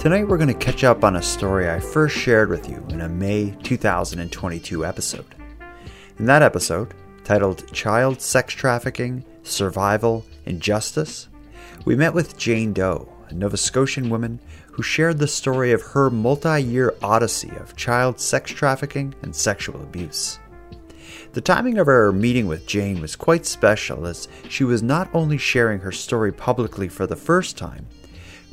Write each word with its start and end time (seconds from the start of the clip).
Tonight 0.00 0.28
we're 0.28 0.38
going 0.38 0.48
to 0.48 0.54
catch 0.54 0.82
up 0.82 1.04
on 1.04 1.16
a 1.16 1.22
story 1.22 1.68
I 1.68 1.78
first 1.78 2.16
shared 2.16 2.48
with 2.48 2.70
you 2.70 2.82
in 2.88 3.02
a 3.02 3.08
May 3.10 3.54
2022 3.62 4.86
episode. 4.86 5.34
In 6.18 6.24
that 6.24 6.40
episode, 6.40 6.94
titled 7.22 7.70
Child 7.74 8.22
Sex 8.22 8.54
Trafficking, 8.54 9.22
Survival, 9.42 10.24
and 10.46 10.58
Justice, 10.58 11.28
we 11.84 11.96
met 11.96 12.14
with 12.14 12.38
Jane 12.38 12.72
Doe, 12.72 13.12
a 13.28 13.34
Nova 13.34 13.58
Scotian 13.58 14.08
woman 14.08 14.40
who 14.72 14.82
shared 14.82 15.18
the 15.18 15.28
story 15.28 15.70
of 15.70 15.82
her 15.82 16.08
multi 16.08 16.62
year 16.62 16.94
odyssey 17.02 17.50
of 17.60 17.76
child 17.76 18.18
sex 18.18 18.50
trafficking 18.52 19.14
and 19.20 19.36
sexual 19.36 19.82
abuse. 19.82 20.38
The 21.34 21.42
timing 21.42 21.76
of 21.76 21.88
our 21.88 22.10
meeting 22.10 22.46
with 22.46 22.66
Jane 22.66 23.02
was 23.02 23.16
quite 23.16 23.44
special 23.44 24.06
as 24.06 24.28
she 24.48 24.64
was 24.64 24.82
not 24.82 25.10
only 25.12 25.36
sharing 25.36 25.80
her 25.80 25.92
story 25.92 26.32
publicly 26.32 26.88
for 26.88 27.06
the 27.06 27.16
first 27.16 27.58
time, 27.58 27.86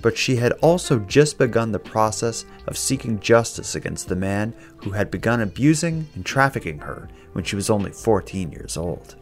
but 0.01 0.17
she 0.17 0.35
had 0.35 0.51
also 0.53 0.99
just 0.99 1.37
begun 1.37 1.71
the 1.71 1.79
process 1.79 2.45
of 2.67 2.77
seeking 2.77 3.19
justice 3.19 3.75
against 3.75 4.07
the 4.07 4.15
man 4.15 4.53
who 4.77 4.91
had 4.91 5.11
begun 5.11 5.41
abusing 5.41 6.07
and 6.15 6.25
trafficking 6.25 6.79
her 6.79 7.09
when 7.33 7.43
she 7.43 7.55
was 7.55 7.69
only 7.69 7.91
14 7.91 8.51
years 8.51 8.77
old. 8.77 9.15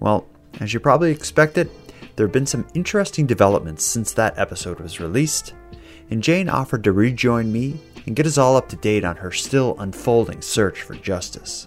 Well, 0.00 0.26
as 0.60 0.72
you 0.72 0.80
probably 0.80 1.10
expected, 1.10 1.70
there 2.16 2.26
have 2.26 2.32
been 2.32 2.46
some 2.46 2.66
interesting 2.74 3.26
developments 3.26 3.84
since 3.84 4.12
that 4.12 4.38
episode 4.38 4.78
was 4.78 5.00
released, 5.00 5.54
and 6.10 6.22
Jane 6.22 6.48
offered 6.48 6.84
to 6.84 6.92
rejoin 6.92 7.52
me 7.52 7.80
and 8.06 8.14
get 8.14 8.26
us 8.26 8.38
all 8.38 8.56
up 8.56 8.68
to 8.68 8.76
date 8.76 9.04
on 9.04 9.16
her 9.16 9.32
still 9.32 9.76
unfolding 9.78 10.42
search 10.42 10.82
for 10.82 10.94
justice. 10.94 11.66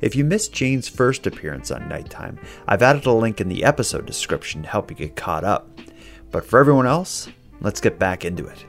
If 0.00 0.14
you 0.14 0.24
missed 0.24 0.52
Jane's 0.52 0.88
first 0.88 1.26
appearance 1.26 1.70
on 1.70 1.88
Nighttime, 1.88 2.38
I've 2.68 2.82
added 2.82 3.06
a 3.06 3.12
link 3.12 3.40
in 3.40 3.48
the 3.48 3.64
episode 3.64 4.04
description 4.04 4.62
to 4.62 4.68
help 4.68 4.90
you 4.90 4.96
get 4.96 5.16
caught 5.16 5.44
up. 5.44 5.68
But 6.30 6.44
for 6.44 6.58
everyone 6.58 6.86
else, 6.86 7.28
let's 7.60 7.80
get 7.80 7.98
back 7.98 8.24
into 8.24 8.46
it. 8.46 8.64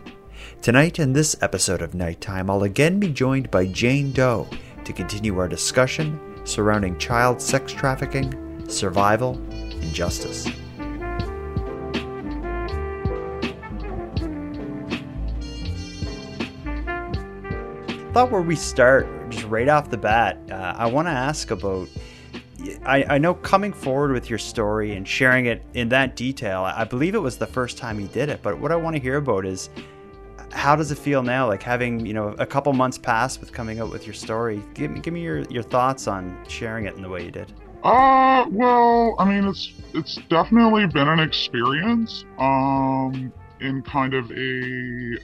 Tonight, 0.61 0.99
in 0.99 1.13
this 1.13 1.35
episode 1.41 1.81
of 1.81 1.93
Nighttime, 1.93 2.49
I'll 2.49 2.63
again 2.63 2.99
be 2.99 3.09
joined 3.09 3.51
by 3.51 3.65
Jane 3.65 4.11
Doe 4.11 4.47
to 4.83 4.93
continue 4.93 5.37
our 5.39 5.47
discussion 5.47 6.19
surrounding 6.45 6.97
child 6.97 7.41
sex 7.41 7.71
trafficking, 7.71 8.67
survival, 8.69 9.35
and 9.51 9.93
justice. 9.93 10.47
thought 18.17 18.31
where 18.31 18.41
we 18.41 18.55
start, 18.55 19.07
just 19.29 19.45
right 19.45 19.69
off 19.69 19.91
the 19.91 19.97
bat, 19.97 20.39
uh, 20.49 20.73
I 20.75 20.87
want 20.87 21.07
to 21.07 21.11
ask 21.11 21.51
about. 21.51 21.87
I, 22.85 23.15
I 23.15 23.17
know 23.17 23.33
coming 23.33 23.73
forward 23.73 24.11
with 24.11 24.29
your 24.29 24.39
story 24.39 24.95
and 24.95 25.07
sharing 25.07 25.45
it 25.45 25.63
in 25.73 25.89
that 25.89 26.15
detail, 26.15 26.63
I 26.63 26.83
believe 26.83 27.15
it 27.15 27.19
was 27.19 27.37
the 27.37 27.47
first 27.47 27.77
time 27.77 27.99
you 27.99 28.07
did 28.07 28.29
it. 28.29 28.41
But 28.41 28.59
what 28.59 28.71
I 28.71 28.75
want 28.75 28.95
to 28.95 29.01
hear 29.01 29.17
about 29.17 29.45
is 29.45 29.69
how 30.51 30.75
does 30.75 30.91
it 30.91 30.97
feel 30.97 31.23
now? 31.23 31.47
Like 31.47 31.63
having, 31.63 32.05
you 32.05 32.13
know, 32.13 32.35
a 32.39 32.45
couple 32.45 32.71
months 32.73 32.97
past 32.97 33.39
with 33.39 33.51
coming 33.51 33.79
out 33.79 33.91
with 33.91 34.05
your 34.05 34.13
story. 34.13 34.63
Give 34.73 34.91
me, 34.91 34.99
give 34.99 35.13
me 35.13 35.21
your, 35.21 35.41
your 35.49 35.63
thoughts 35.63 36.07
on 36.07 36.37
sharing 36.47 36.85
it 36.85 36.95
in 36.95 37.01
the 37.01 37.09
way 37.09 37.25
you 37.25 37.31
did. 37.31 37.53
Uh, 37.83 38.45
well, 38.49 39.15
I 39.19 39.25
mean, 39.25 39.47
it's 39.47 39.71
it's 39.93 40.15
definitely 40.29 40.87
been 40.87 41.07
an 41.07 41.19
experience. 41.19 42.25
Um, 42.39 43.31
in 43.59 43.81
kind 43.81 44.13
of 44.13 44.31
a 44.31 45.17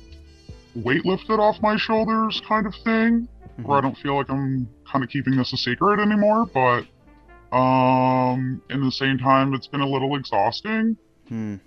weight 0.76 1.06
lifted 1.06 1.40
off 1.40 1.62
my 1.62 1.78
shoulders 1.78 2.42
kind 2.48 2.66
of 2.66 2.74
thing, 2.76 3.28
mm-hmm. 3.28 3.64
where 3.64 3.78
I 3.78 3.82
don't 3.82 3.98
feel 3.98 4.18
like 4.18 4.30
I'm 4.30 4.68
kind 4.90 5.04
of 5.04 5.10
keeping 5.10 5.36
this 5.36 5.54
a 5.54 5.58
secret 5.58 6.00
anymore. 6.00 6.46
But 6.46 6.84
um, 7.54 8.62
in 8.70 8.84
the 8.84 8.92
same 8.92 9.18
time, 9.18 9.54
it's 9.54 9.68
been 9.68 9.82
a 9.82 9.88
little 9.88 10.16
exhausting. 10.16 10.98
Hmm. 11.28 11.58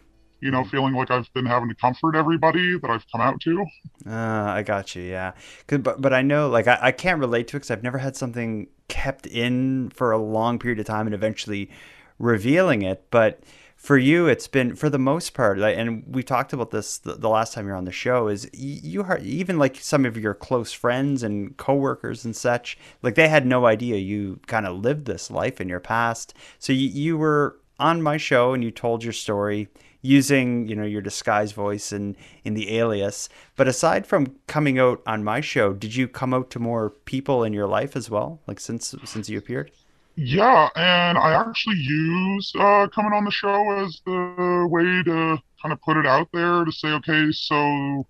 You 0.41 0.51
know, 0.51 0.65
feeling 0.65 0.95
like 0.95 1.11
I've 1.11 1.33
been 1.33 1.47
having 1.47 1.69
to 1.69 1.75
comfort 1.75 2.15
everybody 2.15 2.79
that 2.79 2.91
I've 2.91 3.05
come 3.11 3.21
out 3.21 3.41
to. 3.41 3.65
Uh, 4.07 4.11
I 4.11 4.63
got 4.63 4.95
you, 4.95 5.03
yeah. 5.03 5.33
but 5.67 6.01
but 6.01 6.13
I 6.13 6.23
know, 6.23 6.49
like, 6.49 6.67
I, 6.67 6.79
I 6.83 6.93
can't 6.93 7.21
relate 7.21 7.49
to 7.49 7.57
it 7.57 7.61
because 7.61 7.71
I've 7.71 7.83
never 7.83 7.99
had 7.99 8.17
something 8.17 8.69
kept 8.89 9.27
in 9.27 9.91
for 9.91 10.13
a 10.13 10.19
long 10.19 10.59
period 10.59 10.79
of 10.79 10.87
time 10.87 11.07
and 11.07 11.15
eventually 11.15 11.71
revealing 12.19 12.83
it. 12.83 13.07
But 13.11 13.41
for 13.87 13.97
you 13.97 14.27
it's 14.27 14.49
been 14.49 14.75
for 14.75 14.91
the 14.91 14.99
most 14.99 15.33
part 15.33 15.61
and 15.61 16.03
we 16.09 16.21
talked 16.21 16.53
about 16.53 16.73
this 16.73 16.99
the, 16.99 17.15
the 17.15 17.29
last 17.29 17.53
time 17.53 17.69
you're 17.69 17.77
on 17.77 17.85
the 17.85 17.93
show 17.93 18.27
is 18.27 18.51
you 18.53 19.01
are 19.05 19.19
even 19.19 19.61
like 19.61 19.77
some 19.77 20.05
of 20.05 20.17
your 20.17 20.35
close 20.35 20.73
friends 20.73 21.23
and 21.23 21.57
coworkers 21.57 22.25
and 22.25 22.35
such 22.35 22.77
like 23.03 23.15
they 23.15 23.29
had 23.29 23.47
no 23.47 23.65
idea 23.65 23.97
you 23.97 24.41
kind 24.49 24.67
of 24.67 24.77
lived 24.77 25.05
this 25.05 25.31
life 25.31 25.61
in 25.61 25.69
your 25.69 25.79
past. 25.79 26.35
So 26.59 26.73
you, 26.73 26.89
you 26.89 27.17
were 27.17 27.61
on 27.79 28.03
my 28.03 28.17
show 28.17 28.55
and 28.55 28.65
you 28.65 28.73
told 28.73 29.05
your 29.05 29.13
story 29.13 29.69
using 30.03 30.67
you 30.67 30.75
know 30.75 30.85
your 30.85 31.01
disguise 31.01 31.53
voice 31.53 31.93
and 31.93 32.17
in 32.43 32.55
the 32.55 32.77
alias. 32.79 33.29
But 33.55 33.69
aside 33.69 34.05
from 34.05 34.35
coming 34.49 34.81
out 34.81 35.01
on 35.07 35.23
my 35.23 35.41
show 35.41 35.73
did 35.73 35.95
you 35.95 36.09
come 36.09 36.35
out 36.35 36.51
to 36.51 36.59
more 36.59 36.91
people 36.91 37.45
in 37.45 37.53
your 37.53 37.69
life 37.69 37.95
as 37.95 38.11
well 38.11 38.41
like 38.49 38.59
since 38.59 38.97
since 39.05 39.29
you 39.29 39.39
appeared 39.39 39.71
yeah, 40.17 40.71
and 40.77 41.19
I 41.19 41.35
actually 41.35 41.77
use 41.77 42.51
uh, 42.59 42.87
coming 42.89 43.13
on 43.13 43.25
the 43.25 43.31
show 43.31 43.85
as 43.85 44.01
the 44.07 44.67
way 44.71 45.03
to 45.03 45.39
kind 45.61 45.73
of 45.73 45.81
put 45.83 45.99
it 45.99 46.07
out 46.07 46.29
there 46.33 46.65
to 46.65 46.73
say, 46.73 46.89
okay, 46.89 47.31
so, 47.33 48.07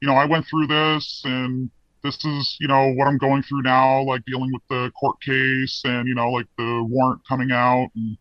you 0.00 0.08
know, 0.08 0.14
I 0.14 0.24
went 0.24 0.46
through 0.46 0.68
this 0.68 1.20
and 1.26 1.70
this 2.02 2.24
is, 2.24 2.56
you 2.60 2.68
know, 2.68 2.92
what 2.94 3.08
I'm 3.08 3.18
going 3.18 3.42
through 3.42 3.60
now, 3.62 4.02
like 4.04 4.24
dealing 4.24 4.50
with 4.52 4.62
the 4.70 4.90
court 4.98 5.20
case 5.20 5.82
and, 5.84 6.08
you 6.08 6.14
know, 6.14 6.30
like 6.30 6.46
the 6.56 6.82
warrant 6.88 7.20
coming 7.28 7.52
out. 7.52 7.90
And, 7.94 8.16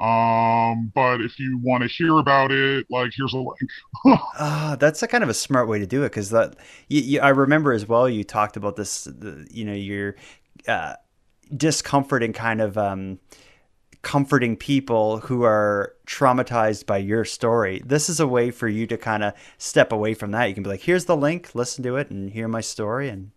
um, 0.00 0.90
but 0.92 1.20
if 1.20 1.38
you 1.38 1.60
want 1.62 1.84
to 1.84 1.88
hear 1.88 2.18
about 2.18 2.50
it, 2.50 2.86
like, 2.90 3.12
here's 3.16 3.34
a 3.34 3.38
link. 3.38 3.70
uh, 4.36 4.74
that's 4.80 5.04
a 5.04 5.06
kind 5.06 5.22
of 5.22 5.30
a 5.30 5.34
smart 5.34 5.68
way 5.68 5.78
to 5.78 5.86
do 5.86 6.02
it 6.02 6.08
because 6.08 6.30
that, 6.30 6.56
you, 6.88 7.02
you, 7.02 7.20
I 7.20 7.28
remember 7.28 7.72
as 7.72 7.86
well, 7.86 8.08
you 8.08 8.24
talked 8.24 8.56
about 8.56 8.74
this, 8.74 9.04
the, 9.04 9.46
you 9.48 9.64
know, 9.64 9.74
your, 9.74 10.16
uh, 10.66 10.94
discomfort 11.56 12.22
and 12.22 12.34
kind 12.34 12.60
of 12.60 12.78
um, 12.78 13.18
comforting 14.02 14.56
people 14.56 15.18
who 15.18 15.42
are 15.42 15.94
traumatized 16.06 16.86
by 16.86 16.98
your 16.98 17.24
story. 17.24 17.82
This 17.84 18.08
is 18.08 18.20
a 18.20 18.26
way 18.26 18.50
for 18.50 18.68
you 18.68 18.86
to 18.86 18.96
kind 18.96 19.22
of 19.22 19.34
step 19.58 19.92
away 19.92 20.14
from 20.14 20.30
that. 20.30 20.46
You 20.46 20.54
can 20.54 20.62
be 20.62 20.70
like, 20.70 20.82
here's 20.82 21.04
the 21.04 21.16
link, 21.16 21.54
listen 21.54 21.84
to 21.84 21.96
it, 21.96 22.10
and 22.10 22.30
hear 22.30 22.48
my 22.48 22.60
story, 22.60 23.08
and 23.08 23.30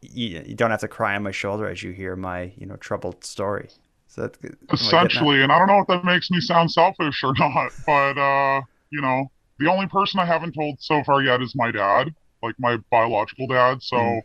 you, 0.00 0.42
you 0.46 0.54
don't 0.54 0.70
have 0.70 0.80
to 0.80 0.88
cry 0.88 1.14
on 1.14 1.22
my 1.22 1.30
shoulder 1.30 1.68
as 1.68 1.82
you 1.82 1.92
hear 1.92 2.16
my 2.16 2.52
you 2.56 2.66
know 2.66 2.76
troubled 2.76 3.24
story. 3.24 3.68
So 4.06 4.22
that's, 4.22 4.38
essentially, 4.72 5.42
and 5.42 5.52
I 5.52 5.58
don't 5.58 5.68
know 5.68 5.80
if 5.80 5.86
that 5.88 6.04
makes 6.04 6.30
me 6.30 6.40
sound 6.40 6.72
selfish 6.72 7.22
or 7.22 7.34
not, 7.38 7.72
but 7.86 8.18
uh, 8.18 8.62
you 8.90 9.02
know, 9.02 9.30
the 9.58 9.70
only 9.70 9.86
person 9.86 10.20
I 10.20 10.24
haven't 10.24 10.52
told 10.52 10.80
so 10.80 11.02
far 11.04 11.22
yet 11.22 11.42
is 11.42 11.54
my 11.54 11.70
dad, 11.70 12.14
like 12.42 12.54
my 12.58 12.78
biological 12.90 13.46
dad. 13.46 13.82
So. 13.82 13.96
Mm 13.96 14.22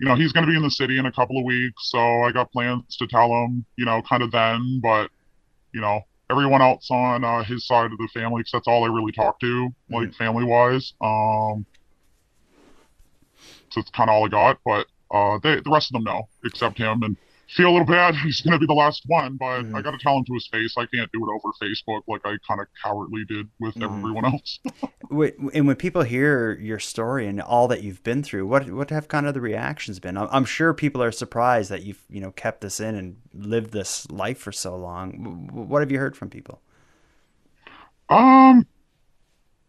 you 0.00 0.08
know, 0.08 0.14
he's 0.14 0.32
going 0.32 0.46
to 0.46 0.50
be 0.50 0.56
in 0.56 0.62
the 0.62 0.70
city 0.70 0.98
in 0.98 1.04
a 1.04 1.12
couple 1.12 1.38
of 1.38 1.44
weeks, 1.44 1.90
so 1.90 1.98
I 1.98 2.32
got 2.32 2.50
plans 2.50 2.96
to 2.96 3.06
tell 3.06 3.30
him, 3.30 3.66
you 3.76 3.84
know, 3.84 4.00
kind 4.00 4.22
of 4.22 4.30
then. 4.30 4.80
But, 4.82 5.10
you 5.74 5.82
know, 5.82 6.00
everyone 6.30 6.62
else 6.62 6.88
on 6.90 7.22
uh, 7.22 7.44
his 7.44 7.66
side 7.66 7.92
of 7.92 7.98
the 7.98 8.08
family, 8.14 8.40
because 8.40 8.52
that's 8.52 8.66
all 8.66 8.84
I 8.84 8.86
really 8.86 9.12
talk 9.12 9.38
to, 9.40 9.68
like 9.90 10.08
mm-hmm. 10.08 10.12
family 10.12 10.44
wise. 10.44 10.94
Um, 11.02 11.66
so 13.68 13.80
it's 13.80 13.90
kind 13.90 14.08
of 14.08 14.14
all 14.14 14.24
I 14.24 14.28
got. 14.28 14.58
But 14.64 14.86
uh, 15.10 15.38
they, 15.42 15.60
the 15.60 15.70
rest 15.70 15.90
of 15.90 15.92
them 15.92 16.04
know, 16.04 16.28
except 16.44 16.78
him. 16.78 17.02
And 17.02 17.18
feel 17.56 17.68
a 17.68 17.72
little 17.72 17.86
bad. 17.86 18.14
He's 18.24 18.40
going 18.40 18.52
to 18.52 18.58
be 18.58 18.66
the 18.66 18.74
last 18.74 19.02
one, 19.06 19.36
but. 19.36 19.64
I 19.74 19.82
got 19.82 19.92
to 19.92 19.98
tell 19.98 20.16
him 20.16 20.24
to 20.24 20.34
his 20.34 20.46
face. 20.46 20.74
I 20.76 20.86
can't 20.86 21.10
do 21.12 21.24
it 21.24 21.28
over 21.32 21.52
Facebook 21.62 22.02
like 22.06 22.22
I 22.24 22.36
kind 22.46 22.60
of 22.60 22.66
cowardly 22.82 23.24
did 23.26 23.48
with 23.58 23.74
mm-hmm. 23.74 23.98
everyone 23.98 24.24
else. 24.24 24.58
Wait, 25.10 25.36
and 25.54 25.66
when 25.66 25.76
people 25.76 26.02
hear 26.02 26.58
your 26.58 26.78
story 26.78 27.26
and 27.26 27.40
all 27.40 27.68
that 27.68 27.82
you've 27.82 28.02
been 28.02 28.22
through, 28.22 28.46
what 28.46 28.70
what 28.70 28.90
have 28.90 29.08
kind 29.08 29.26
of 29.26 29.34
the 29.34 29.40
reactions 29.40 29.98
been? 29.98 30.16
I'm 30.16 30.44
sure 30.44 30.72
people 30.72 31.02
are 31.02 31.12
surprised 31.12 31.70
that 31.70 31.82
you've 31.82 32.04
you 32.08 32.20
know 32.20 32.30
kept 32.30 32.60
this 32.60 32.80
in 32.80 32.94
and 32.94 33.16
lived 33.34 33.72
this 33.72 34.10
life 34.10 34.38
for 34.38 34.52
so 34.52 34.76
long. 34.76 35.48
What 35.52 35.80
have 35.80 35.90
you 35.90 35.98
heard 35.98 36.16
from 36.16 36.30
people? 36.30 36.60
Um, 38.08 38.66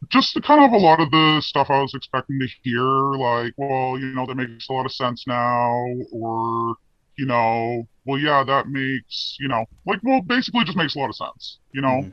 just 0.09 0.41
kind 0.43 0.63
of 0.63 0.71
a 0.73 0.77
lot 0.77 0.99
of 0.99 1.11
the 1.11 1.41
stuff 1.41 1.69
I 1.69 1.81
was 1.81 1.93
expecting 1.93 2.39
to 2.39 2.47
hear, 2.63 2.81
like, 2.83 3.53
well, 3.57 3.99
you 3.99 4.13
know, 4.13 4.25
that 4.25 4.35
makes 4.35 4.67
a 4.69 4.73
lot 4.73 4.85
of 4.85 4.91
sense 4.91 5.25
now, 5.27 5.85
or 6.11 6.75
you 7.21 7.27
know, 7.27 7.87
well, 8.03 8.19
yeah, 8.19 8.43
that 8.43 8.67
makes, 8.67 9.37
you 9.39 9.47
know, 9.47 9.63
like, 9.85 9.99
well, 10.01 10.21
basically 10.21 10.63
just 10.63 10.75
makes 10.75 10.95
a 10.95 10.99
lot 10.99 11.09
of 11.09 11.15
sense, 11.15 11.59
you 11.71 11.79
know? 11.79 12.11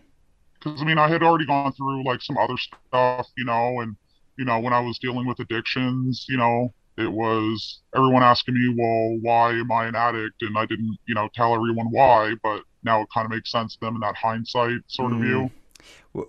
Because, 0.53 0.73
mm-hmm. 0.75 0.83
I 0.83 0.87
mean, 0.87 0.99
I 0.99 1.09
had 1.09 1.23
already 1.23 1.47
gone 1.47 1.73
through, 1.73 2.05
like, 2.05 2.21
some 2.21 2.37
other 2.37 2.59
stuff, 2.59 3.27
you 3.39 3.47
know, 3.47 3.81
and, 3.81 3.97
you 4.37 4.45
know, 4.45 4.59
when 4.61 4.75
I 4.75 4.81
was 4.81 4.99
dealing 4.99 5.27
with 5.27 5.41
addictions, 5.41 6.27
you 6.29 6.37
know, 6.37 6.75
it 6.99 7.11
was 7.11 7.81
everyone 7.97 8.23
asking 8.23 8.53
me, 8.53 8.75
well, 8.77 9.19
why 9.23 9.53
am 9.53 9.73
I 9.73 9.87
an 9.87 9.95
addict? 9.95 10.43
And 10.43 10.59
I 10.59 10.67
didn't, 10.67 10.99
you 11.07 11.15
know, 11.15 11.31
tell 11.35 11.55
everyone 11.55 11.87
why, 11.91 12.35
but 12.43 12.65
now 12.83 13.01
it 13.01 13.09
kind 13.15 13.25
of 13.25 13.31
makes 13.31 13.51
sense 13.51 13.77
to 13.77 13.81
them 13.81 13.95
in 13.95 14.01
that 14.03 14.15
hindsight 14.15 14.81
sort 14.89 15.13
of 15.13 15.21
view. 15.21 15.51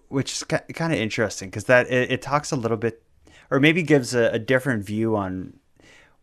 Which 0.07 0.31
is 0.31 0.43
kind 0.43 0.93
of 0.93 0.99
interesting 0.99 1.49
because 1.49 1.65
that 1.65 1.91
it, 1.91 2.11
it, 2.11 2.21
talks 2.21 2.53
a 2.53 2.55
little 2.55 2.77
bit, 2.77 3.03
or 3.51 3.59
maybe 3.59 3.83
gives 3.83 4.15
a, 4.15 4.29
a 4.31 4.39
different 4.39 4.85
view 4.85 5.17
on 5.17 5.58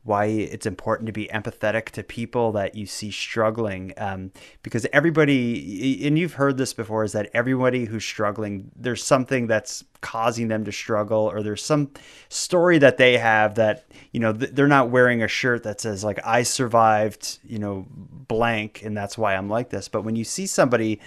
why 0.07 0.27
it's 0.27 0.67
important 0.67 1.07
to 1.07 1.13
be 1.13 1.27
empathetic 1.27 1.91
to 1.91 2.03
people 2.03 2.53
that 2.53 2.75
you 2.75 2.87
see 2.87 3.11
struggling 3.11 3.93
um, 3.99 4.31
because 4.63 4.87
everybody 4.93 6.07
and 6.07 6.19
you've 6.19 6.35
heard 6.35 6.57
this 6.57 6.73
before 6.73 7.05
is 7.05 7.13
that 7.13 7.29
everybody 7.35 7.85
who's 7.85 8.05
struggling 8.05 8.71
there's 8.77 9.03
something 9.03 9.47
that's 9.47 9.85
causing 10.01 10.49
them 10.49 10.65
to 10.65 10.71
struggle 10.71 11.31
or 11.31 11.43
there's 11.43 11.65
some 11.65 11.91
story 12.29 12.79
that 12.79 12.97
they 12.97 13.19
have 13.19 13.57
that 13.57 13.85
you 14.13 14.21
know 14.21 14.33
they're 14.33 14.69
not 14.69 14.91
wearing 14.91 15.23
a 15.23 15.29
shirt 15.29 15.65
that 15.65 15.81
says 15.81 16.05
like 16.05 16.21
i 16.25 16.43
survived 16.43 17.39
you 17.45 17.59
know 17.59 17.87
blank 18.29 18.83
and 18.85 18.97
that's 18.97 19.19
why 19.19 19.35
i'm 19.35 19.49
like 19.49 19.71
this. 19.71 19.89
But 19.89 20.03
when 20.03 20.17
you 20.17 20.25
see 20.25 20.47
somebody 20.47 21.01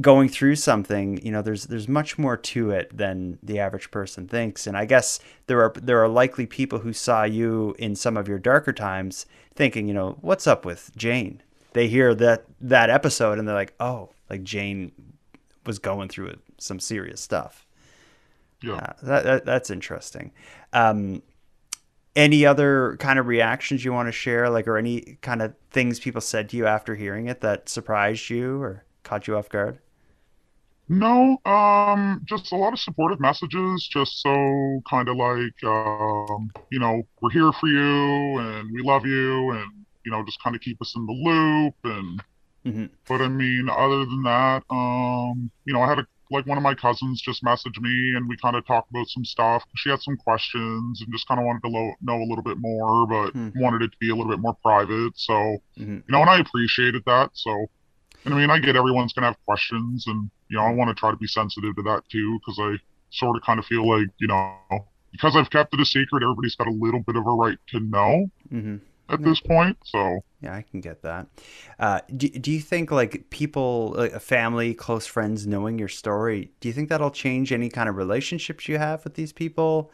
going 0.00 0.28
through 0.28 0.56
something, 0.56 1.24
you 1.24 1.32
know, 1.32 1.42
there's 1.42 1.64
there's 1.64 1.88
much 1.88 2.18
more 2.18 2.36
to 2.36 2.70
it 2.70 2.96
than 2.96 3.38
the 3.42 3.58
average 3.58 3.90
person 3.90 4.28
thinks. 4.28 4.66
And 4.66 4.76
I 4.76 4.84
guess 4.84 5.18
there 5.46 5.62
are 5.62 5.72
there 5.76 6.02
are 6.02 6.08
likely 6.08 6.46
people 6.46 6.80
who 6.80 6.92
saw 6.92 7.24
you 7.24 7.74
in 7.78 7.96
some 7.96 8.16
of 8.16 8.28
your 8.28 8.38
darker 8.38 8.72
times 8.72 9.26
thinking, 9.54 9.88
you 9.88 9.94
know, 9.94 10.18
what's 10.20 10.46
up 10.46 10.64
with 10.64 10.92
Jane? 10.96 11.42
They 11.72 11.88
hear 11.88 12.14
that 12.14 12.44
that 12.60 12.90
episode 12.90 13.38
and 13.38 13.48
they're 13.48 13.54
like, 13.54 13.74
oh, 13.80 14.10
like 14.28 14.42
Jane 14.44 14.92
was 15.66 15.78
going 15.78 16.08
through 16.08 16.36
some 16.58 16.78
serious 16.78 17.20
stuff. 17.20 17.66
Yeah, 18.62 18.74
uh, 18.74 18.92
that, 19.02 19.24
that, 19.24 19.44
that's 19.46 19.70
interesting. 19.70 20.32
Um, 20.72 21.22
any 22.16 22.44
other 22.44 22.96
kind 22.98 23.18
of 23.18 23.26
reactions 23.26 23.84
you 23.84 23.92
want 23.92 24.08
to 24.08 24.12
share, 24.12 24.50
like, 24.50 24.66
or 24.66 24.76
any 24.76 25.18
kind 25.22 25.40
of 25.40 25.54
things 25.70 26.00
people 26.00 26.20
said 26.20 26.48
to 26.50 26.56
you 26.56 26.66
after 26.66 26.94
hearing 26.94 27.28
it 27.28 27.40
that 27.40 27.68
surprised 27.68 28.28
you 28.28 28.60
or 28.60 28.84
caught 29.02 29.26
you 29.26 29.36
off 29.36 29.48
guard? 29.48 29.78
No, 30.92 31.38
um, 31.46 32.20
just 32.24 32.50
a 32.50 32.56
lot 32.56 32.72
of 32.72 32.80
supportive 32.80 33.20
messages, 33.20 33.88
just 33.88 34.20
so 34.20 34.82
kind 34.90 35.08
of 35.08 35.16
like, 35.16 35.54
um, 35.64 36.50
you 36.72 36.80
know, 36.80 37.02
we're 37.20 37.30
here 37.30 37.52
for 37.52 37.68
you 37.68 38.38
and 38.40 38.68
we 38.72 38.82
love 38.82 39.06
you 39.06 39.52
and, 39.52 39.70
you 40.04 40.10
know, 40.10 40.24
just 40.24 40.42
kind 40.42 40.56
of 40.56 40.62
keep 40.62 40.82
us 40.82 40.96
in 40.96 41.06
the 41.06 41.12
loop. 41.12 41.74
And, 41.84 42.24
mm-hmm. 42.66 42.86
but 43.06 43.20
I 43.20 43.28
mean, 43.28 43.68
other 43.70 44.04
than 44.04 44.24
that, 44.24 44.64
um, 44.68 45.52
you 45.64 45.72
know, 45.72 45.80
I 45.80 45.88
had 45.90 46.00
a, 46.00 46.06
like 46.32 46.46
one 46.46 46.58
of 46.58 46.64
my 46.64 46.74
cousins 46.74 47.22
just 47.22 47.44
messaged 47.44 47.80
me 47.80 48.16
and 48.16 48.28
we 48.28 48.36
kind 48.38 48.56
of 48.56 48.66
talked 48.66 48.90
about 48.90 49.06
some 49.06 49.24
stuff. 49.24 49.62
She 49.76 49.90
had 49.90 50.00
some 50.00 50.16
questions 50.16 51.02
and 51.02 51.12
just 51.12 51.28
kind 51.28 51.38
of 51.38 51.46
wanted 51.46 51.62
to 51.62 51.68
lo- 51.68 51.94
know 52.02 52.16
a 52.16 52.26
little 52.26 52.42
bit 52.42 52.58
more, 52.58 53.06
but 53.06 53.32
mm-hmm. 53.32 53.60
wanted 53.60 53.82
it 53.82 53.92
to 53.92 53.98
be 54.00 54.10
a 54.10 54.16
little 54.16 54.32
bit 54.32 54.40
more 54.40 54.56
private. 54.60 55.12
So, 55.14 55.34
mm-hmm. 55.78 55.98
you 55.98 56.02
know, 56.08 56.20
and 56.20 56.30
I 56.30 56.40
appreciated 56.40 57.04
that. 57.06 57.30
So, 57.34 57.70
and 58.24 58.34
I 58.34 58.36
mean, 58.36 58.50
I 58.50 58.58
get 58.58 58.76
everyone's 58.76 59.12
going 59.12 59.22
to 59.22 59.28
have 59.28 59.44
questions, 59.46 60.06
and, 60.06 60.30
you 60.48 60.56
know, 60.56 60.64
I 60.64 60.72
want 60.72 60.88
to 60.88 60.94
try 60.94 61.10
to 61.10 61.16
be 61.16 61.26
sensitive 61.26 61.74
to 61.76 61.82
that 61.82 62.02
too, 62.10 62.38
because 62.38 62.58
I 62.60 62.76
sort 63.10 63.36
of 63.36 63.42
kind 63.42 63.58
of 63.58 63.66
feel 63.66 63.88
like, 63.88 64.08
you 64.18 64.28
know, 64.28 64.56
because 65.12 65.36
I've 65.36 65.50
kept 65.50 65.74
it 65.74 65.80
a 65.80 65.84
secret, 65.84 66.22
everybody's 66.22 66.54
got 66.54 66.68
a 66.68 66.72
little 66.72 67.00
bit 67.00 67.16
of 67.16 67.26
a 67.26 67.30
right 67.30 67.58
to 67.68 67.80
know 67.80 68.30
mm-hmm. 68.52 68.76
at 69.08 69.22
this 69.22 69.40
point. 69.40 69.76
So, 69.84 70.20
yeah, 70.40 70.54
I 70.54 70.62
can 70.62 70.80
get 70.80 71.02
that. 71.02 71.26
Uh, 71.78 72.00
do, 72.16 72.28
do 72.28 72.52
you 72.52 72.60
think, 72.60 72.90
like, 72.90 73.28
people, 73.30 73.94
like 73.96 74.12
a 74.12 74.20
family, 74.20 74.74
close 74.74 75.06
friends 75.06 75.46
knowing 75.46 75.78
your 75.78 75.88
story, 75.88 76.52
do 76.60 76.68
you 76.68 76.72
think 76.72 76.88
that'll 76.88 77.10
change 77.10 77.52
any 77.52 77.68
kind 77.68 77.88
of 77.88 77.96
relationships 77.96 78.68
you 78.68 78.78
have 78.78 79.02
with 79.02 79.14
these 79.14 79.32
people 79.32 79.90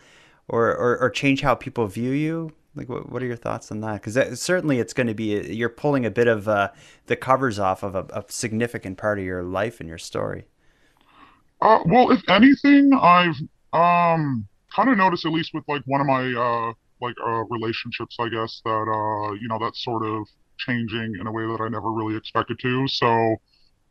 or, 0.48 0.68
or, 0.76 0.98
or 0.98 1.10
change 1.10 1.40
how 1.40 1.54
people 1.54 1.86
view 1.86 2.10
you? 2.10 2.52
Like, 2.76 2.88
what, 2.88 3.10
what 3.10 3.22
are 3.22 3.26
your 3.26 3.36
thoughts 3.36 3.72
on 3.72 3.80
that? 3.80 4.02
Because 4.02 4.40
certainly 4.40 4.78
it's 4.78 4.92
going 4.92 5.06
to 5.06 5.14
be, 5.14 5.54
you're 5.54 5.68
pulling 5.68 6.04
a 6.04 6.10
bit 6.10 6.28
of 6.28 6.46
uh, 6.46 6.70
the 7.06 7.16
covers 7.16 7.58
off 7.58 7.82
of 7.82 7.94
a, 7.94 8.06
a, 8.10 8.24
significant 8.28 8.98
part 8.98 9.18
of 9.18 9.24
your 9.24 9.42
life 9.42 9.80
and 9.80 9.88
your 9.88 9.98
story. 9.98 10.44
Uh, 11.62 11.78
well, 11.86 12.10
if 12.10 12.22
anything, 12.28 12.92
I've 12.92 13.36
um, 13.72 14.46
kind 14.74 14.90
of 14.90 14.98
noticed, 14.98 15.24
at 15.24 15.32
least 15.32 15.52
with 15.54 15.64
like 15.68 15.82
one 15.86 16.00
of 16.00 16.06
my 16.06 16.32
uh, 16.32 16.72
like 17.00 17.14
uh, 17.24 17.44
relationships, 17.44 18.16
I 18.20 18.28
guess, 18.28 18.60
that, 18.64 18.70
uh, 18.70 19.32
you 19.32 19.48
know, 19.48 19.58
that's 19.58 19.82
sort 19.82 20.04
of 20.04 20.26
changing 20.58 21.16
in 21.18 21.26
a 21.26 21.32
way 21.32 21.46
that 21.46 21.60
I 21.60 21.68
never 21.68 21.90
really 21.92 22.16
expected 22.16 22.58
to. 22.60 22.88
So, 22.88 23.36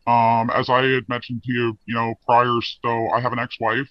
um, 0.08 0.52
as 0.52 0.70
I 0.70 0.84
had 0.84 1.10
mentioned 1.10 1.44
to 1.44 1.52
you, 1.52 1.78
you 1.86 1.96
know, 1.96 2.14
prior, 2.26 2.60
so 2.84 3.10
I 3.10 3.20
have 3.20 3.34
an 3.34 3.40
ex 3.40 3.60
wife 3.60 3.90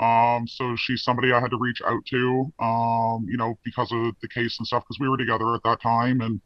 um, 0.00 0.46
so 0.46 0.76
she's 0.76 1.02
somebody 1.02 1.32
I 1.32 1.40
had 1.40 1.50
to 1.50 1.58
reach 1.58 1.82
out 1.84 2.04
to, 2.06 2.52
um, 2.60 3.26
you 3.28 3.36
know, 3.36 3.58
because 3.64 3.90
of 3.90 4.14
the 4.22 4.28
case 4.28 4.58
and 4.58 4.66
stuff, 4.66 4.84
because 4.84 5.00
we 5.00 5.08
were 5.08 5.16
together 5.16 5.52
at 5.54 5.62
that 5.64 5.80
time. 5.80 6.20
And 6.20 6.40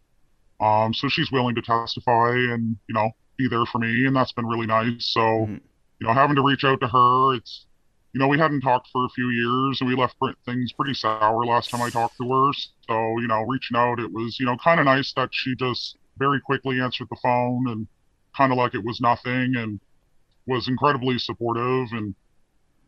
um, 0.60 0.94
so 0.94 1.08
she's 1.08 1.30
willing 1.30 1.54
to 1.56 1.62
testify 1.62 2.30
and, 2.30 2.76
you 2.88 2.94
know, 2.94 3.10
be 3.36 3.48
there 3.48 3.66
for 3.66 3.78
me. 3.78 4.06
And 4.06 4.16
that's 4.16 4.32
been 4.32 4.46
really 4.46 4.66
nice. 4.66 5.04
So, 5.06 5.20
mm-hmm. 5.20 5.56
you 6.00 6.06
know, 6.06 6.14
having 6.14 6.36
to 6.36 6.42
reach 6.42 6.64
out 6.64 6.80
to 6.80 6.88
her, 6.88 7.34
it's, 7.34 7.66
you 8.14 8.20
know, 8.20 8.28
we 8.28 8.38
hadn't 8.38 8.62
talked 8.62 8.88
for 8.90 9.04
a 9.04 9.10
few 9.10 9.28
years 9.28 9.80
and 9.80 9.88
we 9.88 9.96
left 9.96 10.16
things 10.46 10.72
pretty 10.72 10.94
sour 10.94 11.44
last 11.44 11.70
time 11.70 11.82
I 11.82 11.90
talked 11.90 12.16
to 12.18 12.30
her. 12.30 12.52
So, 12.88 13.18
you 13.20 13.26
know, 13.26 13.42
reaching 13.42 13.76
out, 13.76 14.00
it 14.00 14.10
was, 14.12 14.40
you 14.40 14.46
know, 14.46 14.56
kind 14.64 14.80
of 14.80 14.86
nice 14.86 15.12
that 15.14 15.28
she 15.32 15.54
just 15.56 15.98
very 16.16 16.40
quickly 16.40 16.80
answered 16.80 17.08
the 17.10 17.16
phone 17.22 17.68
and 17.68 17.86
kind 18.34 18.50
of 18.50 18.56
like 18.56 18.74
it 18.74 18.84
was 18.84 19.00
nothing 19.00 19.56
and 19.56 19.78
was 20.46 20.68
incredibly 20.68 21.18
supportive 21.18 21.88
and, 21.92 22.14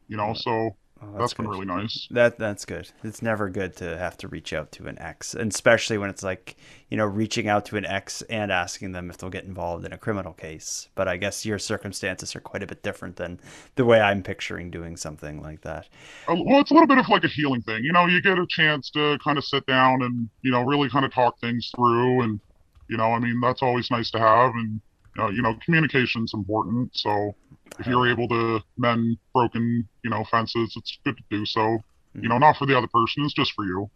you 0.08 0.16
know, 0.16 0.34
so 0.34 0.50
oh, 0.50 0.76
that's, 1.00 1.18
that's 1.18 1.34
been 1.34 1.48
really 1.48 1.66
nice. 1.66 2.06
That 2.10 2.38
that's 2.38 2.64
good. 2.64 2.90
It's 3.02 3.22
never 3.22 3.48
good 3.48 3.76
to 3.76 3.96
have 3.96 4.16
to 4.18 4.28
reach 4.28 4.52
out 4.52 4.72
to 4.72 4.86
an 4.86 4.98
ex, 4.98 5.34
and 5.34 5.52
especially 5.52 5.98
when 5.98 6.10
it's 6.10 6.22
like 6.22 6.56
you 6.90 6.96
know 6.96 7.06
reaching 7.06 7.48
out 7.48 7.64
to 7.66 7.76
an 7.76 7.84
ex 7.84 8.22
and 8.22 8.52
asking 8.52 8.92
them 8.92 9.10
if 9.10 9.18
they'll 9.18 9.30
get 9.30 9.44
involved 9.44 9.84
in 9.84 9.92
a 9.92 9.98
criminal 9.98 10.32
case. 10.32 10.88
But 10.94 11.08
I 11.08 11.16
guess 11.16 11.46
your 11.46 11.58
circumstances 11.58 12.34
are 12.36 12.40
quite 12.40 12.62
a 12.62 12.66
bit 12.66 12.82
different 12.82 13.16
than 13.16 13.40
the 13.76 13.84
way 13.84 14.00
I'm 14.00 14.22
picturing 14.22 14.70
doing 14.70 14.96
something 14.96 15.42
like 15.42 15.62
that. 15.62 15.88
Uh, 16.28 16.36
well, 16.44 16.60
it's 16.60 16.70
a 16.70 16.74
little 16.74 16.88
bit 16.88 16.98
of 16.98 17.08
like 17.08 17.24
a 17.24 17.28
healing 17.28 17.62
thing. 17.62 17.82
You 17.84 17.92
know, 17.92 18.06
you 18.06 18.20
get 18.20 18.38
a 18.38 18.46
chance 18.48 18.90
to 18.90 19.18
kind 19.24 19.38
of 19.38 19.44
sit 19.44 19.66
down 19.66 20.02
and 20.02 20.28
you 20.42 20.50
know 20.50 20.62
really 20.62 20.88
kind 20.88 21.04
of 21.04 21.12
talk 21.12 21.40
things 21.40 21.70
through, 21.74 22.22
and 22.22 22.40
you 22.88 22.96
know, 22.96 23.12
I 23.12 23.18
mean, 23.18 23.40
that's 23.40 23.62
always 23.62 23.90
nice 23.90 24.10
to 24.10 24.18
have, 24.18 24.52
and 24.54 24.80
uh, 25.18 25.28
you 25.28 25.42
know, 25.42 25.54
communication's 25.64 26.34
important. 26.34 26.96
So 26.96 27.34
if 27.78 27.86
you're 27.86 28.10
able 28.10 28.28
to 28.28 28.60
mend 28.76 29.18
broken, 29.32 29.88
you 30.02 30.10
know, 30.10 30.24
fences, 30.24 30.74
it's 30.76 30.98
good 31.04 31.16
to 31.16 31.22
do 31.30 31.46
so. 31.46 31.78
You 32.14 32.28
know, 32.28 32.38
not 32.38 32.56
for 32.56 32.66
the 32.66 32.76
other 32.76 32.86
person, 32.86 33.24
it's 33.24 33.34
just 33.34 33.52
for 33.52 33.64
you. 33.64 33.90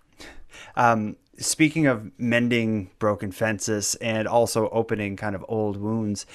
Um, 0.76 1.16
speaking 1.38 1.86
of 1.86 2.10
mending 2.18 2.90
broken 2.98 3.30
fences 3.30 3.94
and 3.96 4.26
also 4.26 4.68
opening 4.70 5.16
kind 5.16 5.34
of 5.34 5.44
old 5.48 5.76
wounds, 5.76 6.26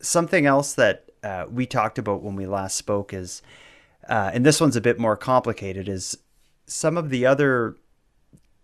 something 0.00 0.46
else 0.46 0.72
that 0.74 1.10
uh, 1.22 1.46
we 1.48 1.66
talked 1.66 1.98
about 1.98 2.22
when 2.22 2.34
we 2.34 2.46
last 2.46 2.76
spoke 2.76 3.14
is, 3.14 3.42
uh, 4.08 4.32
and 4.34 4.44
this 4.44 4.60
one's 4.60 4.74
a 4.74 4.80
bit 4.80 4.98
more 4.98 5.16
complicated, 5.16 5.88
is 5.88 6.18
some 6.66 6.96
of 6.96 7.10
the 7.10 7.24
other 7.24 7.76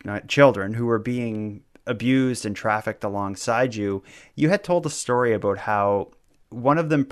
uh, 0.07 0.21
children 0.21 0.75
who 0.75 0.87
were 0.87 0.99
being 0.99 1.63
abused 1.89 2.47
and 2.47 2.55
trafficked 2.55 3.03
alongside 3.03 3.75
you. 3.75 4.03
You 4.37 4.51
had 4.51 4.63
told 4.63 4.87
a 4.87 4.91
story 4.91 5.33
about 5.33 5.59
how 5.59 6.09
one 6.51 6.79
of 6.79 6.89
them, 6.89 7.09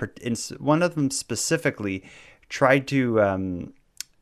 one 0.59 0.83
of 0.83 0.95
them 0.95 1.11
specifically, 1.11 2.05
tried 2.49 2.87
to 2.89 3.21
um, 3.21 3.73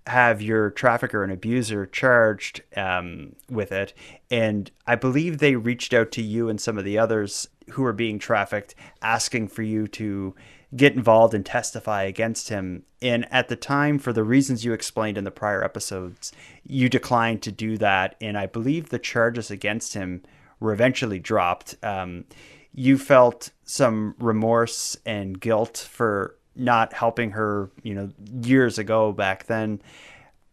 have 0.06 0.40
your 0.40 0.70
trafficker 0.70 1.22
and 1.22 1.32
abuser 1.32 1.86
charged 1.86 2.62
um, 2.76 3.36
with 3.50 3.72
it, 3.72 3.92
and 4.30 4.70
I 4.86 4.94
believe 4.94 5.38
they 5.38 5.56
reached 5.56 5.92
out 5.92 6.10
to 6.12 6.22
you 6.22 6.48
and 6.48 6.60
some 6.60 6.78
of 6.78 6.84
the 6.84 6.98
others 6.98 7.48
who 7.70 7.82
were 7.82 7.92
being 7.92 8.18
trafficked, 8.18 8.74
asking 9.02 9.48
for 9.48 9.62
you 9.62 9.86
to 9.88 10.34
get 10.76 10.94
involved 10.94 11.34
and 11.34 11.46
testify 11.46 12.02
against 12.02 12.48
him. 12.48 12.82
And 13.00 13.32
at 13.32 13.48
the 13.48 13.56
time, 13.56 13.98
for 13.98 14.12
the 14.12 14.24
reasons 14.24 14.64
you 14.64 14.72
explained 14.72 15.16
in 15.16 15.24
the 15.24 15.30
prior 15.30 15.62
episodes, 15.62 16.32
you 16.64 16.88
declined 16.88 17.42
to 17.42 17.52
do 17.52 17.76
that. 17.78 18.16
And 18.20 18.36
I 18.36 18.46
believe 18.46 18.88
the 18.88 18.98
charges 18.98 19.50
against 19.50 19.94
him 19.94 20.22
were 20.60 20.72
eventually 20.72 21.18
dropped. 21.18 21.76
Um, 21.82 22.24
you 22.72 22.98
felt 22.98 23.50
some 23.64 24.14
remorse 24.18 24.96
and 25.06 25.40
guilt 25.40 25.88
for 25.90 26.36
not 26.56 26.92
helping 26.92 27.30
her, 27.32 27.70
you 27.82 27.94
know, 27.94 28.10
years 28.42 28.78
ago 28.78 29.12
back 29.12 29.46
then. 29.46 29.80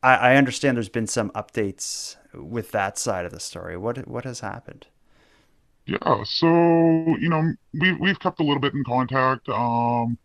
I, 0.03 0.15
I 0.15 0.35
understand 0.35 0.77
there's 0.77 0.89
been 0.89 1.07
some 1.07 1.29
updates 1.31 2.15
with 2.33 2.71
that 2.71 2.97
side 2.97 3.25
of 3.25 3.31
the 3.31 3.39
story. 3.39 3.77
What 3.77 4.07
what 4.07 4.25
has 4.25 4.39
happened? 4.39 4.87
Yeah, 5.85 6.23
so 6.23 6.47
you 6.47 7.29
know, 7.29 7.53
we 7.73 7.93
we've 7.93 8.19
kept 8.19 8.39
a 8.39 8.43
little 8.43 8.59
bit 8.59 8.73
in 8.73 8.83
contact. 8.83 9.49
Um, 9.49 10.17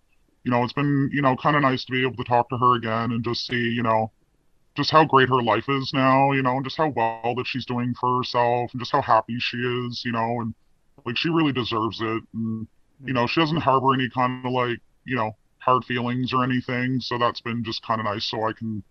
you 0.44 0.50
know, 0.50 0.62
it's 0.62 0.72
been 0.72 1.10
you 1.12 1.22
know 1.22 1.36
kind 1.36 1.56
of 1.56 1.62
nice 1.62 1.84
to 1.86 1.92
be 1.92 2.02
able 2.02 2.16
to 2.16 2.24
talk 2.24 2.48
to 2.50 2.58
her 2.58 2.76
again 2.76 3.12
and 3.12 3.24
just 3.24 3.46
see 3.46 3.70
you 3.70 3.82
know 3.82 4.12
just 4.76 4.90
how 4.90 5.04
great 5.04 5.28
her 5.28 5.42
life 5.42 5.68
is 5.68 5.92
now. 5.92 6.32
You 6.32 6.42
know, 6.42 6.56
and 6.56 6.64
just 6.64 6.76
how 6.76 6.88
well 6.88 7.34
that 7.36 7.46
she's 7.46 7.66
doing 7.66 7.94
for 7.98 8.18
herself 8.18 8.70
and 8.72 8.80
just 8.80 8.92
how 8.92 9.02
happy 9.02 9.36
she 9.38 9.56
is. 9.58 10.02
You 10.04 10.12
know, 10.12 10.40
and 10.40 10.54
like 11.04 11.16
she 11.16 11.30
really 11.30 11.52
deserves 11.52 12.00
it. 12.00 12.22
And 12.34 12.66
you 13.04 13.12
know, 13.12 13.26
she 13.26 13.40
doesn't 13.40 13.58
harbor 13.58 13.94
any 13.94 14.08
kind 14.10 14.44
of 14.44 14.52
like, 14.52 14.80
you 15.04 15.16
know, 15.16 15.36
hard 15.58 15.84
feelings 15.84 16.32
or 16.32 16.44
anything. 16.44 17.00
So 17.00 17.18
that's 17.18 17.40
been 17.40 17.64
just 17.64 17.82
kind 17.82 18.00
of 18.00 18.06
nice. 18.06 18.24
So 18.24 18.44
I 18.44 18.52
can 18.52 18.82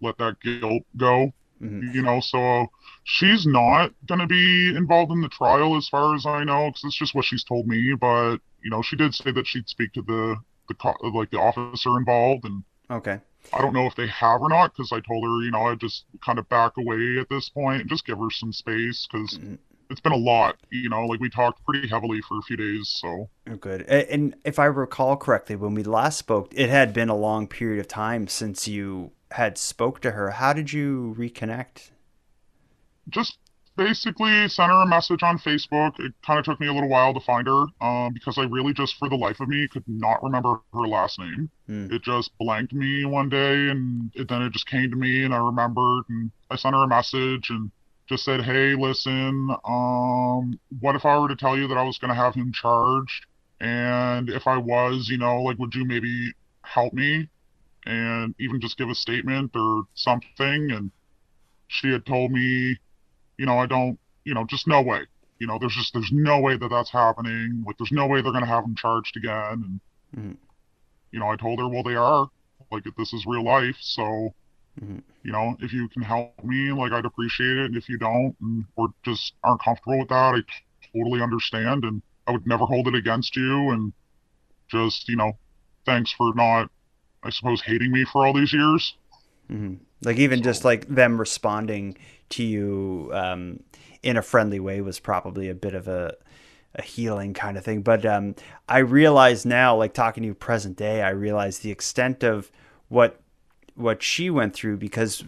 let 0.00 0.18
that 0.18 0.40
guilt 0.40 0.82
go. 0.96 1.32
Mm-hmm. 1.62 1.92
You 1.94 2.02
know, 2.02 2.20
so 2.20 2.66
she's 3.04 3.46
not 3.46 3.92
going 4.06 4.20
to 4.20 4.26
be 4.26 4.74
involved 4.76 5.12
in 5.12 5.20
the 5.20 5.28
trial 5.28 5.76
as 5.76 5.88
far 5.88 6.14
as 6.14 6.26
I 6.26 6.44
know, 6.44 6.68
because 6.68 6.84
it's 6.84 6.96
just 6.96 7.14
what 7.14 7.24
she's 7.24 7.44
told 7.44 7.66
me. 7.66 7.94
But 7.98 8.38
you 8.62 8.70
know, 8.70 8.82
she 8.82 8.96
did 8.96 9.14
say 9.14 9.30
that 9.30 9.46
she'd 9.46 9.68
speak 9.68 9.92
to 9.92 10.02
the 10.02 10.36
the 10.68 10.74
co- 10.74 10.96
like 11.14 11.30
the 11.30 11.38
officer 11.38 11.96
involved, 11.96 12.44
and 12.44 12.64
Okay. 12.90 13.20
I 13.52 13.60
don't 13.60 13.74
know 13.74 13.86
if 13.86 13.94
they 13.94 14.06
have 14.08 14.40
or 14.42 14.48
not, 14.48 14.72
because 14.74 14.90
I 14.92 15.00
told 15.00 15.24
her, 15.24 15.42
you 15.44 15.50
know, 15.50 15.62
I 15.66 15.74
just 15.76 16.04
kind 16.24 16.38
of 16.38 16.48
back 16.48 16.72
away 16.76 17.18
at 17.20 17.28
this 17.28 17.48
point 17.48 17.82
and 17.82 17.90
just 17.90 18.04
give 18.06 18.18
her 18.18 18.30
some 18.30 18.52
space, 18.52 19.06
because 19.10 19.38
Mhm. 19.38 19.58
it's 19.90 20.00
been 20.00 20.12
a 20.12 20.16
lot. 20.16 20.56
You 20.70 20.88
know, 20.88 21.06
like 21.06 21.20
we 21.20 21.28
talked 21.30 21.64
pretty 21.64 21.86
heavily 21.88 22.20
for 22.22 22.38
a 22.38 22.42
few 22.42 22.56
days, 22.56 22.88
so. 22.88 23.28
Oh, 23.48 23.56
Good. 23.56 23.82
And 23.82 24.34
if 24.44 24.58
I 24.58 24.64
recall 24.64 25.16
correctly, 25.16 25.56
when 25.56 25.74
we 25.74 25.82
last 25.84 26.18
spoke, 26.18 26.52
it 26.54 26.68
had 26.70 26.92
been 26.92 27.08
a 27.08 27.16
long 27.16 27.46
period 27.46 27.78
of 27.80 27.86
time 27.88 28.26
since 28.26 28.66
you 28.66 29.12
had 29.32 29.58
spoke 29.58 30.00
to 30.00 30.12
her. 30.12 30.30
How 30.30 30.52
did 30.52 30.72
you 30.72 31.14
reconnect? 31.18 31.90
just 33.10 33.38
basically 33.76 34.48
sent 34.48 34.70
her 34.70 34.82
a 34.82 34.86
message 34.86 35.22
on 35.22 35.38
Facebook. 35.38 35.98
It 35.98 36.12
kind 36.24 36.38
of 36.38 36.44
took 36.44 36.60
me 36.60 36.68
a 36.68 36.72
little 36.72 36.88
while 36.88 37.14
to 37.14 37.20
find 37.20 37.46
her 37.46 37.64
um, 37.80 38.12
because 38.12 38.38
I 38.38 38.44
really 38.44 38.72
just, 38.72 38.96
for 38.96 39.08
the 39.08 39.16
life 39.16 39.40
of 39.40 39.48
me, 39.48 39.68
could 39.68 39.84
not 39.86 40.22
remember 40.22 40.60
her 40.72 40.86
last 40.86 41.18
name. 41.18 41.50
Hmm. 41.66 41.92
It 41.92 42.02
just 42.02 42.30
blanked 42.38 42.72
me 42.72 43.04
one 43.04 43.28
day, 43.28 43.68
and 43.70 44.10
it, 44.14 44.28
then 44.28 44.42
it 44.42 44.52
just 44.52 44.66
came 44.66 44.90
to 44.90 44.96
me, 44.96 45.24
and 45.24 45.34
I 45.34 45.38
remembered, 45.38 46.04
and 46.08 46.30
I 46.50 46.56
sent 46.56 46.74
her 46.74 46.84
a 46.84 46.88
message 46.88 47.50
and 47.50 47.70
just 48.08 48.24
said, 48.24 48.42
"Hey, 48.42 48.74
listen, 48.74 49.50
um, 49.64 50.58
what 50.80 50.94
if 50.94 51.04
I 51.04 51.18
were 51.18 51.28
to 51.28 51.36
tell 51.36 51.56
you 51.56 51.68
that 51.68 51.78
I 51.78 51.82
was 51.82 51.98
going 51.98 52.10
to 52.10 52.14
have 52.14 52.34
him 52.34 52.52
charged, 52.52 53.26
and 53.60 54.28
if 54.28 54.46
I 54.46 54.58
was, 54.58 55.08
you 55.08 55.18
know, 55.18 55.42
like, 55.42 55.58
would 55.58 55.74
you 55.74 55.84
maybe 55.84 56.32
help 56.62 56.92
me?" 56.92 57.28
And 57.86 58.34
even 58.38 58.60
just 58.60 58.78
give 58.78 58.88
a 58.88 58.94
statement 58.94 59.50
or 59.54 59.84
something. 59.94 60.70
And 60.70 60.90
she 61.68 61.90
had 61.90 62.06
told 62.06 62.30
me 62.30 62.78
you 63.38 63.46
know, 63.46 63.58
I 63.58 63.66
don't, 63.66 63.98
you 64.24 64.34
know, 64.34 64.44
just 64.44 64.66
no 64.66 64.82
way. 64.82 65.02
You 65.38 65.46
know, 65.46 65.58
there's 65.58 65.74
just 65.74 65.92
there's 65.92 66.12
no 66.12 66.40
way 66.40 66.56
that 66.56 66.68
that's 66.70 66.90
happening. 66.90 67.64
Like, 67.66 67.76
there's 67.78 67.92
no 67.92 68.06
way 68.06 68.22
they're 68.22 68.32
gonna 68.32 68.46
have 68.46 68.64
him 68.64 68.76
charged 68.76 69.16
again. 69.16 69.62
And 69.64 69.80
Mhm. 70.16 70.36
you 71.12 71.20
know, 71.20 71.28
I 71.30 71.36
told 71.36 71.58
her, 71.60 71.68
well, 71.68 71.82
they 71.82 71.94
are. 71.96 72.28
Like, 72.70 72.84
this 72.96 73.12
is 73.12 73.26
real 73.26 73.44
life. 73.44 73.76
So, 73.80 74.34
Mhm. 74.80 75.02
you 75.22 75.32
know, 75.32 75.56
if 75.60 75.72
you 75.72 75.88
can 75.88 76.02
help 76.02 76.42
me, 76.44 76.72
like, 76.72 76.92
I'd 76.92 77.04
appreciate 77.04 77.58
it. 77.58 77.66
And 77.66 77.76
if 77.76 77.88
you 77.88 77.98
don't, 77.98 78.36
and 78.40 78.64
or 78.76 78.88
just 79.04 79.34
aren't 79.42 79.62
comfortable 79.62 79.98
with 79.98 80.08
that, 80.08 80.34
I 80.34 80.40
t- 80.40 80.98
totally 80.98 81.22
understand. 81.22 81.84
And 81.84 82.02
I 82.26 82.32
would 82.32 82.46
never 82.46 82.64
hold 82.66 82.88
it 82.88 82.94
against 82.94 83.36
you. 83.36 83.70
And 83.70 83.92
just, 84.68 85.08
you 85.08 85.16
know, 85.16 85.38
thanks 85.86 86.12
for 86.12 86.34
not, 86.34 86.70
I 87.22 87.30
suppose, 87.30 87.62
hating 87.62 87.92
me 87.92 88.04
for 88.04 88.26
all 88.26 88.32
these 88.34 88.52
years. 88.52 88.96
hmm 89.48 89.74
Like 90.04 90.18
even 90.18 90.42
just 90.42 90.64
like 90.64 90.86
them 90.88 91.18
responding 91.18 91.96
to 92.30 92.42
you 92.42 93.10
um, 93.12 93.60
in 94.02 94.16
a 94.16 94.22
friendly 94.22 94.60
way 94.60 94.80
was 94.80 94.98
probably 94.98 95.48
a 95.48 95.54
bit 95.54 95.74
of 95.74 95.88
a 95.88 96.16
a 96.76 96.82
healing 96.82 97.34
kind 97.34 97.56
of 97.56 97.64
thing. 97.64 97.82
But 97.82 98.04
um, 98.04 98.34
I 98.68 98.78
realize 98.78 99.46
now, 99.46 99.76
like 99.76 99.94
talking 99.94 100.22
to 100.22 100.28
you 100.28 100.34
present 100.34 100.76
day, 100.76 101.02
I 101.02 101.10
realize 101.10 101.60
the 101.60 101.70
extent 101.70 102.24
of 102.24 102.50
what 102.88 103.20
what 103.74 104.02
she 104.02 104.30
went 104.30 104.54
through 104.54 104.76
because 104.76 105.24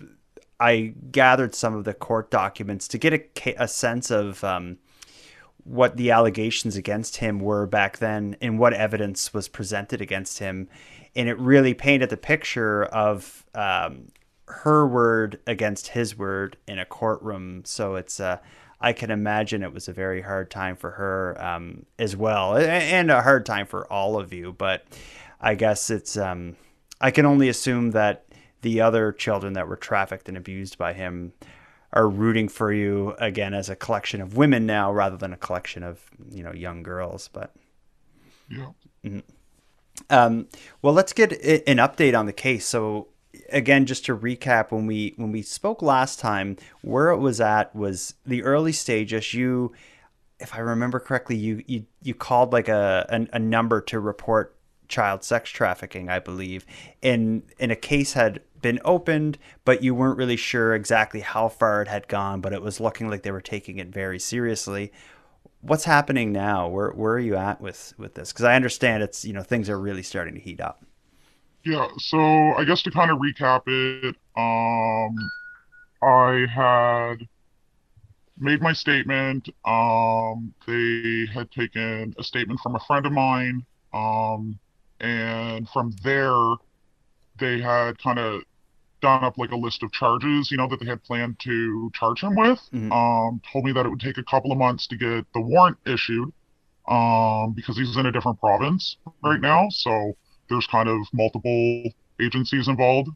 I 0.59 0.95
gathered 1.11 1.55
some 1.55 1.75
of 1.75 1.85
the 1.85 1.95
court 1.95 2.31
documents 2.31 2.89
to 2.89 2.99
get 2.99 3.13
a, 3.13 3.63
a 3.63 3.69
sense 3.69 4.11
of 4.11 4.43
um, 4.45 4.79
what 5.65 5.97
the 5.97 6.11
allegations 6.11 6.77
against 6.77 7.17
him 7.17 7.41
were 7.41 7.67
back 7.67 7.99
then 7.99 8.37
and 8.41 8.59
what 8.59 8.73
evidence 8.73 9.35
was 9.35 9.49
presented 9.49 10.01
against 10.01 10.39
him. 10.39 10.69
And 11.15 11.29
it 11.29 11.39
really 11.39 11.75
painted 11.75 12.11
the 12.11 12.17
picture 12.17 12.85
of 12.85 13.45
um, 13.55 14.09
her 14.49 14.87
word 14.87 15.41
against 15.47 15.89
his 15.89 16.17
word 16.17 16.57
in 16.67 16.79
a 16.79 16.85
courtroom. 16.85 17.63
So 17.65 17.97
it's, 17.97 18.21
uh, 18.21 18.39
I 18.81 18.93
can 18.93 19.11
imagine 19.11 19.63
it 19.63 19.73
was 19.73 19.89
a 19.89 19.93
very 19.93 20.23
hard 20.23 20.51
time 20.51 20.77
for 20.77 20.93
her 20.93 21.37
um, 21.43 21.87
as 21.99 22.17
well, 22.17 22.57
and 22.57 23.11
a 23.11 23.23
hard 23.23 23.47
time 23.47 23.67
for 23.67 23.91
all 23.93 24.19
of 24.19 24.33
you. 24.33 24.53
But 24.53 24.85
I 25.41 25.55
guess 25.55 25.91
it's, 25.91 26.17
um, 26.17 26.57
I 27.01 27.11
can 27.11 27.27
only 27.27 27.49
assume 27.49 27.91
that 27.93 28.25
the 28.63 28.81
other 28.81 29.13
children 29.13 29.53
that 29.55 29.69
were 29.69 29.77
trafficked 29.77 30.29
and 30.29 30.37
abused 30.37 30.79
by 30.79 30.93
him 30.93 31.33
are 31.93 32.09
rooting 32.09 32.49
for 32.49 32.73
you 32.73 33.15
again 33.19 33.55
as 33.55 33.69
a 33.69 33.77
collection 33.77 34.21
of 34.21 34.37
women 34.37 34.67
now 34.67 34.93
rather 34.93 35.17
than 35.17 35.33
a 35.33 35.37
collection 35.37 35.83
of 35.83 36.01
you 36.31 36.43
know 36.43 36.53
young 36.53 36.83
girls 36.83 37.29
but 37.33 37.55
Yeah. 38.49 39.21
um, 40.11 40.49
well 40.83 40.93
let's 40.93 41.13
get 41.13 41.33
an 41.33 41.77
update 41.79 42.19
on 42.19 42.27
the 42.27 42.33
case 42.33 42.67
so 42.67 43.09
again 43.53 43.87
just 43.87 44.05
to 44.07 44.17
recap 44.17 44.71
when 44.71 44.87
we 44.87 45.15
when 45.17 45.33
we 45.33 45.43
spoke 45.43 45.83
last 45.83 46.19
time 46.19 46.57
where 46.83 47.11
it 47.11 47.19
was 47.19 47.41
at 47.41 47.75
was 47.75 48.15
the 48.25 48.43
early 48.43 48.73
stages. 48.73 49.35
You 49.35 49.73
if 50.39 50.55
i 50.55 50.59
remember 50.59 51.01
correctly 51.01 51.37
you 51.37 51.63
you, 51.67 51.87
you 52.03 52.15
called 52.15 52.53
like 52.53 52.69
a, 52.69 53.07
a 53.09 53.37
a 53.37 53.39
number 53.39 53.81
to 53.81 53.99
report 53.99 54.55
child 54.89 55.25
sex 55.25 55.51
trafficking 55.51 56.09
i 56.09 56.19
believe. 56.19 56.65
And 57.03 57.43
and 57.59 57.73
a 57.73 57.77
case 57.77 58.13
had 58.13 58.41
been 58.63 58.81
opened 58.85 59.39
but 59.65 59.83
you 59.83 59.95
weren't 59.95 60.19
really 60.19 60.37
sure 60.37 60.75
exactly 60.75 61.21
how 61.21 61.49
far 61.49 61.83
it 61.83 61.89
had 61.89 62.09
gone 62.09 62.41
but 62.41 62.53
it 62.53 62.63
was 62.63 62.81
looking 62.81 63.09
like 63.09 63.23
they 63.23 63.31
were 63.31 63.41
taking 63.41 63.79
it 63.79 63.89
very 63.89 64.19
seriously. 64.19 64.93
What's 65.63 65.85
happening 65.85 66.33
now? 66.33 66.69
Where 66.69 66.91
where 66.91 67.15
are 67.15 67.19
you 67.19 67.37
at 67.37 67.61
with 67.61 67.95
with 67.99 68.15
this? 68.15 68.33
Because 68.33 68.45
i 68.45 68.55
understand 68.55 69.03
it's 69.03 69.25
you 69.25 69.33
know 69.33 69.43
things 69.43 69.69
are 69.71 69.79
really 69.79 70.03
starting 70.03 70.35
to 70.35 70.41
heat 70.41 70.61
up 70.61 70.86
Yeah, 71.67 71.89
so 71.99 72.19
I 72.55 72.65
guess 72.65 72.83
to 72.83 72.93
kind 72.93 73.11
of 73.11 73.19
recap 73.19 73.63
it, 73.67 74.15
um, 74.37 75.31
I 76.01 76.47
had 76.49 77.27
made 78.39 78.63
my 78.63 78.73
statement. 78.73 79.49
Um, 79.65 80.55
they 80.67 81.27
had 81.35 81.51
taken 81.51 82.15
a 82.19 82.23
statement 82.23 82.61
from 82.61 82.77
a 82.77 82.81
friend 82.87 83.05
of 83.05 83.11
mine, 83.11 83.67
um, 83.93 84.61
and 85.01 85.69
from 85.71 85.91
there, 86.05 86.55
they 87.41 87.61
had 87.61 87.99
kind 87.99 88.21
of 88.21 88.43
done 89.03 89.25
up 89.25 89.39
like 89.39 89.51
a 89.51 89.57
list 89.57 89.83
of 89.83 89.91
charges, 89.91 90.53
you 90.53 90.57
know, 90.57 90.69
that 90.69 90.79
they 90.79 90.87
had 90.87 91.03
planned 91.03 91.41
to 91.41 91.91
charge 91.95 92.23
him 92.23 92.37
with. 92.37 92.61
Mhm. 92.73 92.93
Um, 92.93 93.41
told 93.53 93.65
me 93.65 93.73
that 93.73 93.87
it 93.87 93.89
would 93.89 94.01
take 94.01 94.19
a 94.19 94.25
couple 94.25 94.53
of 94.53 94.59
months 94.59 94.87
to 94.87 94.97
get 94.97 95.27
the 95.35 95.41
warrant 95.41 95.79
issued, 95.85 96.33
um, 96.89 97.55
because 97.55 97.77
he's 97.77 97.97
in 97.97 98.07
a 98.07 98.13
different 98.13 98.39
province 98.39 98.97
right 99.23 99.41
now. 99.41 99.69
So 99.71 100.17
there's 100.49 100.67
kind 100.67 100.89
of 100.89 100.99
multiple 101.13 101.85
agencies 102.21 102.69
involved. 102.69 103.11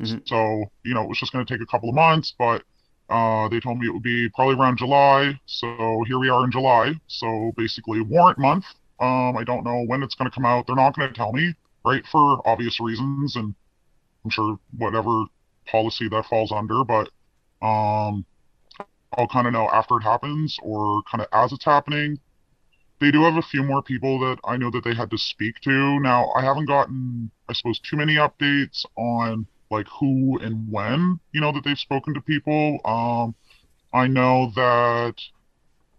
Mhm. 0.00 0.26
So, 0.28 0.70
you 0.84 0.94
know, 0.94 1.02
it 1.02 1.08
was 1.08 1.18
just 1.18 1.32
going 1.32 1.44
to 1.44 1.52
take 1.52 1.62
a 1.62 1.66
couple 1.66 1.88
of 1.88 1.94
months, 1.94 2.34
but 2.38 2.62
uh, 3.08 3.48
they 3.48 3.60
told 3.60 3.78
me 3.78 3.86
it 3.86 3.92
would 3.92 4.02
be 4.02 4.28
probably 4.30 4.54
around 4.54 4.78
July. 4.78 5.40
So 5.46 6.04
here 6.06 6.18
we 6.18 6.28
are 6.28 6.44
in 6.44 6.50
July. 6.50 6.94
So 7.06 7.52
basically, 7.56 8.00
warrant 8.02 8.38
month. 8.38 8.66
Um, 9.00 9.36
I 9.36 9.44
don't 9.44 9.64
know 9.64 9.84
when 9.86 10.02
it's 10.02 10.14
going 10.14 10.30
to 10.30 10.34
come 10.34 10.44
out. 10.44 10.66
They're 10.66 10.76
not 10.76 10.96
going 10.96 11.08
to 11.08 11.14
tell 11.14 11.32
me, 11.32 11.54
right, 11.84 12.04
for 12.06 12.46
obvious 12.46 12.80
reasons. 12.80 13.36
And 13.36 13.54
I'm 14.24 14.30
sure 14.30 14.58
whatever 14.76 15.24
policy 15.66 16.08
that 16.08 16.26
falls 16.26 16.52
under, 16.52 16.84
but 16.84 17.08
um, 17.62 18.24
I'll 19.16 19.28
kind 19.28 19.46
of 19.46 19.52
know 19.52 19.68
after 19.70 19.96
it 19.98 20.02
happens 20.02 20.58
or 20.62 21.02
kind 21.10 21.22
of 21.22 21.28
as 21.32 21.52
it's 21.52 21.64
happening 21.64 22.18
they 23.00 23.10
do 23.10 23.22
have 23.22 23.36
a 23.36 23.42
few 23.42 23.62
more 23.62 23.82
people 23.82 24.18
that 24.20 24.38
I 24.44 24.56
know 24.56 24.70
that 24.70 24.84
they 24.84 24.94
had 24.94 25.10
to 25.10 25.18
speak 25.18 25.60
to. 25.62 26.00
Now, 26.00 26.30
I 26.36 26.42
haven't 26.42 26.66
gotten, 26.66 27.30
I 27.48 27.52
suppose, 27.52 27.78
too 27.78 27.96
many 27.96 28.16
updates 28.16 28.84
on 28.96 29.46
like 29.70 29.86
who 30.00 30.38
and 30.38 30.70
when, 30.70 31.20
you 31.32 31.40
know, 31.40 31.52
that 31.52 31.64
they've 31.64 31.78
spoken 31.78 32.14
to 32.14 32.20
people. 32.20 32.80
Um, 32.84 33.34
I 33.92 34.06
know 34.06 34.50
that 34.56 35.14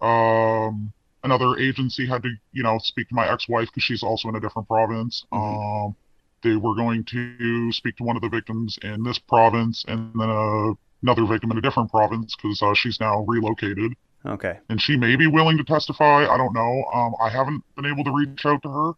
um, 0.05 0.91
another 1.23 1.57
agency 1.57 2.05
had 2.05 2.23
to, 2.23 2.29
you 2.51 2.63
know, 2.63 2.79
speak 2.79 3.09
to 3.09 3.15
my 3.15 3.31
ex-wife 3.31 3.67
because 3.69 3.83
she's 3.83 4.03
also 4.03 4.29
in 4.29 4.35
a 4.35 4.39
different 4.39 4.67
province. 4.67 5.25
Mhm. 5.31 5.87
Um, 5.87 5.95
they 6.41 6.55
were 6.55 6.75
going 6.75 7.03
to 7.05 7.71
speak 7.71 7.97
to 7.97 8.03
one 8.03 8.15
of 8.15 8.21
the 8.21 8.29
victims 8.29 8.79
in 8.81 9.03
this 9.03 9.19
province 9.19 9.83
and 9.87 10.13
then 10.15 10.29
uh, 10.29 10.73
another 11.03 11.25
victim 11.25 11.51
in 11.51 11.57
a 11.57 11.61
different 11.61 11.91
province 11.91 12.35
because 12.35 12.61
uh, 12.61 12.73
she's 12.73 12.99
now 12.99 13.25
relocated 13.27 13.93
okay 14.25 14.59
and 14.69 14.81
she 14.81 14.97
may 14.97 15.15
be 15.15 15.27
willing 15.27 15.57
to 15.57 15.63
testify. 15.63 16.27
I 16.27 16.37
don't 16.37 16.53
know. 16.53 16.83
Um, 16.93 17.13
I 17.21 17.29
haven't 17.29 17.63
been 17.75 17.85
able 17.85 18.03
to 18.03 18.11
reach 18.11 18.45
out 18.45 18.61
to 18.63 18.69
her 18.69 18.91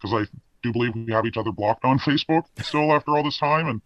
because 0.00 0.26
I 0.26 0.30
do 0.62 0.72
believe 0.72 0.94
we 0.94 1.12
have 1.12 1.26
each 1.26 1.36
other 1.36 1.52
blocked 1.52 1.84
on 1.84 1.98
Facebook 1.98 2.44
still 2.62 2.92
after 2.94 3.16
all 3.16 3.22
this 3.22 3.38
time. 3.38 3.68
And 3.68 3.82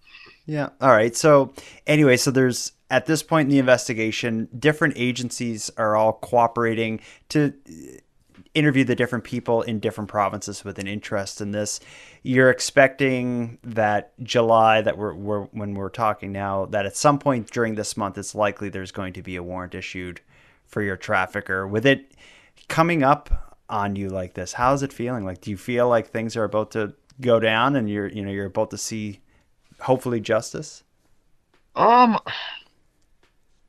Yeah. 0.46 0.70
All 0.80 0.90
right. 0.90 1.16
So 1.16 1.52
anyway, 1.86 2.16
so 2.16 2.30
there's 2.30 2.72
at 2.90 3.06
this 3.06 3.22
point 3.22 3.46
in 3.46 3.50
the 3.50 3.58
investigation, 3.58 4.48
different 4.56 4.94
agencies 4.96 5.70
are 5.76 5.96
all 5.96 6.12
cooperating 6.12 7.00
to 7.30 7.52
uh, 7.68 7.98
interview 8.54 8.84
the 8.84 8.94
different 8.94 9.24
people 9.24 9.60
in 9.62 9.80
different 9.80 10.08
provinces 10.08 10.64
with 10.64 10.78
an 10.78 10.86
interest 10.86 11.40
in 11.40 11.50
this. 11.50 11.80
You're 12.22 12.50
expecting 12.50 13.58
that 13.62 14.12
July 14.22 14.80
that 14.82 14.96
we're, 14.96 15.14
we're 15.14 15.42
when 15.46 15.74
we're 15.74 15.90
talking 15.90 16.32
now 16.32 16.66
that 16.66 16.86
at 16.86 16.96
some 16.96 17.18
point 17.18 17.50
during 17.50 17.74
this 17.74 17.96
month 17.96 18.16
it's 18.16 18.34
likely 18.34 18.68
there's 18.68 18.92
going 18.92 19.12
to 19.14 19.22
be 19.22 19.36
a 19.36 19.42
warrant 19.42 19.74
issued 19.74 20.20
for 20.66 20.82
your 20.82 20.96
trafficker. 20.96 21.66
With 21.66 21.86
it 21.86 22.12
coming 22.68 23.02
up 23.02 23.56
on 23.68 23.96
you 23.96 24.08
like 24.08 24.34
this, 24.34 24.54
how's 24.54 24.82
it 24.82 24.92
feeling? 24.92 25.24
Like 25.24 25.40
do 25.40 25.50
you 25.50 25.56
feel 25.56 25.88
like 25.88 26.08
things 26.10 26.36
are 26.36 26.44
about 26.44 26.70
to 26.72 26.94
go 27.20 27.40
down 27.40 27.76
and 27.76 27.88
you're 27.90 28.08
you 28.08 28.22
know 28.24 28.30
you're 28.30 28.46
about 28.46 28.70
to 28.70 28.78
see 28.78 29.20
hopefully 29.80 30.20
justice? 30.20 30.84
um, 31.74 32.18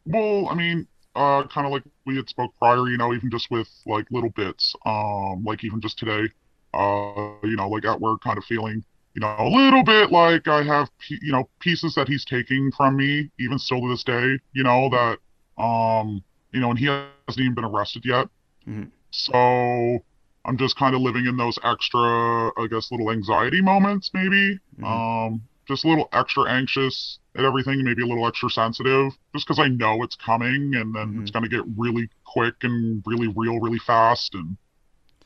Well, 0.05 0.47
I 0.49 0.55
mean, 0.55 0.87
uh, 1.15 1.43
kind 1.47 1.65
of 1.67 1.73
like 1.73 1.83
we 2.05 2.15
had 2.15 2.29
spoke 2.29 2.53
prior, 2.57 2.87
you 2.89 2.97
know, 2.97 3.13
even 3.13 3.29
just 3.31 3.51
with 3.51 3.69
like 3.85 4.07
little 4.11 4.29
bits, 4.29 4.73
um, 4.85 5.43
like 5.45 5.63
even 5.63 5.81
just 5.81 5.97
today, 5.99 6.29
uh, 6.73 7.33
you 7.43 7.55
know, 7.55 7.69
like 7.69 7.85
at 7.85 7.99
work, 7.99 8.21
kind 8.21 8.37
of 8.37 8.45
feeling, 8.45 8.83
you 9.15 9.21
know, 9.21 9.35
a 9.39 9.49
little 9.49 9.83
bit 9.83 10.11
like 10.11 10.47
I 10.47 10.63
have, 10.63 10.89
you 11.09 11.31
know, 11.31 11.49
pieces 11.59 11.95
that 11.95 12.07
he's 12.07 12.23
taking 12.25 12.71
from 12.71 12.95
me, 12.95 13.29
even 13.39 13.59
still 13.59 13.81
to 13.81 13.89
this 13.89 14.03
day, 14.03 14.39
you 14.53 14.63
know, 14.63 14.89
that, 14.89 15.17
um, 15.61 16.23
you 16.51 16.59
know, 16.59 16.69
and 16.69 16.79
he 16.79 16.85
hasn't 16.85 17.39
even 17.39 17.53
been 17.53 17.65
arrested 17.65 18.05
yet. 18.05 18.27
Mhm. 18.67 18.91
So 19.11 20.03
I'm 20.45 20.57
just 20.57 20.77
kind 20.77 20.95
of 20.95 21.01
living 21.01 21.25
in 21.25 21.37
those 21.37 21.57
extra, 21.63 21.99
I 21.99 22.67
guess, 22.69 22.91
little 22.91 23.11
anxiety 23.11 23.61
moments, 23.61 24.11
maybe. 24.13 24.59
Mhm. 24.79 24.85
Um, 24.85 25.41
just 25.67 25.83
a 25.83 25.89
little 25.89 26.07
extra 26.13 26.49
anxious 26.49 27.19
at 27.35 27.43
everything, 27.43 27.83
maybe 27.83 28.01
a 28.01 28.05
little 28.05 28.25
extra 28.25 28.49
sensitive, 28.49 29.11
just 29.33 29.45
because 29.45 29.59
I 29.59 29.67
know 29.67 30.01
it's 30.03 30.15
coming 30.15 30.75
and 30.75 30.95
then 30.95 31.19
it's 31.19 31.31
Mhm. 31.31 31.33
going 31.33 31.43
to 31.43 31.49
get 31.49 31.65
really 31.77 32.09
quick 32.23 32.55
and 32.63 33.03
really 33.05 33.27
real 33.27 33.59
really 33.59 33.79
fast. 33.79 34.33
And 34.33 34.57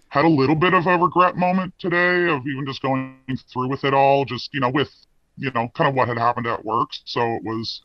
had 0.10 0.26
a 0.26 0.30
little 0.30 0.56
bit 0.56 0.74
of 0.74 0.88
a 0.88 0.98
regret 0.98 1.38
moment 1.38 1.74
today 1.80 2.28
of 2.28 2.46
even 2.46 2.66
just 2.66 2.82
going 2.82 3.16
through 3.54 3.70
with 3.70 3.84
it 3.86 3.94
all, 3.94 4.26
just, 4.26 4.54
you 4.54 4.60
know, 4.60 4.70
with, 4.70 4.92
you 5.38 5.52
know, 5.52 5.70
kind 5.70 5.88
of 5.88 5.96
what 5.96 6.08
had 6.10 6.18
happened 6.18 6.48
at 6.48 6.66
work. 6.66 6.90
So 7.06 7.22
it 7.36 7.44
was, 7.44 7.82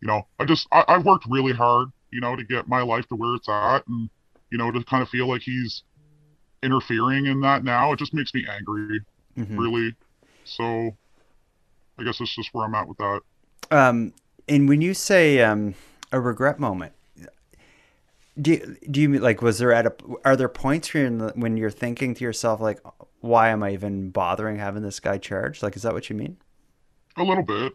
you 0.00 0.06
know, 0.06 0.26
I 0.38 0.44
just, 0.44 0.68
I, 0.70 0.84
I 0.86 0.98
worked 0.98 1.26
really 1.28 1.52
hard, 1.52 1.88
you 2.14 2.20
know, 2.20 2.36
to 2.36 2.44
get 2.44 2.68
my 2.68 2.80
life 2.80 3.06
to 3.08 3.16
where 3.16 3.34
it's 3.34 3.48
at. 3.48 3.86
And, 3.88 4.08
you 4.50 4.56
know, 4.56 4.70
to 4.70 4.82
kind 4.84 5.02
of 5.02 5.08
feel 5.08 5.26
like 5.26 5.42
he's 5.42 5.82
interfering 6.62 7.26
in 7.26 7.40
that 7.40 7.64
now, 7.64 7.92
it 7.92 7.98
just 7.98 8.14
makes 8.14 8.32
me 8.32 8.46
angry, 8.48 9.00
Mhm. 9.36 9.58
really. 9.58 9.96
So 10.44 10.96
I 11.98 12.04
guess 12.04 12.18
that's 12.18 12.34
just 12.34 12.54
where 12.54 12.64
I'm 12.64 12.74
at 12.74 12.88
with 12.88 12.98
that. 12.98 13.20
Um, 13.70 14.14
and 14.48 14.68
when 14.68 14.80
you 14.80 14.94
say 14.94 15.42
um, 15.42 15.74
a 16.12 16.20
regret 16.20 16.60
moment, 16.60 16.92
do 18.40 18.52
you, 18.52 18.76
do 18.90 19.00
you 19.00 19.08
mean 19.08 19.22
like 19.22 19.42
was 19.42 19.58
there 19.58 19.72
at 19.72 19.86
a 19.86 19.94
are 20.24 20.36
there 20.36 20.48
points 20.48 20.92
where 20.92 21.02
you're 21.02 21.08
in 21.08 21.18
the, 21.18 21.32
when 21.36 21.56
you're 21.56 21.70
thinking 21.70 22.14
to 22.14 22.24
yourself 22.24 22.60
like 22.60 22.80
why 23.20 23.48
am 23.48 23.62
I 23.62 23.72
even 23.72 24.10
bothering 24.10 24.58
having 24.58 24.82
this 24.82 25.00
guy 25.00 25.18
charged? 25.18 25.62
Like, 25.62 25.76
is 25.76 25.82
that 25.82 25.94
what 25.94 26.10
you 26.10 26.16
mean? 26.16 26.36
A 27.16 27.22
little 27.22 27.44
bit. 27.44 27.72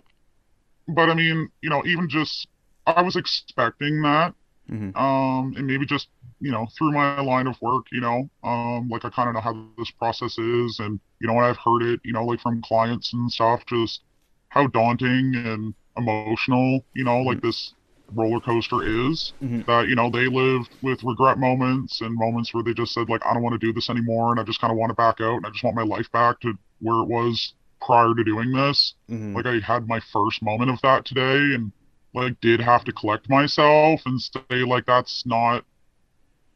But 0.88 1.10
I 1.10 1.14
mean, 1.16 1.50
you 1.62 1.70
know, 1.70 1.84
even 1.86 2.08
just 2.08 2.48
I 2.96 3.02
was 3.02 3.16
expecting 3.16 4.02
that. 4.04 4.34
Mhm. 4.68 4.96
Um, 4.96 5.54
and 5.58 5.68
maybe 5.68 5.86
just, 5.86 6.10
you 6.40 6.52
know, 6.52 6.68
through 6.78 6.92
my 6.94 7.22
line 7.22 7.48
of 7.48 7.62
work, 7.62 7.88
you 7.92 8.02
know, 8.02 8.30
um, 8.44 8.90
like 8.90 9.06
I 9.06 9.10
kind 9.10 9.30
of 9.30 9.36
know 9.36 9.42
how 9.42 9.70
this 9.78 9.92
process 9.92 10.38
is 10.38 10.80
and, 10.80 11.00
you 11.22 11.28
know, 11.28 11.38
I've 11.38 11.58
heard 11.58 11.84
it, 11.84 12.02
you 12.04 12.14
know, 12.14 12.26
like 12.26 12.42
from 12.42 12.62
clients 12.64 13.14
and 13.14 13.32
stuff, 13.32 13.66
just 13.68 14.04
how 14.50 14.68
daunting 14.68 15.36
and 15.36 15.76
emotional, 15.98 16.86
you 16.94 17.04
know, 17.04 17.22
like 17.22 17.42
this 17.42 17.76
roller 18.12 18.40
coaster 18.42 18.84
is 18.84 19.34
Mhm. 19.42 19.64
that, 19.68 19.88
you 19.88 19.96
know, 19.96 20.10
they 20.10 20.28
lived 20.28 20.76
with 20.82 21.04
regret 21.04 21.38
moments 21.38 22.02
and 22.02 22.16
moments 22.16 22.54
where 22.54 22.64
they 22.64 22.74
just 22.74 22.94
said 22.94 23.10
like, 23.10 23.26
I 23.26 23.34
don't 23.34 23.44
want 23.44 23.54
to 23.60 23.66
do 23.66 23.74
this 23.74 23.90
anymore. 23.90 24.32
And 24.32 24.40
I 24.40 24.44
just 24.44 24.62
kind 24.62 24.72
of 24.72 24.78
want 24.78 24.90
to 24.90 24.96
back 24.96 25.22
out 25.22 25.38
and 25.38 25.46
I 25.46 25.50
just 25.52 25.64
want 25.64 25.76
my 25.76 25.84
life 25.84 26.12
back 26.12 26.40
to 26.42 26.54
where 26.80 27.02
it 27.04 27.08
was 27.10 27.54
prior 27.82 28.14
to 28.16 28.24
doing 28.24 28.52
this 28.54 28.96
Mhm. 29.08 29.36
like 29.36 29.46
I 29.46 29.60
had 29.60 29.88
my 29.88 30.00
first 30.12 30.42
moment 30.42 30.72
of 30.72 30.82
that 30.82 31.06
today 31.06 31.54
and 31.56 31.72
like 32.14 32.40
did 32.42 32.60
have 32.60 32.84
to 32.84 32.92
collect 32.92 33.30
myself 33.30 34.02
and 34.06 34.22
say 34.22 34.64
like 34.66 34.86
that's 34.86 35.26
not 35.26 35.64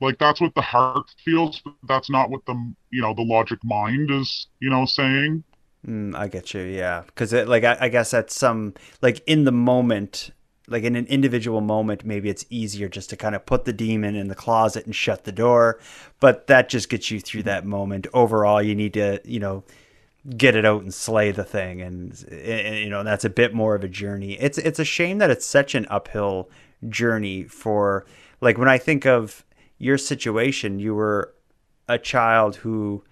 like 0.01 0.17
that's 0.17 0.41
what 0.41 0.55
the 0.55 0.61
heart 0.61 1.05
feels 1.23 1.61
but 1.63 1.73
that's 1.87 2.09
not 2.09 2.29
what 2.29 2.45
the 2.45 2.73
you 2.91 3.01
know 3.01 3.13
the 3.13 3.23
logic 3.23 3.59
mind 3.63 4.11
is 4.11 4.47
you 4.59 4.69
know 4.69 4.85
saying 4.85 5.43
Mm, 5.87 6.15
I 6.15 6.27
get 6.27 6.53
you, 6.53 6.61
yeah. 6.61 7.03
Because 7.05 7.33
it 7.33 7.47
like 7.47 7.63
I, 7.63 7.77
I 7.81 7.89
guess 7.89 8.13
at 8.13 8.31
some 8.31 8.73
like 9.01 9.21
in 9.27 9.43
the 9.43 9.51
moment, 9.51 10.31
like 10.67 10.83
in 10.83 10.95
an 10.95 11.05
individual 11.07 11.61
moment, 11.61 12.05
maybe 12.05 12.29
it's 12.29 12.45
easier 12.49 12.87
just 12.87 13.09
to 13.09 13.17
kind 13.17 13.35
of 13.35 13.45
put 13.45 13.65
the 13.65 13.73
demon 13.73 14.15
in 14.15 14.29
the 14.29 14.35
closet 14.35 14.85
and 14.85 14.95
shut 14.95 15.25
the 15.25 15.31
door. 15.31 15.79
But 16.19 16.47
that 16.47 16.69
just 16.69 16.89
gets 16.89 17.11
you 17.11 17.19
through 17.19 17.43
that 17.43 17.65
moment. 17.65 18.07
Overall, 18.13 18.61
you 18.61 18.75
need 18.75 18.93
to, 18.93 19.19
you 19.25 19.39
know, 19.39 19.63
get 20.37 20.55
it 20.55 20.65
out 20.65 20.81
and 20.81 20.93
slay 20.93 21.31
the 21.31 21.43
thing, 21.43 21.81
and, 21.81 22.25
and 22.31 22.77
you 22.77 22.89
know 22.89 23.03
that's 23.03 23.25
a 23.25 23.29
bit 23.29 23.53
more 23.53 23.75
of 23.75 23.83
a 23.83 23.89
journey. 23.89 24.33
It's 24.39 24.57
it's 24.57 24.79
a 24.79 24.85
shame 24.85 25.17
that 25.17 25.29
it's 25.29 25.45
such 25.45 25.75
an 25.75 25.85
uphill 25.89 26.49
journey 26.89 27.43
for 27.43 28.05
like 28.41 28.57
when 28.57 28.69
I 28.69 28.77
think 28.77 29.05
of 29.05 29.45
your 29.77 29.97
situation, 29.97 30.79
you 30.79 30.95
were 30.95 31.33
a 31.87 31.97
child 31.97 32.57
who 32.57 33.03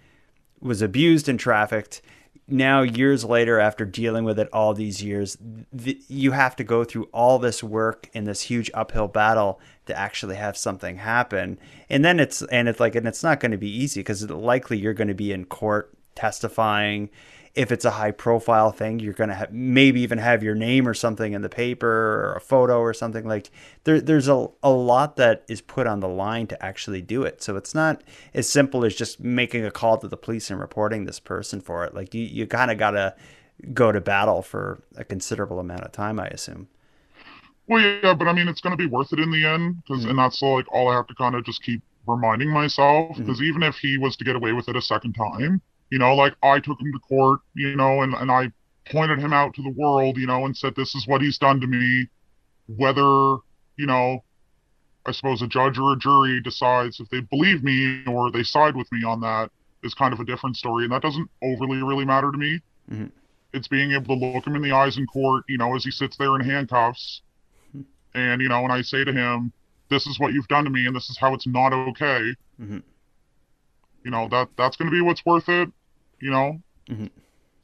was 0.62 0.82
abused 0.82 1.28
and 1.28 1.40
trafficked. 1.40 2.02
Now 2.48 2.82
years 2.82 3.24
later 3.24 3.60
after 3.60 3.86
dealing 3.86 4.26
with 4.26 4.38
it 4.38 4.50
all 4.52 4.74
these 4.74 5.02
years 5.02 5.38
th- 5.78 6.02
you 6.10 6.32
have 6.32 6.56
to 6.58 6.66
go 6.66 6.84
through 6.84 7.06
all 7.14 7.40
this 7.40 7.64
work 7.64 8.10
in 8.14 8.26
this 8.26 8.42
huge 8.42 8.70
uphill 8.74 9.08
battle 9.08 9.60
to 9.86 9.98
actually 9.98 10.36
have 10.36 10.58
something 10.58 10.98
happen. 10.98 11.60
And 11.90 12.04
then 12.04 12.20
it's 12.20 12.42
and 12.44 12.68
it's 12.68 12.80
like 12.80 12.96
and 12.96 13.08
it's 13.08 13.24
not 13.24 13.40
going 13.40 13.52
to 13.52 13.58
be 13.58 13.70
easy 13.70 14.02
because 14.02 14.30
likely 14.30 14.78
you're 14.78 14.94
going 14.94 15.08
to 15.08 15.14
be 15.14 15.32
in 15.32 15.46
court 15.46 15.98
testifying. 16.16 17.10
If 17.54 17.70
it's 17.70 17.84
a 17.84 17.92
high 17.92 18.12
profile 18.12 18.72
thing 18.72 19.00
you're 19.00 19.12
going 19.12 19.30
to 19.30 19.36
have 19.36 19.52
maybe 19.52 20.00
even 20.02 20.20
have 20.20 20.42
your 20.42 20.56
name 20.56 20.88
or 20.88 20.94
something 20.94 21.34
in 21.34 21.42
the 21.42 21.50
paper 21.50 21.90
or 21.90 22.34
a 22.38 22.40
photo 22.40 22.80
or 22.80 22.94
something 22.94 23.28
like 23.28 23.52
there, 23.84 24.00
there's 24.00 24.30
a, 24.30 24.48
a 24.64 24.70
lot 24.70 25.18
that 25.18 25.44
is 25.50 25.60
put 25.60 25.86
on 25.86 26.00
the 26.00 26.08
line 26.08 26.48
to 26.48 26.66
actually 26.66 27.02
do 27.02 27.24
it. 27.24 27.44
So 27.44 27.58
it's 27.58 27.76
not 27.76 28.04
as 28.34 28.48
simple 28.48 28.86
as 28.86 28.96
just 28.96 29.20
making 29.20 29.66
a 29.66 29.72
call 29.72 29.98
to 29.98 30.08
the 30.08 30.16
police 30.16 30.50
and 30.50 30.62
reporting 30.62 31.04
this 31.04 31.20
person 31.20 31.60
for 31.60 31.84
it. 31.84 31.94
Like 31.94 32.14
you, 32.14 32.24
you 32.24 32.48
kind 32.48 32.72
of 32.72 32.78
got 32.78 32.92
to 32.92 33.16
go 33.74 33.92
to 33.92 34.02
battle 34.02 34.42
for 34.42 34.84
a 34.96 35.04
considerable 35.04 35.60
amount 35.60 35.82
of 35.82 35.92
time 35.92 36.20
i 36.20 36.28
assume. 36.28 36.68
Well 37.68 37.80
yeah 37.80 38.14
but 38.14 38.28
i 38.28 38.34
mean 38.34 38.48
it's 38.48 38.60
going 38.60 38.76
to 38.76 38.78
be 38.78 38.88
worth 38.88 39.14
it 39.14 39.20
in 39.20 39.32
the 39.32 39.46
end 39.46 39.84
because 39.84 40.06
and 40.06 40.18
that's 40.18 40.42
like 40.42 40.66
all 40.74 40.90
i 40.90 40.96
have 40.96 41.08
to 41.08 41.16
kind 41.16 41.36
of 41.36 41.46
just 41.46 41.64
keep 41.64 41.82
reminding 42.08 42.50
myself 42.50 43.12
mm-hmm. 43.12 43.24
because 43.24 43.42
even 43.42 43.64
if 43.64 43.78
he 43.78 43.98
was 43.98 44.18
to 44.18 44.26
get 44.26 44.36
away 44.36 44.52
with 44.52 44.68
it 44.68 44.76
a 44.76 44.82
second 44.82 45.14
time 45.14 45.62
you 45.92 46.00
know 46.00 46.16
like 46.16 46.34
i 46.42 46.60
took 46.60 46.80
him 46.82 46.92
to 46.92 47.00
court 47.00 47.40
you 47.54 47.76
know 47.76 48.02
and, 48.02 48.14
and 48.16 48.32
i 48.32 48.52
pointed 48.92 49.20
him 49.20 49.32
out 49.34 49.54
to 49.54 49.62
the 49.62 49.74
world 49.78 50.18
you 50.18 50.26
know 50.26 50.46
and 50.46 50.58
said 50.58 50.74
this 50.76 50.96
is 50.96 51.06
what 51.08 51.22
he's 51.22 51.38
done 51.38 51.62
to 51.62 51.68
me 51.68 52.08
whether 52.68 53.38
you 53.78 53.86
know 53.86 54.24
i 55.06 55.12
suppose 55.12 55.42
a 55.42 55.48
judge 55.48 55.78
or 55.78 55.94
a 55.94 55.98
jury 56.00 56.42
decides 56.42 57.00
if 57.00 57.08
they 57.10 57.22
believe 57.22 57.64
me 57.64 58.04
or 58.08 58.32
they 58.32 58.44
side 58.44 58.76
with 58.76 58.92
me 58.92 59.04
on 59.04 59.22
that 59.22 59.52
is 59.84 59.94
kind 59.94 60.14
of 60.14 60.20
a 60.20 60.26
different 60.26 60.56
story 60.58 60.84
and 60.86 60.92
that 60.94 61.02
doesn't 61.02 61.30
overly 61.44 61.84
really 61.84 62.06
matter 62.06 62.32
to 62.32 62.38
me 62.38 62.60
Mhm. 62.92 63.12
it's 63.54 63.68
being 63.68 63.92
able 63.92 64.18
to 64.18 64.26
look 64.26 64.46
him 64.48 64.56
in 64.56 64.62
the 64.62 64.72
eyes 64.72 64.98
in 64.98 65.06
court 65.06 65.44
you 65.48 65.58
know 65.58 65.76
as 65.76 65.84
he 65.84 65.92
sits 65.92 66.18
there 66.18 66.36
in 66.36 66.42
handcuffs 66.42 67.22
and 68.16 68.42
you 68.42 68.50
know 68.50 68.64
and 68.64 68.72
i 68.74 68.82
say 68.82 69.04
to 69.04 69.14
him 69.14 69.52
this 69.90 70.08
is 70.08 70.20
what 70.20 70.34
you've 70.34 70.48
done 70.48 70.64
to 70.64 70.70
me 70.70 70.86
and 70.88 70.96
this 70.96 71.10
is 71.10 71.18
how 71.18 71.34
it's 71.34 71.48
not 71.48 71.74
okay 71.74 72.34
Mhm. 72.60 72.84
you 74.04 74.12
know 74.12 74.28
that 74.30 74.50
that's 74.58 74.78
going 74.78 74.90
to 74.90 74.96
be 74.96 75.02
what's 75.02 75.26
worth 75.26 75.48
it 75.50 75.70
you 76.22 76.32
know? 76.32 76.62
Mhm. 76.90 77.10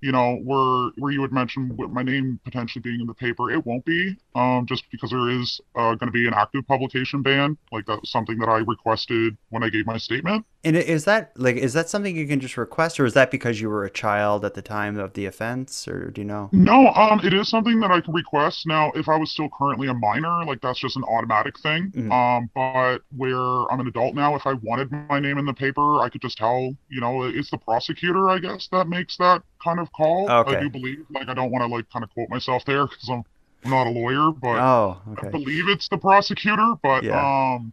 you 0.00 0.12
know 0.12 0.36
where 0.44 0.90
where 0.96 1.12
you 1.12 1.22
had 1.22 1.32
mentioned 1.32 1.76
with 1.78 1.90
my 1.90 2.02
name 2.02 2.40
potentially 2.44 2.80
being 2.82 3.00
in 3.00 3.06
the 3.06 3.14
paper 3.14 3.50
it 3.50 3.64
won't 3.64 3.84
be 3.84 4.16
um 4.34 4.66
just 4.66 4.84
because 4.90 5.10
there 5.10 5.28
is 5.30 5.60
uh, 5.76 5.94
going 5.94 6.08
to 6.08 6.12
be 6.12 6.26
an 6.26 6.34
active 6.34 6.66
publication 6.66 7.22
ban. 7.22 7.56
Like 7.72 7.86
that 7.86 8.00
was 8.00 8.10
something 8.10 8.38
that 8.38 8.48
i 8.48 8.58
requested 8.58 9.36
when 9.50 9.62
i 9.62 9.68
gave 9.70 9.86
my 9.86 9.98
statement 9.98 10.44
and 10.64 10.76
is 10.76 11.04
that 11.04 11.32
like 11.36 11.56
is 11.56 11.72
that 11.74 11.88
something 11.88 12.16
you 12.16 12.26
can 12.26 12.40
just 12.40 12.56
request 12.56 12.98
or 13.00 13.04
is 13.06 13.14
that 13.14 13.30
because 13.30 13.60
you 13.60 13.68
were 13.68 13.84
a 13.84 13.90
child 13.90 14.44
at 14.44 14.54
the 14.54 14.62
time 14.62 14.98
of 14.98 15.12
the 15.14 15.26
offense 15.26 15.86
or 15.88 16.10
do 16.10 16.20
you 16.20 16.26
know 16.26 16.48
No, 16.52 16.88
um, 16.94 17.20
it 17.24 17.34
is 17.34 17.48
something 17.48 17.80
that 17.80 17.90
I 17.90 18.00
can 18.00 18.14
request. 18.14 18.64
Now, 18.66 18.92
if 18.94 19.08
I 19.08 19.16
was 19.16 19.30
still 19.32 19.48
currently 19.58 19.88
a 19.88 19.94
minor, 19.94 20.44
like 20.44 20.60
that's 20.60 20.78
just 20.78 20.96
an 20.96 21.02
automatic 21.04 21.58
thing. 21.58 21.92
Mhm. 21.96 22.12
Um, 22.12 22.50
but 22.54 22.98
where 23.16 23.70
I'm 23.72 23.80
an 23.80 23.88
adult 23.88 24.14
now, 24.14 24.36
if 24.36 24.46
I 24.46 24.52
wanted 24.54 24.92
my 24.92 25.18
name 25.18 25.36
in 25.38 25.46
the 25.46 25.52
paper, 25.52 26.00
I 26.00 26.08
could 26.08 26.22
just 26.22 26.38
tell, 26.38 26.76
you 26.88 27.00
know, 27.00 27.24
it's 27.24 27.50
the 27.50 27.58
prosecutor, 27.58 28.30
I 28.30 28.38
guess, 28.38 28.68
that 28.68 28.86
makes 28.88 29.16
that 29.16 29.42
kind 29.62 29.80
of 29.80 29.90
call. 29.92 30.30
Okay. 30.30 30.56
I 30.56 30.60
do 30.60 30.70
believe, 30.70 31.04
like, 31.10 31.28
I 31.28 31.34
don't 31.34 31.50
want 31.50 31.62
to 31.68 31.74
like 31.74 31.90
kind 31.90 32.04
of 32.04 32.10
quote 32.10 32.28
myself 32.30 32.64
there 32.64 32.86
because 32.86 33.08
I'm, 33.10 33.24
I'm 33.64 33.70
not 33.70 33.86
a 33.88 33.90
lawyer, 33.90 34.30
but 34.30 34.60
oh 34.60 35.00
I 35.18 35.24
believe 35.30 35.68
it's 35.68 35.88
the 35.88 35.98
prosecutor. 35.98 36.74
But 36.82 37.02
Yeah. 37.02 37.20
um, 37.20 37.72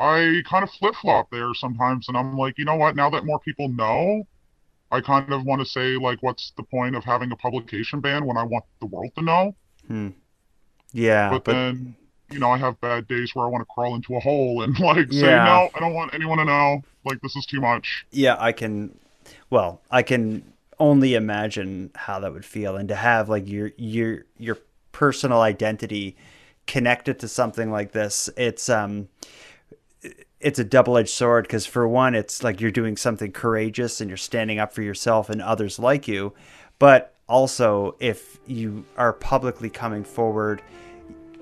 I 0.00 0.42
kind 0.48 0.64
of 0.64 0.70
flip 0.72 0.94
flop 0.96 1.30
there 1.30 1.54
sometimes, 1.54 2.08
and 2.08 2.16
I'm 2.16 2.36
like, 2.36 2.58
you 2.58 2.64
know 2.64 2.76
what? 2.76 2.96
Now 2.96 3.10
that 3.10 3.24
more 3.26 3.40
people 3.40 3.68
know, 3.68 4.24
I 4.92 5.00
kind 5.02 5.32
of 5.32 5.44
want 5.44 5.60
to 5.62 5.66
say 5.66 5.96
like, 5.96 6.22
what's 6.22 6.52
the 6.56 6.64
point 6.64 6.96
of 6.96 7.04
having 7.04 7.32
a 7.32 7.36
publication 7.36 8.00
ban 8.00 8.26
when 8.26 8.36
I 8.38 8.44
want 8.44 8.64
the 8.80 8.86
world 8.86 9.12
to 9.16 9.22
know? 9.22 9.56
Hmm. 9.86 10.08
yeah 10.92 11.30
but, 11.30 11.44
but 11.44 11.54
then, 11.54 11.96
you 12.30 12.38
know, 12.38 12.50
I 12.50 12.58
have 12.58 12.80
bad 12.80 13.06
days 13.08 13.34
where 13.34 13.44
I 13.44 13.48
want 13.48 13.62
to 13.62 13.66
crawl 13.72 13.94
into 13.94 14.16
a 14.16 14.20
hole 14.20 14.62
and 14.62 14.78
like 14.80 15.12
say, 15.12 15.28
Yeah. 15.28 15.40
no, 15.40 15.70
I 15.74 15.80
don't 15.80 15.94
want 15.94 16.14
anyone 16.14 16.38
to 16.38 16.44
know. 16.44 16.82
Like 17.04 17.20
this 17.22 17.36
is 17.36 17.46
too 17.46 17.60
much. 17.62 18.04
yeah 18.10 18.36
i 18.38 18.52
can 18.52 18.98
well 19.50 19.80
i 19.90 20.02
can 20.02 20.42
only 20.78 21.14
imagine 21.14 21.90
how 21.94 22.18
that 22.20 22.32
would 22.32 22.44
feel 22.44 22.76
and 22.76 22.88
to 22.88 22.94
have 22.94 23.28
like 23.28 23.46
your 23.48 23.70
your 23.76 24.24
your 24.38 24.58
personal 24.92 25.40
identity 25.40 26.16
connected 26.66 27.18
to 27.18 27.28
something 27.28 27.70
like 27.70 27.92
this 27.92 28.28
it's 28.36 28.68
um 28.68 29.08
it's 30.40 30.58
a 30.58 30.64
double-edged 30.64 31.10
sword 31.10 31.44
because 31.44 31.66
for 31.66 31.86
one 31.86 32.14
it's 32.14 32.42
like 32.42 32.60
you're 32.60 32.70
doing 32.70 32.96
something 32.96 33.32
courageous 33.32 34.00
and 34.00 34.08
you're 34.08 34.16
standing 34.16 34.58
up 34.58 34.72
for 34.72 34.82
yourself 34.82 35.28
and 35.30 35.42
others 35.42 35.78
like 35.78 36.08
you. 36.08 36.32
But 36.78 37.14
also 37.28 37.96
if 38.00 38.38
you 38.46 38.84
are 38.96 39.12
publicly 39.12 39.70
coming 39.70 40.02
forward 40.02 40.62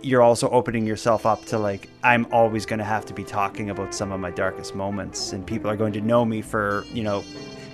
you're 0.00 0.22
also 0.22 0.48
opening 0.50 0.86
yourself 0.86 1.26
up 1.26 1.44
to 1.46 1.58
like 1.58 1.88
i'm 2.04 2.26
always 2.30 2.66
going 2.66 2.78
to 2.78 2.84
have 2.84 3.06
to 3.06 3.14
be 3.14 3.24
talking 3.24 3.70
about 3.70 3.92
some 3.92 4.12
of 4.12 4.20
my 4.20 4.30
darkest 4.30 4.74
moments 4.76 5.32
and 5.32 5.44
people 5.44 5.68
are 5.68 5.76
going 5.76 5.92
to 5.92 6.00
know 6.00 6.24
me 6.26 6.40
for 6.40 6.84
you 6.92 7.02
know 7.02 7.24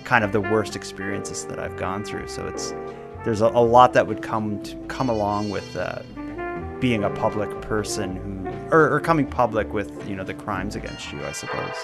kind 0.05 0.23
of 0.23 0.31
the 0.31 0.39
worst 0.39 0.75
experiences 0.75 1.45
that 1.45 1.59
i've 1.59 1.75
gone 1.77 2.03
through. 2.03 2.27
So 2.27 2.47
it's 2.47 2.73
there's 3.25 3.41
a, 3.41 3.47
a 3.47 3.65
lot 3.65 3.93
that 3.93 4.05
would 4.05 4.21
come 4.21 4.61
to, 4.63 4.75
come 4.87 5.09
along 5.09 5.49
with 5.49 5.75
uh, 5.75 6.03
being 6.79 7.03
a 7.03 7.09
public 7.09 7.49
person 7.61 8.15
who 8.15 8.44
or, 8.71 8.93
or 8.93 8.99
coming 8.99 9.27
public 9.27 9.71
with 9.73 10.07
you 10.07 10.15
know 10.15 10.23
the 10.23 10.33
crimes 10.33 10.75
against 10.75 11.11
you 11.11 11.23
i 11.25 11.31
suppose. 11.31 11.75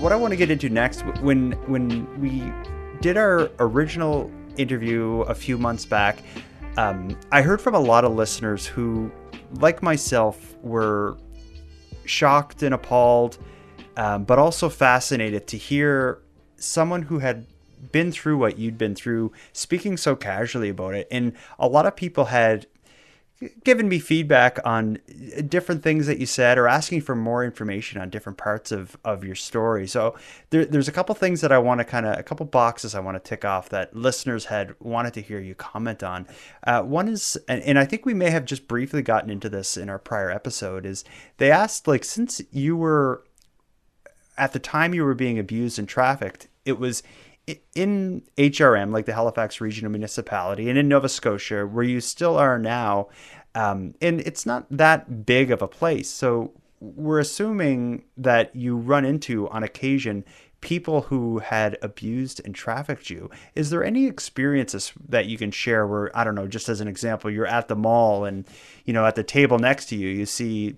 What 0.00 0.12
i 0.12 0.16
want 0.16 0.32
to 0.32 0.36
get 0.36 0.50
into 0.50 0.68
next 0.68 1.02
when 1.22 1.52
when 1.66 2.20
we 2.20 2.52
did 3.00 3.16
our 3.16 3.50
original 3.58 4.30
interview 4.56 5.20
a 5.22 5.34
few 5.34 5.58
months 5.58 5.84
back 5.84 6.22
um, 6.76 7.18
i 7.32 7.42
heard 7.42 7.60
from 7.60 7.74
a 7.74 7.80
lot 7.80 8.04
of 8.04 8.14
listeners 8.14 8.66
who 8.66 9.10
like 9.54 9.82
myself 9.82 10.56
were 10.62 11.16
shocked 12.04 12.62
and 12.62 12.74
appalled 12.74 13.38
um, 13.96 14.24
but 14.24 14.38
also 14.38 14.68
fascinated 14.68 15.48
to 15.48 15.56
hear 15.56 16.22
someone 16.56 17.02
who 17.02 17.18
had 17.18 17.46
been 17.92 18.12
through 18.12 18.36
what 18.36 18.58
you'd 18.58 18.78
been 18.78 18.94
through 18.94 19.32
speaking 19.52 19.96
so 19.96 20.16
casually 20.16 20.68
about 20.68 20.94
it 20.94 21.06
and 21.10 21.32
a 21.58 21.68
lot 21.68 21.86
of 21.86 21.96
people 21.96 22.26
had 22.26 22.66
given 23.62 23.88
me 23.88 24.00
feedback 24.00 24.58
on 24.64 24.98
different 25.46 25.82
things 25.82 26.06
that 26.08 26.18
you 26.18 26.26
said 26.26 26.58
or 26.58 26.66
asking 26.66 27.00
for 27.00 27.14
more 27.14 27.44
information 27.44 28.00
on 28.00 28.10
different 28.10 28.36
parts 28.36 28.72
of, 28.72 28.96
of 29.04 29.22
your 29.22 29.36
story. 29.36 29.86
So 29.86 30.16
there, 30.50 30.64
there's 30.64 30.88
a 30.88 30.92
couple 30.92 31.14
things 31.14 31.40
that 31.40 31.52
i 31.52 31.58
want 31.58 31.78
to 31.78 31.84
kind 31.84 32.04
of 32.04 32.18
a 32.18 32.22
couple 32.22 32.44
boxes 32.46 32.94
i 32.94 33.00
want 33.00 33.22
to 33.22 33.28
tick 33.28 33.44
off 33.44 33.68
that 33.68 33.94
listeners 33.94 34.46
had 34.46 34.74
wanted 34.80 35.14
to 35.14 35.22
hear 35.22 35.38
you 35.38 35.54
comment 35.54 36.02
on. 36.02 36.26
Uh, 36.66 36.82
one 36.82 37.08
is 37.08 37.38
and, 37.48 37.62
and 37.62 37.78
i 37.78 37.84
think 37.84 38.04
we 38.04 38.14
may 38.14 38.30
have 38.30 38.44
just 38.44 38.66
briefly 38.66 39.02
gotten 39.02 39.30
into 39.30 39.48
this 39.48 39.76
in 39.76 39.88
our 39.88 39.98
prior 39.98 40.30
episode 40.30 40.84
is 40.84 41.04
they 41.36 41.50
asked 41.50 41.86
like 41.86 42.04
since 42.04 42.40
you 42.50 42.76
were 42.76 43.22
at 44.36 44.52
the 44.52 44.58
time 44.58 44.94
you 44.94 45.04
were 45.04 45.14
being 45.14 45.38
abused 45.38 45.78
and 45.78 45.88
trafficked 45.88 46.48
it 46.64 46.78
was 46.78 47.02
in 47.74 48.22
HRM, 48.36 48.92
like 48.92 49.06
the 49.06 49.14
Halifax 49.14 49.60
Regional 49.60 49.90
Municipality, 49.90 50.68
and 50.68 50.78
in 50.78 50.88
Nova 50.88 51.08
Scotia, 51.08 51.66
where 51.66 51.84
you 51.84 52.00
still 52.00 52.36
are 52.36 52.58
now, 52.58 53.08
um, 53.54 53.94
and 54.00 54.20
it's 54.20 54.46
not 54.46 54.66
that 54.70 55.26
big 55.26 55.50
of 55.50 55.62
a 55.62 55.68
place. 55.68 56.10
So 56.10 56.52
we're 56.80 57.18
assuming 57.18 58.04
that 58.16 58.54
you 58.54 58.76
run 58.76 59.04
into, 59.04 59.48
on 59.48 59.62
occasion, 59.62 60.24
people 60.60 61.02
who 61.02 61.38
had 61.38 61.78
abused 61.82 62.40
and 62.44 62.54
trafficked 62.54 63.10
you. 63.10 63.30
Is 63.54 63.70
there 63.70 63.84
any 63.84 64.06
experiences 64.06 64.92
that 65.08 65.26
you 65.26 65.38
can 65.38 65.50
share 65.50 65.86
where, 65.86 66.16
I 66.16 66.24
don't 66.24 66.34
know, 66.34 66.48
just 66.48 66.68
as 66.68 66.80
an 66.80 66.88
example, 66.88 67.30
you're 67.30 67.46
at 67.46 67.68
the 67.68 67.76
mall 67.76 68.24
and, 68.24 68.46
you 68.84 68.92
know, 68.92 69.06
at 69.06 69.14
the 69.14 69.22
table 69.22 69.58
next 69.58 69.86
to 69.86 69.96
you, 69.96 70.08
you 70.08 70.26
see 70.26 70.76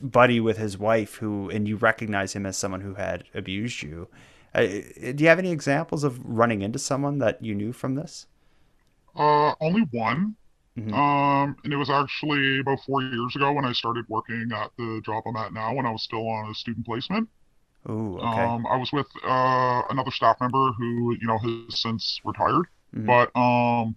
buddy 0.00 0.40
with 0.40 0.58
his 0.58 0.76
wife 0.76 1.16
who 1.16 1.48
and 1.50 1.68
you 1.68 1.76
recognize 1.76 2.32
him 2.32 2.44
as 2.44 2.56
someone 2.56 2.80
who 2.80 2.94
had 2.94 3.24
abused 3.34 3.82
you 3.82 4.08
do 4.54 5.16
you 5.18 5.28
have 5.28 5.38
any 5.38 5.50
examples 5.50 6.04
of 6.04 6.20
running 6.24 6.62
into 6.62 6.78
someone 6.78 7.18
that 7.18 7.42
you 7.42 7.54
knew 7.54 7.72
from 7.72 7.94
this? 7.94 8.26
Uh, 9.16 9.54
only 9.60 9.82
one. 9.90 10.36
Mm-hmm. 10.78 10.92
Um, 10.92 11.56
and 11.62 11.72
it 11.72 11.76
was 11.76 11.88
actually 11.88 12.60
about 12.60 12.80
four 12.84 13.00
years 13.02 13.36
ago 13.36 13.52
when 13.52 13.64
I 13.64 13.72
started 13.72 14.06
working 14.08 14.50
at 14.52 14.70
the 14.76 15.00
job 15.04 15.22
I'm 15.26 15.36
at 15.36 15.52
now 15.52 15.72
when 15.74 15.86
I 15.86 15.90
was 15.90 16.02
still 16.02 16.28
on 16.28 16.50
a 16.50 16.54
student 16.54 16.84
placement. 16.84 17.28
Ooh, 17.88 18.18
okay. 18.18 18.42
Um, 18.42 18.66
I 18.66 18.76
was 18.76 18.90
with 18.92 19.06
uh, 19.24 19.82
another 19.90 20.10
staff 20.10 20.40
member 20.40 20.72
who, 20.72 21.16
you 21.20 21.26
know, 21.26 21.38
has 21.38 21.80
since 21.80 22.20
retired. 22.24 22.66
Mm-hmm. 22.94 23.06
But 23.06 23.36
um, 23.38 23.96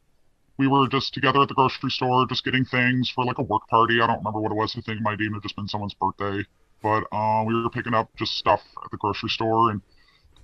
we 0.57 0.67
were 0.67 0.87
just 0.87 1.13
together 1.13 1.41
at 1.41 1.47
the 1.47 1.53
grocery 1.53 1.89
store, 1.89 2.25
just 2.27 2.43
getting 2.43 2.65
things 2.65 3.09
for 3.09 3.25
like 3.25 3.37
a 3.37 3.43
work 3.43 3.67
party. 3.69 4.01
I 4.01 4.07
don't 4.07 4.17
remember 4.17 4.41
what 4.41 4.51
it 4.51 4.55
was. 4.55 4.75
I 4.77 4.81
think 4.81 4.99
it 4.99 5.03
might 5.03 5.21
even 5.21 5.33
have 5.33 5.43
just 5.43 5.55
been 5.55 5.67
someone's 5.67 5.95
birthday. 5.95 6.45
But 6.83 7.05
um, 7.11 7.45
we 7.45 7.59
were 7.59 7.69
picking 7.69 7.93
up 7.93 8.09
just 8.17 8.33
stuff 8.33 8.61
at 8.83 8.91
the 8.91 8.97
grocery 8.97 9.29
store, 9.29 9.71
and 9.71 9.81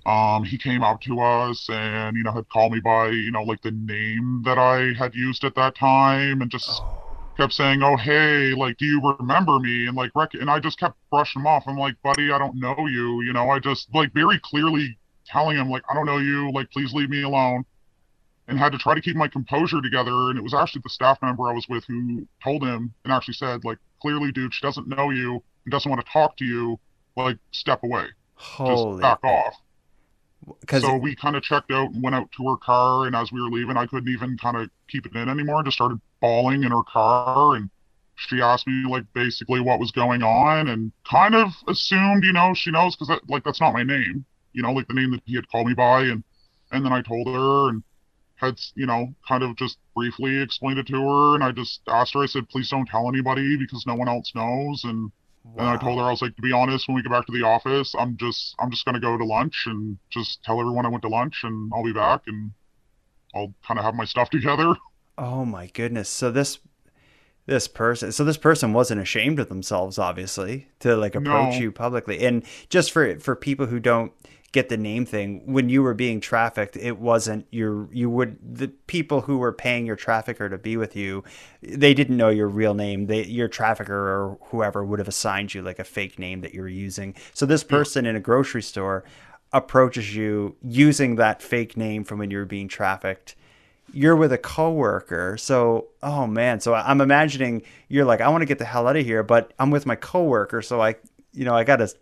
um, 0.06 0.44
he 0.44 0.58
came 0.58 0.82
up 0.82 1.00
to 1.02 1.20
us 1.20 1.66
and, 1.70 2.16
you 2.16 2.22
know, 2.22 2.32
had 2.32 2.48
called 2.50 2.72
me 2.72 2.80
by, 2.80 3.08
you 3.08 3.30
know, 3.30 3.42
like 3.42 3.62
the 3.62 3.70
name 3.70 4.42
that 4.44 4.58
I 4.58 4.92
had 4.98 5.14
used 5.14 5.44
at 5.44 5.54
that 5.54 5.74
time 5.76 6.42
and 6.42 6.50
just 6.50 6.68
oh. 6.82 7.16
kept 7.38 7.54
saying, 7.54 7.82
oh, 7.82 7.96
hey, 7.96 8.52
like, 8.52 8.76
do 8.76 8.84
you 8.84 9.00
remember 9.18 9.58
me? 9.60 9.86
And 9.86 9.96
like, 9.96 10.10
rec- 10.14 10.34
and 10.34 10.50
I 10.50 10.60
just 10.60 10.78
kept 10.78 10.96
brushing 11.10 11.40
him 11.40 11.46
off. 11.46 11.64
I'm 11.66 11.78
like, 11.78 11.94
buddy, 12.02 12.30
I 12.30 12.38
don't 12.38 12.56
know 12.56 12.76
you. 12.86 13.22
You 13.22 13.32
know, 13.32 13.48
I 13.48 13.58
just 13.60 13.88
like 13.94 14.12
very 14.12 14.38
clearly 14.42 14.98
telling 15.26 15.56
him, 15.56 15.70
like, 15.70 15.84
I 15.90 15.94
don't 15.94 16.06
know 16.06 16.18
you. 16.18 16.52
Like, 16.52 16.70
please 16.70 16.92
leave 16.92 17.08
me 17.08 17.22
alone. 17.22 17.64
And 18.46 18.58
had 18.58 18.72
to 18.72 18.78
try 18.78 18.94
to 18.94 19.00
keep 19.00 19.16
my 19.16 19.26
composure 19.26 19.80
together. 19.80 20.28
And 20.28 20.36
it 20.36 20.42
was 20.42 20.52
actually 20.52 20.82
the 20.84 20.90
staff 20.90 21.16
member 21.22 21.48
I 21.48 21.54
was 21.54 21.66
with 21.66 21.82
who 21.86 22.28
told 22.42 22.62
him 22.62 22.92
and 23.04 23.12
actually 23.12 23.34
said, 23.34 23.64
like, 23.64 23.78
clearly, 24.02 24.32
dude, 24.32 24.52
she 24.52 24.60
doesn't 24.60 24.86
know 24.86 25.08
you 25.08 25.42
and 25.64 25.72
doesn't 25.72 25.90
want 25.90 26.04
to 26.04 26.12
talk 26.12 26.36
to 26.36 26.44
you. 26.44 26.78
Like, 27.16 27.38
step 27.52 27.82
away. 27.84 28.08
Holy 28.34 28.98
just 28.98 29.00
back 29.00 29.24
off 29.24 29.54
so 30.78 30.96
we 30.96 31.14
kind 31.14 31.36
of 31.36 31.42
checked 31.42 31.70
out 31.70 31.90
and 31.92 32.02
went 32.02 32.14
out 32.14 32.30
to 32.32 32.48
her 32.48 32.56
car 32.56 33.06
and 33.06 33.16
as 33.16 33.32
we 33.32 33.40
were 33.40 33.48
leaving 33.48 33.76
i 33.76 33.86
couldn't 33.86 34.08
even 34.08 34.36
kind 34.38 34.56
of 34.56 34.68
keep 34.88 35.06
it 35.06 35.14
in 35.14 35.28
anymore 35.28 35.56
and 35.56 35.66
just 35.66 35.76
started 35.76 36.00
bawling 36.20 36.64
in 36.64 36.70
her 36.70 36.82
car 36.82 37.56
and 37.56 37.70
she 38.16 38.40
asked 38.40 38.66
me 38.66 38.84
like 38.88 39.04
basically 39.12 39.60
what 39.60 39.80
was 39.80 39.90
going 39.90 40.22
on 40.22 40.68
and 40.68 40.92
kind 41.08 41.34
of 41.34 41.48
assumed 41.68 42.24
you 42.24 42.32
know 42.32 42.52
she 42.54 42.70
knows 42.70 42.94
because 42.94 43.08
that, 43.08 43.20
like 43.28 43.44
that's 43.44 43.60
not 43.60 43.72
my 43.72 43.82
name 43.82 44.24
you 44.52 44.62
know 44.62 44.72
like 44.72 44.86
the 44.88 44.94
name 44.94 45.10
that 45.10 45.22
he 45.24 45.34
had 45.34 45.48
called 45.48 45.66
me 45.66 45.74
by 45.74 46.02
and 46.02 46.22
and 46.72 46.84
then 46.84 46.92
i 46.92 47.02
told 47.02 47.26
her 47.26 47.68
and 47.68 47.82
had 48.36 48.58
you 48.74 48.86
know 48.86 49.12
kind 49.26 49.42
of 49.42 49.56
just 49.56 49.78
briefly 49.94 50.40
explained 50.40 50.78
it 50.78 50.86
to 50.86 50.94
her 50.94 51.34
and 51.34 51.42
i 51.42 51.50
just 51.50 51.80
asked 51.88 52.14
her 52.14 52.22
i 52.22 52.26
said 52.26 52.48
please 52.48 52.68
don't 52.70 52.86
tell 52.86 53.08
anybody 53.08 53.56
because 53.56 53.86
no 53.86 53.94
one 53.94 54.08
else 54.08 54.32
knows 54.34 54.84
and 54.84 55.10
Wow. 55.44 55.52
And 55.58 55.68
I 55.68 55.76
told 55.76 55.98
her 55.98 56.04
I 56.04 56.10
was 56.10 56.22
like, 56.22 56.34
to 56.36 56.42
be 56.42 56.52
honest, 56.52 56.88
when 56.88 56.94
we 56.94 57.02
get 57.02 57.12
back 57.12 57.26
to 57.26 57.32
the 57.32 57.42
office, 57.42 57.94
I'm 57.98 58.16
just 58.16 58.54
I'm 58.58 58.70
just 58.70 58.84
gonna 58.84 59.00
go 59.00 59.16
to 59.16 59.24
lunch 59.24 59.64
and 59.66 59.98
just 60.10 60.42
tell 60.42 60.58
everyone 60.58 60.86
I 60.86 60.88
went 60.88 61.02
to 61.02 61.08
lunch, 61.08 61.42
and 61.44 61.70
I'll 61.74 61.84
be 61.84 61.92
back, 61.92 62.22
and 62.26 62.52
I'll 63.34 63.52
kind 63.66 63.78
of 63.78 63.84
have 63.84 63.94
my 63.94 64.04
stuff 64.04 64.30
together. 64.30 64.74
Oh 65.18 65.44
my 65.44 65.66
goodness! 65.66 66.08
So 66.08 66.30
this 66.30 66.58
this 67.46 67.68
person, 67.68 68.10
so 68.10 68.24
this 68.24 68.38
person 68.38 68.72
wasn't 68.72 69.02
ashamed 69.02 69.38
of 69.38 69.50
themselves, 69.50 69.98
obviously, 69.98 70.68
to 70.80 70.96
like 70.96 71.14
approach 71.14 71.54
no. 71.54 71.60
you 71.60 71.72
publicly. 71.72 72.24
And 72.24 72.42
just 72.70 72.90
for 72.90 73.18
for 73.20 73.36
people 73.36 73.66
who 73.66 73.78
don't 73.78 74.12
get 74.54 74.68
the 74.70 74.76
name 74.76 75.04
thing 75.04 75.42
when 75.44 75.68
you 75.68 75.82
were 75.82 75.94
being 75.94 76.20
trafficked 76.20 76.76
it 76.76 76.98
wasn't 76.98 77.44
your 77.50 77.88
you 77.92 78.08
would 78.08 78.38
the 78.40 78.68
people 78.86 79.20
who 79.22 79.36
were 79.36 79.52
paying 79.52 79.84
your 79.84 79.96
trafficker 79.96 80.48
to 80.48 80.56
be 80.56 80.76
with 80.76 80.96
you 80.96 81.22
they 81.66 81.94
didn't 81.94 82.16
know 82.16 82.28
your 82.28 82.48
real 82.48 82.74
name. 82.74 83.06
They 83.06 83.24
your 83.24 83.48
trafficker 83.48 83.94
or 83.94 84.38
whoever 84.50 84.84
would 84.84 84.98
have 84.98 85.08
assigned 85.08 85.54
you 85.54 85.62
like 85.62 85.78
a 85.78 85.84
fake 85.84 86.18
name 86.18 86.40
that 86.42 86.54
you 86.54 86.60
were 86.60 86.68
using. 86.68 87.14
So 87.32 87.46
this 87.46 87.64
person 87.64 88.06
in 88.06 88.16
a 88.16 88.20
grocery 88.20 88.62
store 88.62 89.04
approaches 89.52 90.14
you 90.14 90.56
using 90.62 91.16
that 91.16 91.42
fake 91.42 91.76
name 91.76 92.04
from 92.04 92.18
when 92.18 92.30
you 92.30 92.38
were 92.38 92.44
being 92.44 92.68
trafficked. 92.68 93.36
You're 93.92 94.16
with 94.16 94.32
a 94.32 94.38
coworker 94.38 95.36
so 95.36 95.88
oh 96.02 96.26
man. 96.26 96.60
So 96.60 96.74
i'm 96.74 97.00
imagining 97.00 97.62
you're 97.88 98.04
like 98.04 98.20
i 98.20 98.28
want 98.28 98.42
to 98.42 98.46
get 98.46 98.58
the 98.58 98.64
hell 98.64 98.88
out 98.88 98.96
of 98.96 99.04
here 99.04 99.22
but 99.22 99.52
i'm 99.58 99.70
with 99.70 99.86
my 99.86 99.96
coworker 99.96 100.62
so 100.62 100.80
i 100.80 100.96
you 101.32 101.44
know 101.44 101.54
i 101.54 101.64
gotta 101.64 101.92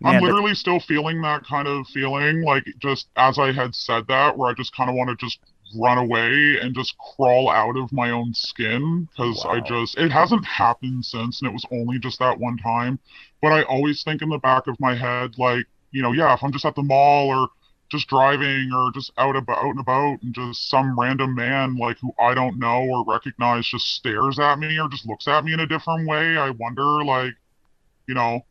Man, 0.00 0.16
I'm 0.16 0.22
literally 0.22 0.52
but... 0.52 0.58
still 0.58 0.80
feeling 0.80 1.22
that 1.22 1.44
kind 1.44 1.66
of 1.66 1.86
feeling, 1.88 2.42
like 2.42 2.64
just 2.78 3.08
as 3.16 3.38
I 3.38 3.52
had 3.52 3.74
said 3.74 4.06
that, 4.08 4.36
where 4.36 4.50
I 4.50 4.54
just 4.54 4.74
kind 4.74 4.90
of 4.90 4.96
want 4.96 5.10
to 5.10 5.16
just 5.16 5.38
run 5.74 5.98
away 5.98 6.58
and 6.60 6.74
just 6.74 6.96
crawl 6.98 7.50
out 7.50 7.76
of 7.76 7.92
my 7.92 8.10
own 8.10 8.32
skin 8.34 9.08
because 9.10 9.44
wow. 9.44 9.52
I 9.52 9.60
just 9.60 9.98
it 9.98 10.12
hasn't 10.12 10.44
happened 10.44 11.04
since, 11.04 11.40
and 11.40 11.48
it 11.48 11.52
was 11.52 11.64
only 11.72 11.98
just 11.98 12.18
that 12.18 12.38
one 12.38 12.58
time. 12.58 12.98
But 13.40 13.52
I 13.52 13.62
always 13.64 14.02
think 14.02 14.22
in 14.22 14.28
the 14.28 14.38
back 14.38 14.66
of 14.66 14.78
my 14.80 14.94
head, 14.94 15.38
like 15.38 15.66
you 15.92 16.02
know, 16.02 16.12
yeah, 16.12 16.34
if 16.34 16.44
I'm 16.44 16.52
just 16.52 16.64
at 16.64 16.74
the 16.74 16.82
mall 16.82 17.28
or 17.28 17.48
just 17.88 18.08
driving 18.08 18.72
or 18.72 18.90
just 18.92 19.12
out 19.16 19.36
about 19.36 19.58
out 19.58 19.70
and 19.70 19.80
about 19.80 20.20
and 20.22 20.34
just 20.34 20.68
some 20.68 20.98
random 20.98 21.34
man 21.34 21.76
like 21.76 21.98
who 22.00 22.12
I 22.18 22.34
don't 22.34 22.58
know 22.58 22.82
or 22.82 23.04
recognize 23.04 23.66
just 23.66 23.94
stares 23.94 24.38
at 24.38 24.58
me 24.58 24.78
or 24.78 24.88
just 24.88 25.06
looks 25.06 25.28
at 25.28 25.44
me 25.44 25.52
in 25.52 25.60
a 25.60 25.66
different 25.66 26.08
way, 26.08 26.36
I 26.36 26.50
wonder 26.50 27.04
like, 27.04 27.34
you 28.08 28.14
know, 28.14 28.44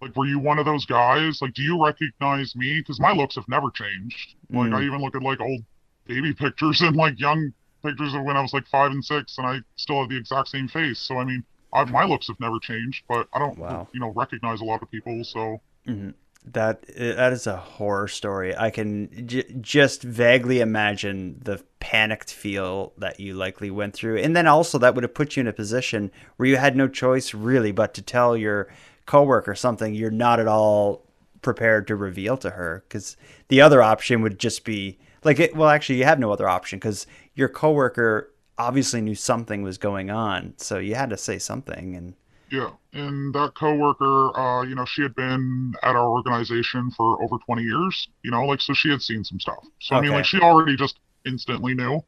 like, 0.00 0.16
were 0.16 0.26
you 0.26 0.38
one 0.38 0.58
of 0.58 0.64
those 0.64 0.86
guys? 0.86 1.42
Like, 1.42 1.54
do 1.54 1.62
you 1.62 1.82
recognize 1.82 2.54
me? 2.54 2.78
Because 2.78 3.00
my 3.00 3.12
looks 3.12 3.34
have 3.34 3.48
never 3.48 3.70
changed. 3.70 4.34
Like, 4.50 4.70
mm. 4.70 4.74
I 4.74 4.82
even 4.82 5.00
look 5.00 5.14
at 5.16 5.22
like 5.22 5.40
old 5.40 5.62
baby 6.06 6.32
pictures 6.32 6.80
and 6.82 6.96
like 6.96 7.18
young 7.18 7.52
pictures 7.84 8.14
of 8.14 8.22
when 8.22 8.36
I 8.36 8.40
was 8.40 8.52
like 8.52 8.66
five 8.66 8.90
and 8.90 9.04
six, 9.04 9.38
and 9.38 9.46
I 9.46 9.60
still 9.76 10.00
have 10.00 10.08
the 10.08 10.16
exact 10.16 10.48
same 10.48 10.68
face. 10.68 10.98
So 10.98 11.18
I 11.18 11.24
mean, 11.24 11.44
I, 11.72 11.84
my 11.84 12.04
looks 12.04 12.28
have 12.28 12.40
never 12.40 12.58
changed, 12.60 13.04
but 13.08 13.28
I 13.32 13.38
don't, 13.38 13.58
wow. 13.58 13.88
you 13.92 14.00
know, 14.00 14.10
recognize 14.10 14.60
a 14.60 14.64
lot 14.64 14.82
of 14.82 14.90
people. 14.90 15.22
So 15.24 15.60
mm-hmm. 15.86 16.10
That 16.52 16.86
that 16.96 17.32
is 17.32 17.46
a 17.46 17.56
horror 17.56 18.08
story. 18.08 18.56
I 18.56 18.70
can 18.70 19.26
j- 19.26 19.44
just 19.60 20.02
vaguely 20.02 20.60
imagine 20.60 21.40
the 21.42 21.62
panicked 21.80 22.32
feel 22.32 22.92
that 22.96 23.20
you 23.20 23.34
likely 23.34 23.70
went 23.70 23.94
through, 23.94 24.18
and 24.18 24.34
then 24.34 24.46
also 24.46 24.78
that 24.78 24.94
would 24.94 25.04
have 25.04 25.14
put 25.14 25.36
you 25.36 25.42
in 25.42 25.46
a 25.46 25.52
position 25.52 26.10
where 26.36 26.48
you 26.48 26.56
had 26.56 26.76
no 26.76 26.88
choice 26.88 27.34
really 27.34 27.72
but 27.72 27.92
to 27.94 28.02
tell 28.02 28.36
your 28.36 28.68
coworker 29.08 29.56
something 29.56 29.94
you're 29.94 30.10
not 30.12 30.38
at 30.38 30.46
all 30.46 31.04
prepared 31.42 31.88
to 31.88 31.96
reveal 31.96 32.36
to 32.36 32.50
her, 32.50 32.84
because 32.88 33.16
the 33.48 33.60
other 33.60 33.82
option 33.82 34.22
would 34.22 34.38
just 34.38 34.64
be 34.64 34.98
like 35.24 35.40
it. 35.40 35.56
Well, 35.56 35.68
actually, 35.68 35.98
you 35.98 36.04
have 36.04 36.20
no 36.20 36.30
other 36.30 36.48
option 36.48 36.78
because 36.78 37.06
your 37.34 37.48
coworker 37.48 38.32
obviously 38.56 39.00
knew 39.00 39.14
something 39.16 39.62
was 39.62 39.78
going 39.78 40.10
on, 40.10 40.54
so 40.58 40.78
you 40.78 40.94
had 40.94 41.10
to 41.10 41.16
say 41.16 41.38
something 41.38 41.96
and. 41.96 42.14
Yeah, 42.50 42.70
and 42.94 43.34
that 43.34 43.54
coworker, 43.54 44.34
uh, 44.34 44.62
you 44.62 44.74
know, 44.74 44.86
she 44.86 45.02
had 45.02 45.14
been 45.14 45.74
at 45.82 45.94
our 45.94 46.08
organization 46.08 46.90
for 46.92 47.22
over 47.22 47.36
20 47.44 47.62
years, 47.62 48.08
you 48.22 48.30
know, 48.30 48.42
like, 48.46 48.62
so 48.62 48.72
she 48.72 48.88
had 48.88 49.02
seen 49.02 49.22
some 49.22 49.38
stuff. 49.38 49.62
So, 49.80 49.96
I 49.96 50.00
mean, 50.00 50.12
like, 50.12 50.24
she 50.24 50.40
already 50.40 50.74
just 50.74 50.98
instantly 51.26 51.74
knew. 51.74 52.02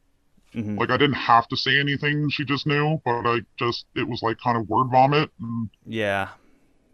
Mhm. 0.55 0.79
Like, 0.79 0.89
I 0.89 0.97
didn't 0.97 1.17
have 1.17 1.47
to 1.49 1.57
say 1.59 1.79
anything, 1.79 2.31
she 2.31 2.47
just 2.47 2.67
knew, 2.67 3.03
but 3.05 3.27
I 3.27 3.41
just, 3.59 3.85
it 3.95 4.09
was 4.09 4.23
like 4.23 4.39
kind 4.41 4.57
of 4.57 4.67
word 4.67 4.89
vomit, 4.91 5.31
and, 5.41 5.69
Yeah, 5.85 6.29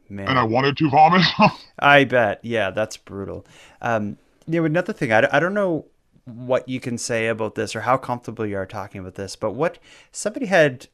man. 0.09 0.29
and 0.29 0.39
I 0.39 0.45
wanted 0.45 0.77
to 0.79 0.91
vomit. 0.91 1.23
I 1.79 2.05
bet. 2.05 2.41
Yeah, 2.43 2.71
that's 2.71 2.97
brutal. 2.97 3.47
Um, 3.81 4.19
you 4.47 4.61
know, 4.61 4.65
another 4.65 4.93
thing, 4.93 5.13
I, 5.13 5.29
I 5.31 5.41
don't 5.41 5.55
know 5.55 5.87
what 6.25 6.69
you 6.69 6.81
can 6.81 6.99
say 6.99 7.29
about 7.29 7.55
this 7.55 7.77
or 7.77 7.83
how 7.83 7.97
comfortable 7.97 8.47
you 8.47 8.57
are 8.57 8.67
talking 8.67 9.01
about 9.01 9.15
this, 9.15 9.37
but 9.37 9.53
what 9.53 9.79
somebody 10.11 10.47
had 10.47 10.89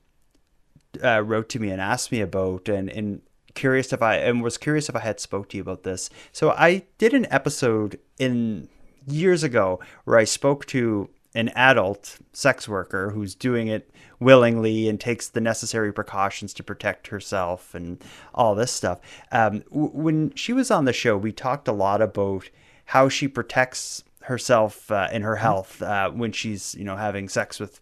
uh, 1.03 1.23
wrote 1.23 1.49
to 1.51 1.59
me 1.59 1.71
and 1.71 1.81
asked 1.81 2.13
me 2.13 2.21
about, 2.21 2.69
and, 2.69 2.91
and 2.91 3.23
curious 3.55 3.93
if 3.93 4.03
I 4.03 4.17
and 4.17 4.43
was 4.43 4.59
curious 4.59 4.89
if 4.89 4.97
I 4.97 5.01
had 5.01 5.21
spoke 5.21 5.49
to 5.51 5.57
you 5.57 5.63
about 5.63 5.83
this. 5.83 6.11
So 6.33 6.51
I 6.53 6.85
did 6.99 7.15
an 7.15 7.27
episode 7.31 7.99
in 8.19 8.69
years 9.07 9.43
ago 9.43 9.81
where 10.05 10.19
I 10.19 10.25
spoke 10.25 10.67
to 10.67 11.09
an 11.35 11.49
adult 11.51 12.19
sex 12.33 12.69
worker 12.69 13.11
who's 13.11 13.35
doing 13.35 13.69
it 13.69 13.91
willingly 14.21 14.89
and 14.89 15.01
takes 15.01 15.29
the 15.29 15.41
necessary 15.41 15.93
precautions 15.93 16.55
to 16.55 16.63
protect 16.63 17.09
herself 17.09 17.75
and 17.75 18.03
all 18.35 18.55
this 18.55 18.71
stuff. 18.71 19.01
Um, 19.33 19.61
w- 19.71 19.91
when 19.93 20.35
she 20.35 20.53
was 20.53 20.71
on 20.71 20.85
the 20.85 20.93
show, 20.93 21.17
we 21.17 21.33
talked 21.33 21.69
a 21.69 21.73
lot 21.73 22.01
about 22.01 22.49
how 22.87 23.09
she 23.09 23.29
protects 23.29 24.05
herself 24.23 24.91
uh, 24.91 25.09
and 25.11 25.25
her 25.25 25.37
health 25.37 25.83
uh, 25.83 26.11
when 26.11 26.33
she's 26.33 26.75
you 26.77 26.85
know 26.85 26.97
having 26.97 27.29
sex 27.29 27.59
with 27.59 27.81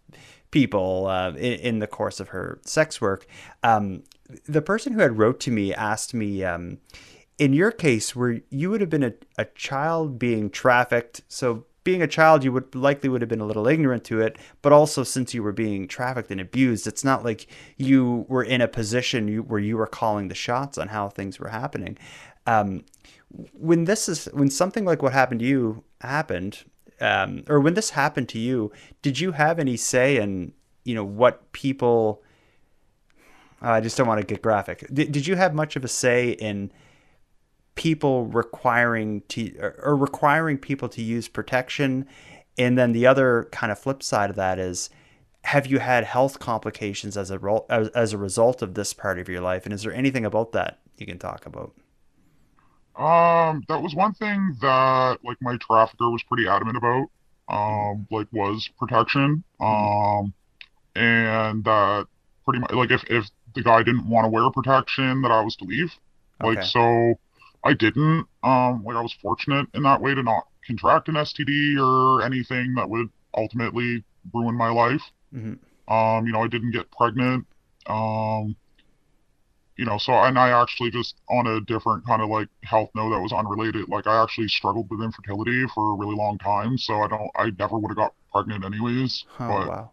people 0.51 1.07
uh, 1.07 1.31
in, 1.31 1.61
in 1.61 1.79
the 1.79 1.87
course 1.87 2.21
of 2.21 2.29
her 2.29 2.59
sex 2.65 3.01
work. 3.01 3.27
Um, 3.63 4.03
the 4.47 4.63
person 4.63 4.93
who 4.93 5.01
had 5.01 5.19
wrote 5.19 5.41
to 5.41 5.51
me 5.51 5.75
asked 5.75 6.15
me, 6.15 6.45
um, 6.45 6.79
in 7.39 7.53
your 7.53 7.71
case, 7.71 8.15
where 8.15 8.41
you 8.51 8.71
would 8.71 8.81
have 8.81 8.91
been 8.91 9.03
a, 9.03 9.13
a 9.39 9.45
child 9.47 10.19
being 10.19 10.51
trafficked, 10.51 11.23
so 11.29 11.65
being 11.83 12.03
a 12.03 12.07
child, 12.07 12.45
you 12.45 12.53
would 12.53 12.75
likely 12.75 13.09
would 13.09 13.23
have 13.23 13.29
been 13.29 13.41
a 13.41 13.47
little 13.47 13.67
ignorant 13.67 14.05
to 14.05 14.21
it, 14.21 14.37
but 14.63 14.73
also 14.73 15.03
since 15.03 15.33
you 15.33 15.43
were 15.43 15.53
being 15.53 15.89
trafficked 15.89 16.31
and 16.31 16.41
abused, 16.41 16.87
it's 16.87 17.05
not 17.05 17.25
like 17.25 17.47
you 17.79 18.27
were 18.29 18.43
in 18.43 18.61
a 18.61 18.69
position 18.69 19.29
you, 19.29 19.43
where 19.43 19.61
you 19.61 19.77
were 19.77 19.87
calling 19.87 20.29
the 20.29 20.35
shots 20.35 20.77
on 20.77 20.89
how 20.89 21.09
things 21.09 21.39
were 21.39 21.49
happening. 21.49 21.97
Um, 22.47 22.85
when 23.53 23.85
this 23.85 24.09
is 24.09 24.27
when 24.33 24.51
something 24.51 24.85
like 24.85 25.03
what 25.03 25.13
happened 25.13 25.41
to 25.41 25.47
you 25.47 25.85
happened, 26.01 26.65
um, 27.01 27.45
or 27.49 27.61
when 27.61 27.75
this 27.75 27.91
happened 27.91 28.29
to 28.31 28.39
you, 28.39 28.73
did 29.03 29.19
you 29.19 29.33
have 29.33 29.59
any 29.59 29.77
say 29.77 30.19
in 30.19 30.53
you 30.85 30.95
know 30.95 31.05
what 31.05 31.53
people? 31.53 32.23
I 33.63 33.81
just 33.81 33.97
don't 33.97 34.09
want 34.09 34.21
to 34.21 34.27
get 34.27 34.41
graphic. 34.41 34.87
Did, 34.93 35.13
did 35.13 35.27
you 35.27 35.37
have 35.37 35.55
much 35.55 35.77
of 35.77 35.85
a 35.85 35.89
say 35.89 36.31
in 36.31 36.73
people 37.81 38.27
requiring 38.27 39.23
to 39.31 39.57
or, 39.83 39.97
requiring 39.97 40.59
people 40.59 40.89
to 40.91 41.03
use 41.03 41.29
protection? 41.29 42.07
And 42.59 42.79
then 42.79 42.93
the 42.93 43.07
other 43.09 43.49
kind 43.53 43.73
of 43.73 43.79
flip 43.81 44.03
side 44.05 44.31
of 44.31 44.37
that 44.37 44.59
is, 44.61 44.91
have 45.45 45.67
you 45.67 45.81
had 45.81 46.05
health 46.05 46.41
complications 46.41 47.17
as 47.19 47.31
a 47.33 47.39
ro- 47.41 47.67
as, 47.71 47.89
as 47.91 48.15
a 48.15 48.19
result 48.19 48.63
of 48.63 48.75
this 48.75 48.95
part 48.95 49.19
of 49.21 49.29
your 49.29 49.43
life? 49.43 49.65
And 49.67 49.75
is 49.75 49.83
there 49.85 49.95
anything 49.95 50.27
about 50.27 50.53
that 50.53 50.81
you 50.99 51.07
can 51.07 51.19
talk 51.19 51.47
about? 51.47 51.75
Um, 52.97 53.63
that 53.69 53.83
was 53.83 53.95
one 53.95 54.13
thing 54.15 54.57
that 54.61 55.19
like 55.25 55.39
my 55.41 55.57
trafficker 55.59 56.11
was 56.11 56.23
pretty 56.25 56.49
adamant 56.49 56.77
about. 56.77 57.09
Um, 57.49 58.07
like 58.11 58.29
was 58.33 58.69
protection. 58.79 59.45
Um, 59.61 60.35
and 60.97 61.65
that 61.65 62.09
pretty 62.45 62.61
much 62.61 62.73
like 62.73 62.93
if 62.93 63.05
if 63.11 63.31
the 63.55 63.63
guy 63.63 63.83
didn't 63.85 64.09
want 64.09 64.27
to 64.27 64.31
wear 64.31 64.51
protection, 64.51 65.23
that 65.23 65.33
I 65.33 65.43
was 65.43 65.57
to 65.59 65.67
leave. 65.67 65.95
Like 66.43 66.63
Okay. 66.63 66.65
so, 66.65 67.15
I 67.65 67.75
didn't. 67.75 68.27
Um, 68.43 68.85
like 68.85 68.97
I 68.97 69.03
was 69.03 69.13
fortunate 69.13 69.67
in 69.75 69.83
that 69.83 70.01
way 70.01 70.15
to 70.15 70.23
not 70.23 70.47
contract 70.67 71.09
an 71.09 71.17
STD 71.17 71.79
or 71.79 72.23
anything 72.23 72.75
that 72.75 72.89
would 72.89 73.09
ultimately 73.35 74.05
ruin 74.33 74.55
my 74.55 74.71
life. 74.71 75.03
Mhm. 75.35 75.59
Um, 75.89 76.27
you 76.27 76.33
know, 76.33 76.43
I 76.43 76.49
didn't 76.49 76.71
get 76.71 76.91
pregnant. 76.91 77.47
Um, 77.87 78.57
you 79.77 79.87
know, 79.87 79.97
so 79.97 80.13
and 80.13 80.39
I 80.39 80.51
actually 80.61 80.91
just 80.91 81.17
on 81.31 81.47
a 81.47 81.61
different 81.63 82.07
kind 82.07 82.21
of 82.21 82.29
like 82.29 82.49
health 82.65 82.91
note 82.95 83.11
that 83.11 83.21
was 83.21 83.33
unrelated, 83.33 83.89
like 83.89 84.07
I 84.07 84.23
actually 84.23 84.49
struggled 84.49 84.91
with 84.91 85.01
infertility 85.01 85.67
for 85.75 85.93
a 85.93 85.95
really 85.95 86.15
long 86.15 86.37
time, 86.39 86.77
so 86.77 87.01
I 87.01 87.09
don't 87.09 87.31
I 87.35 87.51
never 87.59 87.79
would 87.79 87.89
have 87.89 87.97
got 87.97 88.15
pregnant 88.31 88.65
anyways. 88.65 89.25
Oh 89.39 89.49
but 89.49 89.69
wow. 89.69 89.91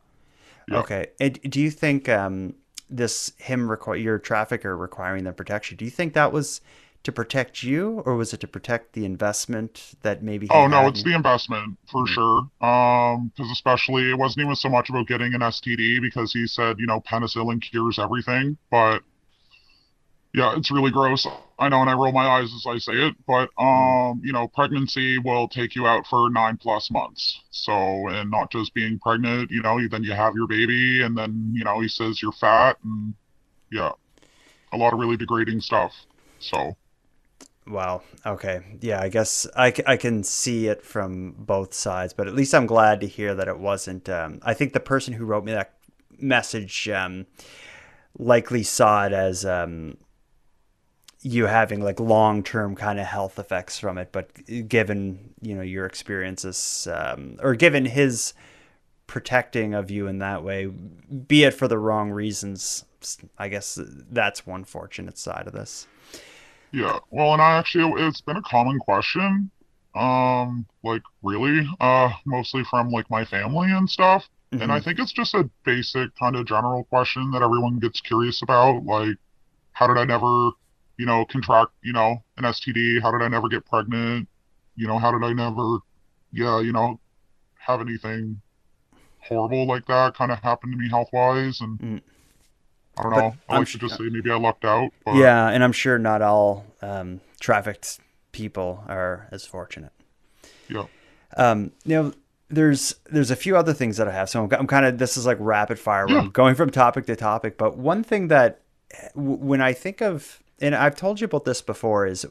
yeah. 0.68 0.80
Okay. 0.80 1.08
And 1.22 1.40
do 1.42 1.62
you 1.62 1.72
think 1.72 2.10
um, 2.10 2.56
this 2.90 3.32
him 3.38 3.72
require 3.72 3.96
your 3.96 4.20
trafficker 4.20 4.76
requiring 4.76 5.24
the 5.24 5.32
protection? 5.32 5.78
Do 5.78 5.86
you 5.86 5.92
think 5.92 6.14
that 6.14 6.34
was 6.34 6.60
to 7.08 7.12
protect 7.14 7.64
you, 7.64 8.04
or 8.06 8.18
was 8.18 8.34
it 8.34 8.42
to 8.42 8.48
protect 8.50 8.92
the 8.92 9.06
investment 9.06 9.96
that 10.02 10.22
maybe? 10.22 10.46
Oh 10.50 10.68
no, 10.68 10.88
it's 10.88 11.02
in- 11.02 11.10
the 11.10 11.16
investment 11.16 11.78
for 11.90 12.04
Mhm. 12.04 12.08
sure. 12.10 12.40
Um, 12.60 13.32
because 13.34 13.50
especially 13.50 14.10
it 14.12 14.18
wasn't 14.18 14.44
even 14.44 14.58
so 14.58 14.68
much 14.68 14.90
about 14.90 15.08
getting 15.08 15.34
an 15.34 15.42
STD 15.42 16.00
because 16.02 16.34
he 16.34 16.46
said, 16.48 16.80
you 16.80 16.86
know, 16.86 17.00
penicillin 17.00 17.62
cures 17.62 17.98
everything, 17.98 18.58
but 18.70 19.04
yeah, 20.34 20.54
it's 20.58 20.70
really 20.70 20.92
gross. 20.92 21.26
I 21.58 21.70
know, 21.70 21.80
and 21.80 21.90
I 21.90 21.94
roll 21.94 22.12
my 22.12 22.28
eyes 22.28 22.54
as 22.54 22.66
I 22.68 22.78
say 22.78 23.08
it, 23.08 23.16
but 23.26 23.50
um, 23.58 24.22
you 24.22 24.34
know, 24.34 24.50
pregnancy 24.50 25.18
will 25.18 25.48
take 25.48 25.76
you 25.76 25.88
out 25.88 26.06
for 26.08 26.30
nine 26.30 26.58
plus 26.58 26.92
months. 26.92 27.42
So, 27.52 28.10
and 28.10 28.30
not 28.30 28.52
just 28.52 28.74
being 28.74 29.00
pregnant, 29.00 29.50
you 29.50 29.62
know, 29.62 29.80
then 29.88 30.04
you 30.04 30.12
have 30.12 30.36
your 30.36 30.48
baby, 30.48 31.02
and 31.04 31.18
then 31.18 31.52
you 31.56 31.64
know, 31.64 31.80
he 31.80 31.88
says 31.88 32.22
you're 32.22 32.34
fat, 32.34 32.78
and 32.84 33.16
yeah, 33.72 33.92
a 34.74 34.78
lot 34.78 34.94
of 34.94 35.00
really 35.00 35.18
degrading 35.18 35.62
stuff. 35.62 35.94
So. 36.40 36.76
Wow. 37.68 38.02
Okay. 38.26 38.62
Yeah. 38.82 39.02
I 39.02 39.10
guess 39.10 39.46
I, 39.56 39.74
I 39.86 39.98
can 39.98 40.24
see 40.24 40.68
it 40.68 40.84
from 40.84 41.36
both 41.38 41.74
sides, 41.74 42.14
but 42.14 42.28
at 42.28 42.36
least 42.36 42.56
I'm 42.56 42.66
glad 42.66 43.02
to 43.02 43.08
hear 43.08 43.36
that 43.36 43.48
it 43.48 43.60
wasn't. 43.60 44.08
Um, 44.10 44.40
I 44.44 44.54
think 44.54 44.74
the 44.74 44.80
person 44.80 45.14
who 45.14 45.26
wrote 45.26 45.44
me 45.44 45.52
that 45.52 45.74
message 46.20 46.88
um, 46.90 47.26
likely 48.18 48.64
saw 48.64 49.06
it 49.06 49.14
as 49.14 49.46
um, 49.46 49.98
you 51.22 51.46
having 51.46 51.82
like 51.82 52.00
long 52.00 52.44
term 52.44 52.76
kind 52.76 53.00
of 53.00 53.06
health 53.06 53.38
effects 53.40 53.80
from 53.80 53.98
it, 53.98 54.12
but 54.12 54.30
given 54.68 55.34
you 55.42 55.56
know 55.56 55.62
your 55.62 55.86
experiences 55.86 56.88
um, 56.92 57.38
or 57.42 57.56
given 57.56 57.86
his 57.86 58.34
protecting 59.08 59.74
of 59.74 59.90
you 59.90 60.08
in 60.08 60.20
that 60.20 60.44
way, 60.44 60.66
be 60.66 61.44
it 61.44 61.54
for 61.54 61.68
the 61.68 61.78
wrong 61.78 62.12
reasons, 62.12 62.86
I 63.38 63.48
guess 63.48 63.80
that's 64.12 64.46
one 64.46 64.64
fortunate 64.64 65.18
side 65.18 65.48
of 65.48 65.54
this. 65.54 65.88
Yeah, 66.72 67.00
well, 67.12 67.34
and 67.34 67.42
I 67.42 67.58
actually, 67.58 68.02
it's 68.04 68.22
been 68.22 68.38
a 68.38 68.42
common 68.42 68.78
question, 68.80 69.52
um, 69.96 70.66
like 70.84 71.02
really, 71.24 71.68
uh, 71.80 72.12
mostly 72.26 72.64
from 72.70 72.90
like 72.90 73.10
my 73.10 73.26
family 73.26 73.72
and 73.72 73.90
stuff. 73.90 74.28
And 74.52 74.72
I 74.72 74.80
Mhm. 74.80 74.84
think 74.84 75.00
it's 75.00 75.12
just 75.14 75.34
a 75.34 75.50
basic 75.64 76.16
kind 76.16 76.36
of 76.36 76.46
general 76.46 76.84
question 76.86 77.32
that 77.32 77.42
everyone 77.42 77.80
gets 77.80 78.02
curious 78.02 78.42
about, 78.42 78.84
like, 78.86 79.18
how 79.74 79.88
did 79.88 79.98
I 79.98 80.06
never, 80.06 80.52
you 80.98 81.06
know, 81.06 81.26
contract, 81.26 81.72
you 81.84 81.94
know, 81.94 82.24
an 82.38 82.46
STD? 82.46 83.00
How 83.02 83.12
did 83.12 83.22
I 83.22 83.28
never 83.28 83.48
get 83.50 83.66
pregnant? 83.66 84.28
You 84.76 84.88
know, 84.88 84.98
how 84.98 85.12
did 85.12 85.24
I 85.24 85.34
never, 85.34 85.80
yeah, 86.32 86.60
you 86.60 86.74
know, 86.74 87.00
have 87.60 87.82
anything 87.82 88.42
horrible 89.20 89.68
like 89.68 89.86
that 89.88 90.16
kind 90.16 90.32
of 90.32 90.40
happen 90.40 90.72
to 90.72 90.78
me 90.78 90.90
health-wise? 90.90 91.62
And 91.62 91.80
Mm. 91.80 92.02
I 92.98 93.04
don't 93.04 93.12
But 93.12 93.20
know. 93.20 93.36
I 93.50 93.58
like 93.60 93.68
to 93.70 93.78
just 93.78 93.98
say 93.98 94.04
maybe 94.10 94.32
I 94.32 94.36
lucked 94.36 94.66
out, 94.66 94.92
but 95.06 95.16
Yeah, 95.16 95.48
and 95.50 95.64
I'm 95.64 95.72
sure 95.72 95.98
not 96.00 96.22
all 96.22 96.66
um, 96.82 97.22
trafficked 97.40 98.00
people 98.32 98.84
are 98.88 99.28
as 99.32 99.46
fortunate. 99.46 99.92
yeah. 100.70 100.86
Um, 101.36 101.72
you 101.86 101.96
know, 101.96 102.14
there's 102.50 102.96
there's 103.12 103.30
a 103.32 103.36
few 103.36 103.58
other 103.58 103.74
things 103.74 103.98
that 103.98 104.08
I 104.08 104.12
have. 104.12 104.30
So 104.30 104.44
I'm, 104.46 104.52
I'm 104.54 104.68
kind 104.68 104.86
of 104.86 104.98
this 104.98 105.18
is 105.18 105.26
like 105.26 105.38
rapid 105.40 105.78
fire, 105.78 106.08
Yeah. 106.10 106.20
I'm 106.20 106.30
going 106.30 106.56
from 106.56 106.70
topic 106.70 107.06
to 107.08 107.16
topic. 107.16 107.58
But 107.58 107.78
one 107.78 108.04
thing 108.04 108.30
that 108.30 108.62
w- 109.16 109.36
when 109.38 109.62
I 109.62 109.74
think 109.74 110.02
of, 110.02 110.42
and 110.62 110.74
I've 110.74 110.96
told 110.96 111.20
you 111.20 111.26
about 111.26 111.44
this 111.46 111.62
before, 111.62 112.08
is 112.08 112.26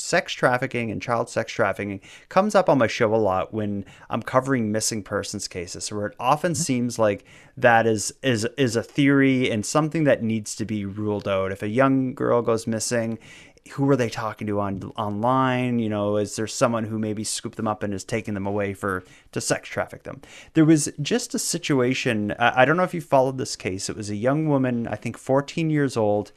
sex 0.00 0.32
trafficking 0.32 0.90
and 0.90 1.02
child 1.02 1.28
sex 1.28 1.52
trafficking 1.52 2.00
comes 2.28 2.54
up 2.54 2.68
on 2.68 2.78
my 2.78 2.86
show 2.86 3.14
a 3.14 3.16
lot 3.16 3.52
when 3.52 3.84
I'm 4.08 4.22
covering 4.22 4.72
missing 4.72 5.02
persons 5.02 5.48
cases 5.48 5.90
where 5.92 6.06
it 6.06 6.16
often 6.18 6.52
mm-hmm. 6.52 6.62
seems 6.62 6.98
like 6.98 7.24
that 7.56 7.86
is 7.86 8.12
is 8.22 8.44
is 8.56 8.76
a 8.76 8.82
theory 8.82 9.50
and 9.50 9.64
something 9.64 10.04
that 10.04 10.22
needs 10.22 10.56
to 10.56 10.64
be 10.64 10.84
ruled 10.84 11.28
out 11.28 11.52
if 11.52 11.62
a 11.62 11.68
young 11.68 12.14
girl 12.14 12.42
goes 12.42 12.66
missing 12.66 13.18
who 13.72 13.84
were 13.84 13.96
they 13.96 14.08
talking 14.08 14.46
to 14.46 14.60
on 14.60 14.82
online? 14.96 15.78
You 15.78 15.88
know, 15.88 16.16
is 16.16 16.36
there 16.36 16.46
someone 16.46 16.84
who 16.84 16.98
maybe 16.98 17.24
scooped 17.24 17.56
them 17.56 17.68
up 17.68 17.82
and 17.82 17.92
is 17.92 18.04
taking 18.04 18.34
them 18.34 18.46
away 18.46 18.74
for 18.74 19.04
to 19.32 19.40
sex 19.40 19.68
traffic 19.68 20.02
them? 20.02 20.22
There 20.54 20.64
was 20.64 20.90
just 21.00 21.34
a 21.34 21.38
situation. 21.38 22.32
I 22.38 22.64
don't 22.64 22.76
know 22.76 22.84
if 22.84 22.94
you 22.94 23.00
followed 23.00 23.38
this 23.38 23.56
case. 23.56 23.88
It 23.88 23.96
was 23.96 24.10
a 24.10 24.16
young 24.16 24.48
woman, 24.48 24.88
I 24.88 24.96
think 24.96 25.16
14 25.16 25.70
years 25.70 25.96
old, 25.96 26.32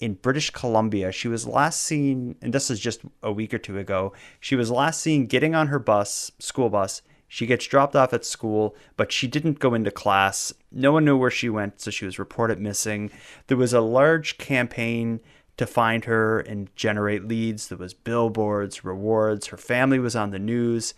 in 0.00 0.14
British 0.14 0.50
Columbia. 0.50 1.12
She 1.12 1.28
was 1.28 1.46
last 1.46 1.80
seen, 1.82 2.36
and 2.42 2.52
this 2.52 2.70
is 2.70 2.80
just 2.80 3.00
a 3.22 3.32
week 3.32 3.54
or 3.54 3.58
two 3.58 3.78
ago. 3.78 4.12
She 4.40 4.56
was 4.56 4.70
last 4.70 5.00
seen 5.00 5.26
getting 5.26 5.54
on 5.54 5.68
her 5.68 5.78
bus, 5.78 6.30
school 6.38 6.68
bus. 6.68 7.02
She 7.28 7.46
gets 7.46 7.66
dropped 7.66 7.96
off 7.96 8.12
at 8.12 8.24
school, 8.24 8.76
but 8.96 9.10
she 9.10 9.26
didn't 9.26 9.58
go 9.58 9.74
into 9.74 9.90
class. 9.90 10.52
No 10.70 10.92
one 10.92 11.04
knew 11.04 11.16
where 11.16 11.30
she 11.30 11.48
went, 11.48 11.80
so 11.80 11.90
she 11.90 12.04
was 12.04 12.18
reported 12.18 12.60
missing. 12.60 13.10
There 13.48 13.56
was 13.56 13.72
a 13.72 13.80
large 13.80 14.38
campaign 14.38 15.20
to 15.56 15.66
find 15.66 16.04
her 16.04 16.40
and 16.40 16.74
generate 16.76 17.26
leads. 17.26 17.68
There 17.68 17.78
was 17.78 17.94
billboards, 17.94 18.84
rewards. 18.84 19.48
Her 19.48 19.56
family 19.56 19.98
was 19.98 20.14
on 20.14 20.30
the 20.30 20.38
news. 20.38 20.94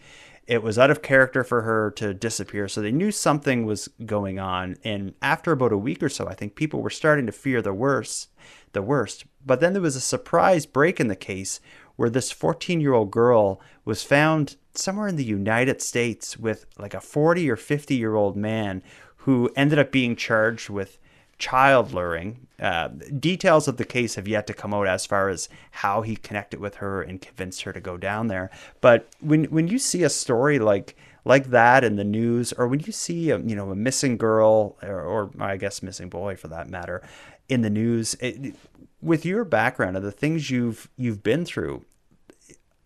It 0.46 0.62
was 0.62 0.78
out 0.78 0.90
of 0.90 1.02
character 1.02 1.44
for 1.44 1.62
her 1.62 1.90
to 1.92 2.14
disappear, 2.14 2.68
so 2.68 2.80
they 2.80 2.90
knew 2.90 3.10
something 3.10 3.66
was 3.66 3.88
going 4.06 4.38
on. 4.38 4.76
And 4.82 5.14
after 5.20 5.52
about 5.52 5.72
a 5.72 5.78
week 5.78 6.02
or 6.02 6.08
so, 6.08 6.26
I 6.26 6.34
think 6.34 6.56
people 6.56 6.80
were 6.80 6.90
starting 6.90 7.26
to 7.26 7.32
fear 7.32 7.60
the 7.60 7.74
worst. 7.74 8.30
The 8.72 8.82
worst. 8.82 9.24
But 9.44 9.60
then 9.60 9.72
there 9.72 9.82
was 9.82 9.96
a 9.96 10.00
surprise 10.00 10.66
break 10.66 11.00
in 11.00 11.08
the 11.08 11.16
case 11.16 11.60
where 11.96 12.10
this 12.10 12.32
14-year-old 12.32 13.10
girl 13.10 13.60
was 13.84 14.02
found 14.02 14.56
somewhere 14.72 15.08
in 15.08 15.16
the 15.16 15.24
United 15.24 15.82
States 15.82 16.36
with 16.36 16.66
like 16.78 16.94
a 16.94 17.00
40 17.00 17.50
or 17.50 17.56
50 17.56 17.96
year 17.96 18.14
old 18.14 18.36
man 18.36 18.82
who 19.18 19.50
ended 19.56 19.78
up 19.78 19.90
being 19.90 20.14
charged 20.14 20.68
with 20.70 20.98
child 21.38 21.92
luring. 21.92 22.46
Uh, 22.60 22.88
details 23.18 23.68
of 23.68 23.76
the 23.76 23.84
case 23.84 24.16
have 24.16 24.28
yet 24.28 24.46
to 24.46 24.54
come 24.54 24.74
out 24.74 24.86
as 24.86 25.06
far 25.06 25.28
as 25.28 25.48
how 25.70 26.02
he 26.02 26.16
connected 26.16 26.60
with 26.60 26.76
her 26.76 27.02
and 27.02 27.20
convinced 27.22 27.62
her 27.62 27.72
to 27.72 27.80
go 27.80 27.96
down 27.96 28.26
there. 28.28 28.50
But 28.80 29.08
when 29.20 29.44
when 29.44 29.68
you 29.68 29.78
see 29.78 30.02
a 30.02 30.10
story 30.10 30.58
like 30.58 30.96
like 31.24 31.46
that 31.50 31.84
in 31.84 31.96
the 31.96 32.04
news, 32.04 32.52
or 32.52 32.66
when 32.66 32.80
you 32.80 32.92
see 32.92 33.30
a 33.30 33.38
you 33.38 33.54
know 33.54 33.70
a 33.70 33.76
missing 33.76 34.16
girl 34.16 34.76
or, 34.82 35.00
or 35.00 35.30
I 35.38 35.56
guess 35.56 35.82
missing 35.82 36.08
boy 36.08 36.36
for 36.36 36.48
that 36.48 36.68
matter 36.68 37.02
in 37.48 37.62
the 37.62 37.70
news, 37.70 38.14
it, 38.20 38.54
with 39.00 39.24
your 39.24 39.44
background 39.44 39.96
and 39.96 40.04
the 40.04 40.12
things 40.12 40.50
you've 40.50 40.88
you've 40.96 41.22
been 41.22 41.44
through, 41.44 41.84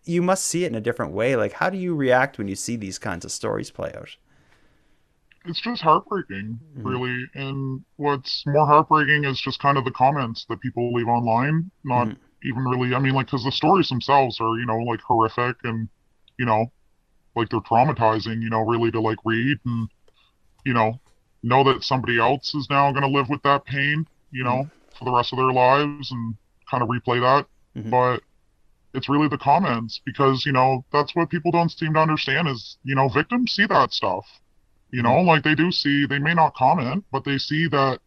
you 0.03 0.21
must 0.21 0.45
see 0.45 0.63
it 0.63 0.67
in 0.67 0.75
a 0.75 0.81
different 0.81 1.13
way. 1.13 1.35
Like, 1.35 1.53
how 1.53 1.69
do 1.69 1.77
you 1.77 1.95
react 1.95 2.37
when 2.37 2.47
you 2.47 2.55
see 2.55 2.75
these 2.75 2.99
kinds 2.99 3.25
of 3.25 3.31
stories 3.31 3.71
play 3.71 3.93
out? 3.95 4.15
it's 5.45 5.59
just 5.59 5.81
heartbreaking, 5.81 6.59
mm-hmm. 6.77 6.87
really. 6.87 7.25
And 7.35 7.83
what's 7.97 8.43
more 8.45 8.65
heartbreaking 8.65 9.25
is 9.25 9.41
just 9.41 9.59
kind 9.59 9.77
of 9.77 9.85
the 9.85 9.91
comments 9.91 10.45
that 10.49 10.61
people 10.61 10.93
leave 10.93 11.07
online. 11.07 11.69
Not 11.83 12.07
mm-hmm. 12.07 12.47
even 12.47 12.63
really, 12.63 12.95
I 12.95 12.99
mean, 12.99 13.13
like, 13.13 13.27
because 13.27 13.43
the 13.43 13.51
stories 13.51 13.89
themselves 13.89 14.39
are, 14.39 14.57
you 14.57 14.65
know, 14.65 14.77
like 14.79 15.01
horrific 15.01 15.57
and, 15.63 15.89
you 16.37 16.45
know, 16.45 16.71
like 17.35 17.49
they're 17.49 17.59
traumatizing, 17.61 18.41
you 18.41 18.49
know, 18.49 18.61
really 18.61 18.91
to 18.91 19.01
like 19.01 19.17
read 19.25 19.57
and, 19.65 19.89
you 20.65 20.73
know, 20.73 20.99
know 21.41 21.63
that 21.65 21.83
somebody 21.83 22.19
else 22.19 22.55
is 22.55 22.67
now 22.69 22.91
going 22.91 23.03
to 23.03 23.09
live 23.09 23.29
with 23.29 23.41
that 23.43 23.65
pain, 23.65 24.07
you 24.33 24.43
know, 24.43 24.67
mm-hmm. 24.67 24.97
for 24.97 25.05
the 25.05 25.11
rest 25.11 25.31
of 25.31 25.37
their 25.37 25.51
lives 25.51 26.11
and 26.11 26.35
kind 26.69 26.83
of 26.83 26.89
replay 26.89 27.21
that. 27.21 27.45
Mm-hmm. 27.77 27.89
But 27.89 28.21
it's 28.93 29.09
really 29.09 29.27
the 29.27 29.37
comments 29.37 30.01
because, 30.05 30.45
you 30.45 30.51
know, 30.51 30.83
that's 30.91 31.15
what 31.15 31.29
people 31.29 31.51
don't 31.51 31.71
seem 31.71 31.93
to 31.93 31.99
understand 31.99 32.47
is, 32.47 32.77
you 32.83 32.95
know, 32.95 33.07
victims 33.09 33.53
see 33.53 33.65
that 33.67 33.93
stuff 33.93 34.25
you 34.93 35.01
know, 35.01 35.21
like 35.21 35.43
they 35.43 35.55
do 35.55 35.71
see, 35.71 36.05
they 36.05 36.19
may 36.19 36.35
not 36.35 36.53
comment, 36.53 37.03
but 37.11 37.25
they 37.25 37.39
see 37.39 37.67
that, 37.67 37.99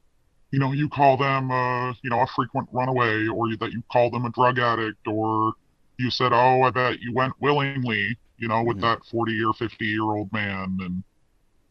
you 0.53 0.61
know, 0.61 0.71
you 0.71 0.89
call 0.89 1.17
them, 1.17 1.51
uh, 1.51 1.91
you 2.03 2.09
know, 2.09 2.21
a 2.21 2.27
frequent 2.29 2.69
runaway, 2.71 3.27
or 3.27 3.49
that 3.57 3.73
you 3.73 3.83
call 3.91 4.09
them 4.09 4.25
a 4.25 4.31
drug 4.31 4.61
addict, 4.61 5.05
or 5.09 5.55
you 5.99 6.11
said, 6.13 6.33
oh, 6.33 6.63
I 6.63 6.71
bet 6.71 7.01
you 7.01 7.13
went 7.13 7.33
willingly, 7.41 8.17
you 8.39 8.47
know, 8.47 8.63
with 8.63 8.77
mm-hmm. 8.77 8.87
that 8.87 9.05
40 9.11 9.43
or 9.43 9.53
50 9.55 9.85
year 9.85 10.05
old 10.05 10.33
man, 10.33 10.79
and 10.81 11.03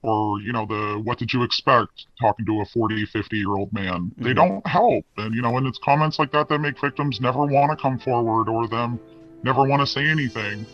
or 0.06 0.40
you 0.42 0.54
know 0.54 0.66
the 0.66 1.02
what 1.04 1.18
did 1.18 1.34
you 1.34 1.44
expect 1.44 2.06
talking 2.20 2.46
to 2.46 2.62
a 2.62 2.66
40 2.66 3.06
50 3.06 3.38
year 3.38 3.56
old 3.56 3.72
man 3.74 4.12
mm-hmm. 4.12 4.24
they 4.24 4.34
don't 4.34 4.66
help 4.68 5.06
and 5.18 5.34
you 5.34 5.42
know 5.42 5.58
and 5.58 5.68
it's 5.68 5.80
comments 5.80 6.20
like 6.20 6.32
that 6.32 6.48
that 6.50 6.60
make 6.60 6.80
victims 6.80 7.20
never 7.20 7.46
want 7.46 7.72
to 7.72 7.82
come 7.82 8.00
forward 8.00 8.50
or 8.50 8.68
them 8.68 9.00
never 9.44 9.64
want 9.64 9.82
to 9.82 9.88
say 9.88 10.06
anything 10.06 10.66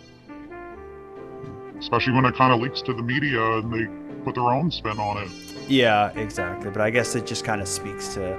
especially 1.82 2.14
when 2.14 2.26
it 2.26 2.36
kind 2.36 2.54
of 2.54 2.62
leaks 2.62 2.82
to 2.82 2.94
the 2.94 3.02
media 3.02 3.42
and 3.58 3.74
they 3.74 3.88
put 4.24 4.36
their 4.36 4.44
own 4.44 4.72
spin 4.72 5.00
on 5.00 5.18
it. 5.18 5.30
Yeah, 5.68 6.12
exactly. 6.12 6.70
But 6.70 6.82
I 6.82 6.90
guess 6.90 7.16
it 7.16 7.26
just 7.26 7.44
kind 7.44 7.62
of 7.62 7.68
speaks 7.68 8.14
to 8.14 8.38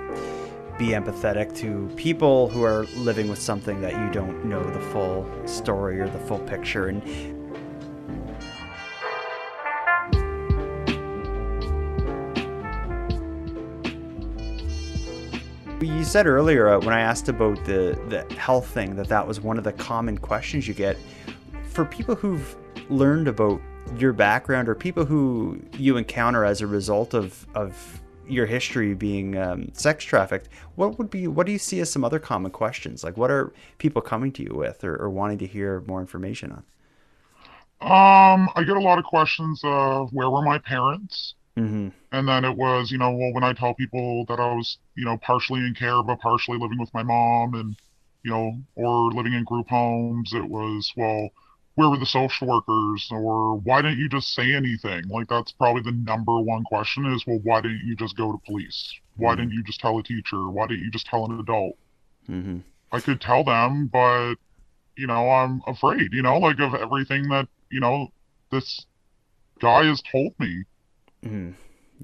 be 0.79 0.89
empathetic 0.89 1.55
to 1.59 1.91
people 1.97 2.49
who 2.49 2.63
are 2.63 2.87
living 2.97 3.29
with 3.29 3.41
something 3.41 3.81
that 3.83 3.93
you 3.93 4.11
don't 4.11 4.45
know 4.45 4.63
the 4.63 4.81
full 4.81 5.29
story 5.47 6.01
or 6.01 6.09
the 6.09 6.19
full 6.21 6.39
picture 6.39 6.87
and 6.87 7.03
said 16.13 16.27
earlier 16.27 16.69
uh, 16.69 16.79
when 16.79 16.93
I 16.93 17.01
asked 17.01 17.31
about 17.31 17.65
the 17.65 17.99
the 18.09 18.35
health 18.35 18.67
thing 18.67 18.97
that 18.97 19.09
that 19.09 19.27
was 19.27 19.41
one 19.41 19.57
of 19.57 19.65
the 19.65 19.73
common 19.73 20.19
questions 20.19 20.69
you 20.69 20.75
get 20.75 20.99
for 21.71 21.87
people 21.87 22.15
who've 22.15 22.55
learned 22.91 23.29
about 23.29 23.63
your 23.97 24.13
background 24.13 24.69
or 24.69 24.75
people 24.75 25.07
who 25.07 25.59
you 25.79 25.97
encounter 25.97 26.45
as 26.45 26.61
a 26.61 26.67
result 26.67 27.15
of 27.15 27.47
of 27.55 28.03
your 28.29 28.45
history 28.45 28.93
being 28.93 29.39
um, 29.39 29.71
sex 29.73 30.05
trafficked, 30.05 30.51
what 30.75 30.99
would 30.99 31.09
be 31.09 31.29
what 31.29 31.47
do 31.47 31.53
you 31.53 31.59
see 31.59 31.81
as 31.81 31.91
some 31.91 32.05
other 32.05 32.19
common 32.19 32.51
questions? 32.51 33.03
Like 33.03 33.17
what 33.17 33.31
are 33.31 33.51
people 33.79 34.03
coming 34.03 34.33
to 34.33 34.43
you 34.43 34.53
with 34.55 34.85
or, 34.85 34.95
or 34.97 35.09
wanting 35.09 35.39
to 35.39 35.47
hear 35.47 35.83
more 35.87 36.03
information 36.03 36.53
on? 36.53 36.63
Um, 37.81 38.51
I 38.55 38.65
get 38.65 38.77
a 38.77 38.81
lot 38.81 38.99
of 38.99 39.05
questions 39.05 39.63
of 39.65 40.13
where 40.13 40.29
were 40.29 40.43
my 40.43 40.59
parents? 40.59 41.37
Mm-hmm. 41.57 41.89
And 42.13 42.29
then 42.29 42.45
it 42.45 42.57
was, 42.57 42.91
you 42.91 42.99
know, 42.99 43.11
well, 43.11 43.33
when 43.33 43.45
I 43.45 43.53
tell 43.53 43.75
people 43.75 44.25
that 44.27 44.41
I 44.41 44.55
was, 44.55 44.79
you 44.97 45.05
know, 45.05 45.19
partially 45.19 45.61
in 45.61 45.75
care 45.75 46.03
but 46.03 46.21
partially 46.21 46.59
living 46.59 46.79
with 46.79 46.93
my 46.95 47.03
mom 47.03 47.55
and, 47.55 47.77
you 48.23 48.31
know, 48.31 48.57
or 48.75 49.13
living 49.13 49.35
in 49.35 49.45
group 49.45 49.69
homes, 49.69 50.33
it 50.33 50.49
was, 50.49 50.93
well, 50.97 51.31
where 51.75 51.89
were 51.89 51.99
the 51.99 52.07
social 52.07 52.49
workers 52.49 53.09
or 53.11 53.57
why 53.57 53.81
didn't 53.81 53.99
you 53.99 54.09
just 54.09 54.35
say 54.35 54.53
anything 54.53 55.03
like 55.09 55.29
that's 55.29 55.53
probably 55.53 55.83
the 55.83 55.93
number 55.93 56.39
one 56.41 56.63
question 56.65 57.07
is 57.07 57.27
well 57.27 57.41
why 57.43 57.61
didn't 57.61 57.83
you 57.85 57.97
just 57.97 58.17
go 58.17 58.31
to 58.31 58.39
police 58.45 58.95
why 59.17 59.33
mm-hmm. 59.33 59.41
didn't 59.41 59.53
you 59.53 59.63
just 59.63 59.81
tell 59.81 59.99
a 59.99 60.03
teacher 60.03 60.51
why 60.51 60.67
didn't 60.67 60.85
you 60.85 60.91
just 60.91 61.07
tell 61.07 61.25
an 61.25 61.39
adult 61.41 61.77
mm-hmm. 62.29 62.59
i 62.93 63.01
could 63.01 63.21
tell 63.21 63.43
them 63.45 63.89
but 63.93 64.35
you 64.97 65.07
know 65.07 65.31
i'm 65.31 65.63
afraid 65.67 66.13
you 66.13 66.23
know 66.23 66.39
like 66.39 66.61
of 66.61 66.75
everything 66.75 67.29
that 67.29 67.49
you 67.71 67.81
know 67.81 68.09
this 68.51 68.85
guy 69.61 69.85
has 69.85 70.03
told 70.03 70.35
me 70.39 70.65
mm-hmm. 71.25 71.51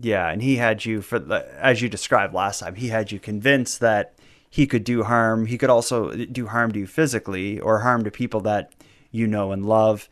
yeah 0.01 0.29
and 0.29 0.43
he 0.43 0.57
had 0.57 0.85
you 0.85 1.01
for 1.01 1.19
the 1.19 1.47
as 1.63 1.83
you 1.83 1.89
described 1.89 2.35
last 2.35 2.61
time 2.61 2.75
he 2.75 2.89
had 2.89 3.11
you 3.13 3.19
convinced 3.19 3.81
that 3.81 4.15
he 4.51 4.67
could 4.67 4.85
do 4.85 5.05
harm 5.05 5.47
he 5.47 5.59
could 5.59 5.71
also 5.71 6.11
do 6.27 6.47
harm 6.47 6.73
to 6.73 6.81
you 6.81 6.87
physically 6.87 7.61
or 7.61 7.81
harm 7.81 8.05
to 8.05 8.11
people 8.11 8.41
that 8.41 8.73
you 9.11 9.27
know 9.27 9.53
and 9.53 9.67
love. 9.67 10.09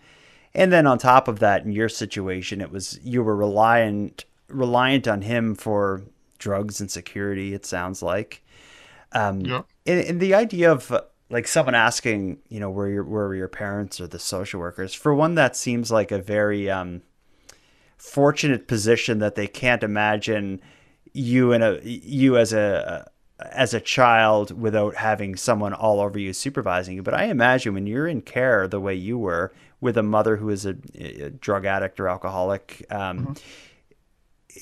And 0.55 0.73
then 0.73 0.87
on 0.87 0.99
top 0.99 1.29
of 1.29 1.38
that, 1.40 1.64
in 1.64 1.73
your 1.73 1.88
situation, 1.88 2.61
it 2.61 2.71
was 2.71 2.99
you 3.03 3.23
were 3.23 3.37
reliant 3.37 4.25
reliant 4.49 5.09
on 5.09 5.23
him 5.23 5.55
for 5.55 6.03
drugs 6.38 6.81
and 6.81 6.90
security. 6.90 7.53
It 7.53 7.66
sounds 7.66 8.03
like. 8.03 8.42
Um, 9.12 9.40
yeah. 9.40 9.62
And, 9.87 10.01
and 10.01 10.21
the 10.21 10.35
idea 10.35 10.73
of 10.73 10.95
like 11.29 11.47
someone 11.47 11.75
asking, 11.75 12.38
you 12.49 12.61
know, 12.61 12.71
where 12.71 12.88
your 12.88 13.05
where 13.05 13.29
were 13.29 13.35
your 13.35 13.49
parents 13.49 14.01
or 14.01 14.07
the 14.07 14.19
social 14.19 14.61
workers? 14.61 14.95
For 14.95 15.14
one, 15.14 15.35
that 15.35 15.57
seems 15.57 15.90
like 15.90 16.11
a 16.11 16.19
very 16.19 16.71
um, 16.71 17.03
fortunate 17.97 18.69
position 18.69 19.19
that 19.19 19.35
they 19.35 19.47
can't 19.47 19.83
imagine 19.83 20.61
you 21.13 21.53
and 21.53 21.65
a 21.65 21.81
you 21.83 22.37
as 22.37 22.53
a, 22.53 23.11
as 23.41 23.75
a 23.75 23.81
child 23.81 24.59
without 24.59 24.97
having 24.97 25.37
someone 25.37 25.73
all 25.73 26.01
over 26.01 26.19
you 26.19 26.33
supervising 26.33 26.95
you. 26.97 27.03
But 27.03 27.15
I 27.15 27.25
imagine 27.25 27.75
when 27.75 27.87
you're 27.87 28.07
in 28.07 28.23
care 28.23 28.69
the 28.69 28.81
way 28.81 28.95
you 28.95 29.19
were 29.19 29.53
with 29.81 29.97
a 29.97 30.03
mother 30.03 30.37
who 30.37 30.49
is 30.51 30.67
a, 30.67 30.77
a 30.95 31.31
drug 31.31 31.65
addict 31.67 32.01
or 32.01 32.09
alcoholic, 32.09 32.87
um, 32.91 33.19
mm-hmm. 33.19 33.33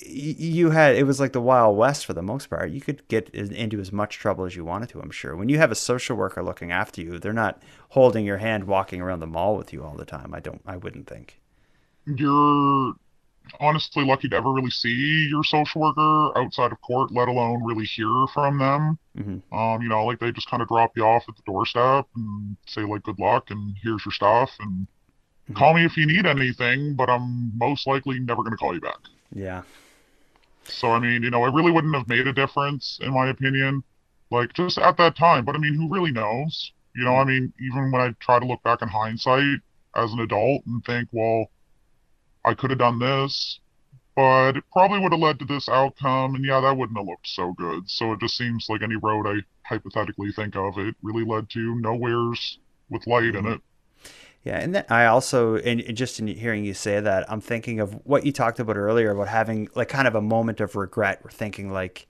you 0.06 0.70
had 0.70 0.96
it 0.96 1.06
was 1.06 1.20
like 1.20 1.32
the 1.32 1.40
Wild 1.40 1.76
West 1.76 2.06
for 2.06 2.14
the 2.14 2.22
most 2.22 2.50
part. 2.50 2.70
You 2.70 2.80
could 2.80 3.06
get 3.08 3.30
into 3.30 3.80
as 3.80 3.92
much 3.92 4.18
trouble 4.18 4.44
as 4.44 4.56
you 4.56 4.64
wanted 4.64 4.88
to. 4.90 5.00
I'm 5.00 5.10
sure. 5.10 5.36
When 5.36 5.48
you 5.48 5.58
have 5.58 5.72
a 5.72 5.76
social 5.76 6.16
worker 6.16 6.42
looking 6.42 6.72
after 6.72 7.00
you, 7.00 7.18
they're 7.18 7.32
not 7.32 7.62
holding 7.90 8.24
your 8.24 8.38
hand, 8.38 8.64
walking 8.64 9.00
around 9.00 9.20
the 9.20 9.26
mall 9.26 9.56
with 9.56 9.72
you 9.72 9.84
all 9.84 9.94
the 9.94 10.04
time. 10.04 10.34
I 10.34 10.40
don't. 10.40 10.62
I 10.66 10.76
wouldn't 10.76 11.06
think. 11.08 11.40
You're 12.06 12.94
honestly 13.60 14.04
lucky 14.04 14.28
to 14.28 14.36
ever 14.36 14.52
really 14.52 14.70
see 14.70 15.28
your 15.30 15.44
social 15.44 15.80
worker 15.80 16.38
outside 16.38 16.72
of 16.72 16.80
court, 16.80 17.12
let 17.12 17.28
alone 17.28 17.62
really 17.62 17.84
hear 17.84 18.26
from 18.32 18.58
them. 18.58 18.98
Mm-hmm. 19.16 19.56
Um, 19.56 19.82
you 19.82 19.88
know, 19.88 20.04
like 20.04 20.18
they 20.18 20.32
just 20.32 20.50
kind 20.50 20.62
of 20.62 20.68
drop 20.68 20.96
you 20.96 21.04
off 21.04 21.24
at 21.28 21.36
the 21.36 21.42
doorstep 21.46 22.06
and 22.16 22.56
say 22.66 22.82
like 22.82 23.02
good 23.02 23.18
luck 23.18 23.50
and 23.50 23.76
here's 23.82 24.04
your 24.04 24.12
stuff 24.12 24.50
and 24.60 24.86
mm-hmm. 24.86 25.54
call 25.54 25.74
me 25.74 25.84
if 25.84 25.96
you 25.96 26.06
need 26.06 26.26
anything, 26.26 26.94
but 26.94 27.10
I'm 27.10 27.56
most 27.56 27.86
likely 27.86 28.18
never 28.18 28.42
going 28.42 28.52
to 28.52 28.56
call 28.56 28.74
you 28.74 28.80
back. 28.80 28.98
Yeah. 29.32 29.62
So 30.64 30.90
I 30.90 30.98
mean, 30.98 31.22
you 31.22 31.30
know, 31.30 31.44
it 31.44 31.52
really 31.52 31.70
wouldn't 31.70 31.94
have 31.94 32.08
made 32.08 32.26
a 32.26 32.32
difference 32.32 32.98
in 33.02 33.12
my 33.12 33.28
opinion, 33.28 33.84
like 34.30 34.52
just 34.54 34.78
at 34.78 34.96
that 34.96 35.16
time. 35.16 35.44
But 35.44 35.54
I 35.54 35.58
mean, 35.58 35.74
who 35.74 35.92
really 35.92 36.12
knows? 36.12 36.72
You 36.96 37.04
know, 37.04 37.16
I 37.16 37.24
mean, 37.24 37.52
even 37.60 37.90
when 37.90 38.00
I 38.00 38.14
try 38.20 38.38
to 38.38 38.46
look 38.46 38.62
back 38.62 38.80
in 38.80 38.88
hindsight 38.88 39.58
as 39.96 40.12
an 40.12 40.20
adult 40.20 40.64
and 40.66 40.84
think, 40.84 41.08
well, 41.12 41.50
I 42.44 42.54
could 42.54 42.70
have 42.70 42.78
done 42.78 42.98
this, 42.98 43.60
but 44.16 44.56
it 44.56 44.64
probably 44.72 45.00
would 45.00 45.12
have 45.12 45.20
led 45.20 45.38
to 45.40 45.44
this 45.44 45.68
outcome, 45.68 46.34
and 46.34 46.44
yeah, 46.44 46.60
that 46.60 46.76
wouldn't 46.76 46.98
have 46.98 47.06
looked 47.06 47.28
so 47.28 47.52
good. 47.52 47.88
So 47.88 48.12
it 48.12 48.20
just 48.20 48.36
seems 48.36 48.66
like 48.68 48.82
any 48.82 48.96
road 48.96 49.26
I 49.26 49.36
hypothetically 49.68 50.32
think 50.32 50.56
of, 50.56 50.78
it 50.78 50.94
really 51.02 51.24
led 51.24 51.50
to 51.50 51.74
nowhere's 51.80 52.58
with 52.90 53.06
light 53.06 53.34
in 53.34 53.44
mm-hmm. 53.44 53.52
it. 53.54 53.60
Yeah, 54.44 54.58
and 54.58 54.74
then 54.74 54.84
I 54.90 55.06
also, 55.06 55.56
and 55.56 55.82
just 55.96 56.20
in 56.20 56.26
hearing 56.26 56.66
you 56.66 56.74
say 56.74 57.00
that, 57.00 57.30
I'm 57.32 57.40
thinking 57.40 57.80
of 57.80 57.94
what 58.04 58.26
you 58.26 58.32
talked 58.32 58.60
about 58.60 58.76
earlier 58.76 59.10
about 59.10 59.28
having 59.28 59.70
like 59.74 59.88
kind 59.88 60.06
of 60.06 60.14
a 60.14 60.20
moment 60.20 60.60
of 60.60 60.76
regret. 60.76 61.20
We're 61.24 61.30
thinking 61.30 61.72
like, 61.72 62.06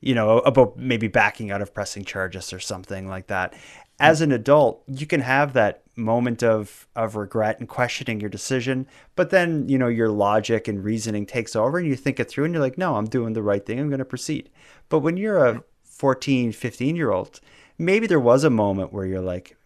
you 0.00 0.14
know, 0.14 0.38
about 0.38 0.78
maybe 0.78 1.06
backing 1.06 1.50
out 1.50 1.60
of 1.60 1.74
pressing 1.74 2.06
charges 2.06 2.54
or 2.54 2.60
something 2.60 3.08
like 3.08 3.26
that. 3.26 3.52
As 3.98 4.20
an 4.20 4.32
adult, 4.32 4.82
you 4.86 5.06
can 5.06 5.20
have 5.20 5.52
that 5.54 5.82
moment 5.96 6.42
of 6.42 6.86
of 6.94 7.16
regret 7.16 7.58
and 7.58 7.68
questioning 7.68 8.20
your 8.20 8.28
decision, 8.28 8.86
but 9.14 9.30
then 9.30 9.68
you 9.68 9.78
know 9.78 9.88
your 9.88 10.10
logic 10.10 10.68
and 10.68 10.84
reasoning 10.84 11.24
takes 11.26 11.56
over, 11.56 11.78
and 11.78 11.86
you 11.86 11.96
think 11.96 12.20
it 12.20 12.28
through, 12.28 12.44
and 12.44 12.54
you're 12.54 12.62
like, 12.62 12.78
no, 12.78 12.96
I'm 12.96 13.06
doing 13.06 13.32
the 13.32 13.42
right 13.42 13.64
thing. 13.64 13.80
I'm 13.80 13.88
going 13.88 13.98
to 13.98 14.04
proceed. 14.04 14.50
But 14.88 15.00
when 15.00 15.16
you're 15.16 15.44
a 15.44 15.64
14, 15.84 16.52
15 16.52 16.96
year 16.96 17.10
old, 17.10 17.40
maybe 17.78 18.06
there 18.06 18.20
was 18.20 18.44
a 18.44 18.50
moment 18.50 18.92
where 18.92 19.06
you're 19.06 19.20
like, 19.20 19.56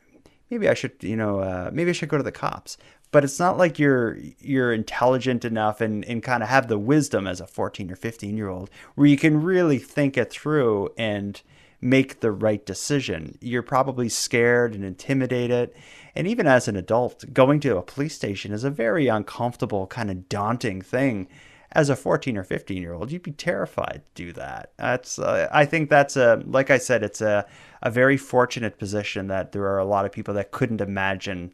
maybe 0.51 0.69
I 0.69 0.75
should, 0.75 0.93
you 1.01 1.17
know, 1.17 1.41
uh, 1.41 1.71
maybe 1.73 1.91
I 1.91 1.93
should 1.93 2.09
go 2.09 2.17
to 2.17 2.23
the 2.23 2.33
cops. 2.33 2.77
But 3.13 3.25
it's 3.25 3.41
not 3.41 3.59
like 3.59 3.79
you're 3.81 4.17
you're 4.39 4.73
intelligent 4.73 5.45
enough 5.45 5.81
and, 5.81 6.05
and 6.05 6.23
kind 6.23 6.45
of 6.45 6.49
have 6.49 6.69
the 6.69 6.79
wisdom 6.79 7.27
as 7.27 7.41
a 7.41 7.47
14 7.47 7.91
or 7.91 7.97
15 7.97 8.37
year 8.37 8.49
old 8.49 8.71
where 8.95 9.09
you 9.09 9.17
can 9.17 9.43
really 9.43 9.79
think 9.79 10.17
it 10.17 10.31
through 10.31 10.91
and 10.97 11.43
make 11.81 12.21
the 12.21 12.31
right 12.31 12.65
decision. 12.65 13.39
You're 13.41 13.63
probably 13.63 14.09
scared 14.09 14.75
and 14.75 14.85
intimidated. 14.85 15.73
And 16.15 16.27
even 16.27 16.47
as 16.47 16.69
an 16.69 16.77
adult, 16.77 17.33
going 17.33 17.61
to 17.61 17.77
a 17.77 17.83
police 17.83 18.15
station 18.15 18.53
is 18.53 18.65
a 18.65 18.71
very 18.71 19.09
uncomfortable, 19.09 19.87
kind 19.87 20.11
of 20.11 20.29
daunting 20.29 20.83
thing. 20.83 21.29
As 21.73 21.89
a 21.89 21.95
14 21.95 22.37
or 22.37 22.43
15 22.43 22.83
year 22.83 22.93
old, 22.93 23.13
you'd 23.13 23.23
be 23.23 23.31
terrified 23.31 24.03
to 24.05 24.25
do 24.25 24.33
that. 24.33 24.73
That's, 24.77 25.19
uh, 25.19 25.49
I 25.53 25.65
think 25.65 25.89
that's 25.89 26.17
a, 26.17 26.43
like 26.45 26.69
I 26.69 26.79
said, 26.79 27.05
it's 27.05 27.21
a, 27.21 27.47
a 27.81 27.91
very 27.91 28.17
fortunate 28.17 28.77
position 28.77 29.29
that 29.29 29.53
there 29.53 29.65
are 29.65 29.79
a 29.79 29.85
lot 29.85 30.05
of 30.05 30.11
people 30.11 30.35
that 30.35 30.51
couldn't 30.51 30.81
imagine, 30.81 31.53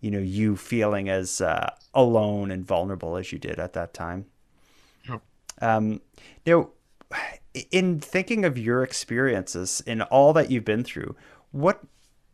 you 0.00 0.10
know, 0.10 0.18
you 0.18 0.56
feeling 0.56 1.08
as 1.08 1.40
uh, 1.40 1.70
alone 1.94 2.50
and 2.50 2.66
vulnerable 2.66 3.16
as 3.16 3.32
you 3.32 3.38
did 3.38 3.58
at 3.58 3.72
that 3.72 3.94
time. 3.94 4.26
Um, 5.60 6.02
now, 6.44 6.68
in 7.70 8.00
thinking 8.00 8.44
of 8.44 8.58
your 8.58 8.82
experiences 8.82 9.82
and 9.86 10.02
all 10.02 10.32
that 10.34 10.50
you've 10.50 10.64
been 10.64 10.84
through, 10.84 11.16
what 11.52 11.82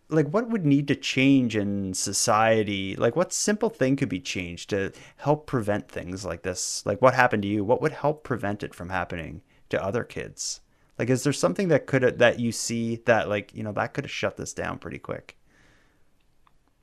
like 0.08 0.28
what 0.28 0.48
would 0.50 0.66
need 0.66 0.88
to 0.88 0.94
change 0.94 1.56
in 1.56 1.94
society? 1.94 2.96
Like 2.96 3.16
what 3.16 3.32
simple 3.32 3.70
thing 3.70 3.96
could 3.96 4.08
be 4.08 4.20
changed 4.20 4.70
to 4.70 4.92
help 5.16 5.46
prevent 5.46 5.88
things 5.88 6.24
like 6.24 6.42
this? 6.42 6.84
Like 6.86 7.00
what 7.02 7.14
happened 7.14 7.42
to 7.44 7.48
you? 7.48 7.64
What 7.64 7.80
would 7.82 7.92
help 7.92 8.22
prevent 8.24 8.62
it 8.62 8.74
from 8.74 8.90
happening 8.90 9.42
to 9.70 9.82
other 9.82 10.04
kids? 10.04 10.60
Like 10.98 11.10
is 11.10 11.24
there 11.24 11.32
something 11.32 11.68
that 11.68 11.86
could 11.86 12.18
that 12.18 12.38
you 12.40 12.52
see 12.52 12.96
that 13.06 13.28
like, 13.28 13.54
you 13.54 13.62
know, 13.62 13.72
that 13.72 13.94
could 13.94 14.04
have 14.04 14.10
shut 14.10 14.36
this 14.36 14.52
down 14.52 14.78
pretty 14.78 14.98
quick? 14.98 15.36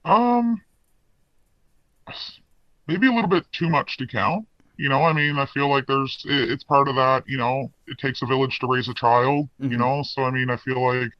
Um 0.03 0.61
maybe 2.87 3.07
a 3.07 3.11
little 3.13 3.29
bit 3.29 3.45
too 3.51 3.69
much 3.69 3.97
to 3.97 4.07
count. 4.07 4.47
You 4.79 4.89
know, 4.89 5.03
I 5.03 5.13
mean, 5.13 5.37
I 5.39 5.45
feel 5.47 5.69
like 5.69 5.87
there's 5.87 6.25
it, 6.25 6.51
it's 6.51 6.63
part 6.63 6.87
of 6.89 6.95
that, 6.95 7.23
you 7.27 7.37
know, 7.37 7.71
it 7.87 7.97
takes 7.99 8.21
a 8.23 8.27
village 8.27 8.59
to 8.59 8.67
raise 8.67 8.89
a 8.89 8.95
child, 8.95 9.49
Mhm. 9.61 9.71
you 9.71 9.77
know? 9.77 10.03
So 10.03 10.23
I 10.23 10.31
mean, 10.31 10.49
I 10.49 10.57
feel 10.57 10.81
like 10.81 11.11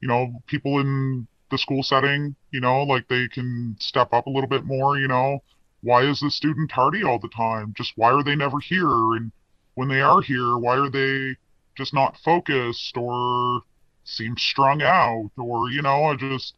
you 0.00 0.08
know, 0.08 0.42
people 0.46 0.80
in 0.80 1.28
the 1.50 1.58
school 1.58 1.82
setting, 1.82 2.36
you 2.52 2.60
know, 2.60 2.82
like 2.84 3.08
they 3.08 3.28
can 3.28 3.76
step 3.80 4.12
up 4.12 4.26
a 4.26 4.30
little 4.30 4.48
bit 4.48 4.64
more, 4.64 4.98
you 4.98 5.08
know. 5.08 5.40
Why 5.82 6.02
is 6.04 6.20
the 6.20 6.30
student 6.30 6.70
tardy 6.70 7.04
all 7.04 7.18
the 7.18 7.28
time? 7.30 7.74
Just 7.76 7.92
why 7.96 8.12
are 8.12 8.22
they 8.24 8.36
never 8.36 8.58
here? 8.60 8.88
And 9.16 9.32
when 9.74 9.88
they 9.88 10.00
are 10.02 10.22
here, 10.22 10.58
why 10.58 10.76
are 10.78 10.90
they 10.90 11.36
just 11.76 11.94
not 11.94 12.18
focused 12.18 12.96
or 12.96 13.62
seem 14.04 14.36
strung 14.38 14.82
out? 14.82 15.30
Or, 15.38 15.70
you 15.70 15.82
know, 15.82 16.04
I 16.06 16.16
just, 16.16 16.54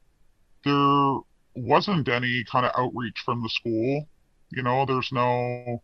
there 0.64 1.20
wasn't 1.56 2.08
any 2.08 2.44
kind 2.44 2.66
of 2.66 2.72
outreach 2.76 3.20
from 3.24 3.42
the 3.42 3.48
school. 3.48 4.08
You 4.50 4.62
know, 4.62 4.86
there's 4.86 5.12
no 5.12 5.82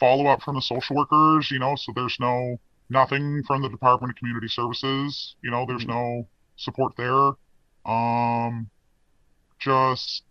follow 0.00 0.26
up 0.26 0.42
from 0.42 0.54
the 0.56 0.62
social 0.62 0.96
workers, 0.96 1.50
you 1.50 1.58
know, 1.60 1.76
so 1.76 1.92
there's 1.94 2.16
no 2.18 2.58
nothing 2.88 3.42
from 3.46 3.62
the 3.62 3.68
Department 3.68 4.10
of 4.10 4.16
Community 4.16 4.48
Services, 4.48 5.36
you 5.42 5.50
know, 5.50 5.64
there's 5.66 5.84
Mhm. 5.84 5.88
no 5.88 6.26
support 6.56 6.96
there. 6.96 7.32
Um, 7.86 8.68
just 9.60 10.24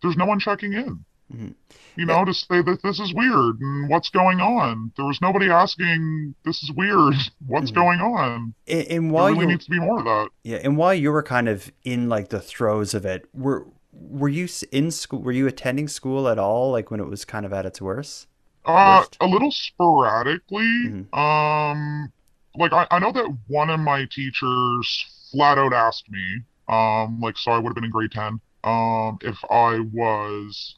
there's 0.00 0.16
no 0.16 0.24
one 0.24 0.38
checking 0.40 0.72
in. 0.72 1.04
Mhm. 1.32 1.54
You 1.96 2.06
know, 2.06 2.24
to 2.24 2.34
say 2.34 2.60
that 2.62 2.82
this 2.82 2.98
is 2.98 3.12
weird 3.14 3.60
and 3.60 3.88
what's 3.88 4.10
going 4.10 4.40
on. 4.40 4.92
There 4.96 5.04
was 5.06 5.20
nobody 5.20 5.48
asking, 5.50 6.34
"This 6.44 6.62
is 6.62 6.72
weird. 6.72 7.14
What's 7.46 7.70
Mhm. 7.70 7.74
going 7.74 8.00
on?" 8.00 8.54
And, 8.66 8.86
and 8.88 9.04
There 9.06 9.12
while 9.12 9.28
really 9.28 9.40
you 9.42 9.46
needs 9.48 9.64
to 9.66 9.70
be 9.70 9.78
more 9.78 9.98
of 9.98 10.04
that. 10.04 10.28
Yeah, 10.42 10.58
and 10.64 10.76
while 10.76 10.94
you 10.94 11.12
were 11.12 11.22
kind 11.22 11.48
of 11.48 11.70
in 11.84 12.08
like 12.08 12.28
the 12.30 12.40
throes 12.40 12.94
of 12.94 13.04
it, 13.04 13.26
were 13.32 13.66
were 13.92 14.28
you 14.28 14.48
in 14.70 14.90
school? 14.90 15.20
Were 15.22 15.32
you 15.32 15.46
attending 15.46 15.88
school 15.88 16.28
at 16.28 16.38
all? 16.38 16.72
Like 16.72 16.90
when 16.90 17.00
it 17.00 17.08
was 17.08 17.24
kind 17.24 17.46
of 17.46 17.52
at 17.52 17.66
its 17.66 17.80
worst? 17.80 18.26
Uh, 18.64 19.02
Worst? 19.02 19.16
a 19.20 19.26
little 19.26 19.50
sporadically. 19.50 20.62
Mhm. 20.62 21.14
Um, 21.16 22.12
like 22.56 22.72
I, 22.72 22.86
I 22.90 22.98
know 23.00 23.12
that 23.12 23.36
one 23.48 23.70
of 23.70 23.80
my 23.80 24.06
teachers 24.06 25.06
flat 25.30 25.58
out 25.58 25.72
asked 25.72 26.08
me, 26.10 26.42
um, 26.68 27.20
like 27.20 27.36
so 27.38 27.50
I 27.52 27.58
would 27.58 27.70
have 27.70 27.74
been 27.74 27.84
in 27.84 27.90
grade 27.90 28.12
10, 28.12 28.40
um, 28.64 29.18
if 29.22 29.36
I 29.50 29.80
was 29.92 30.76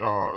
uh 0.00 0.32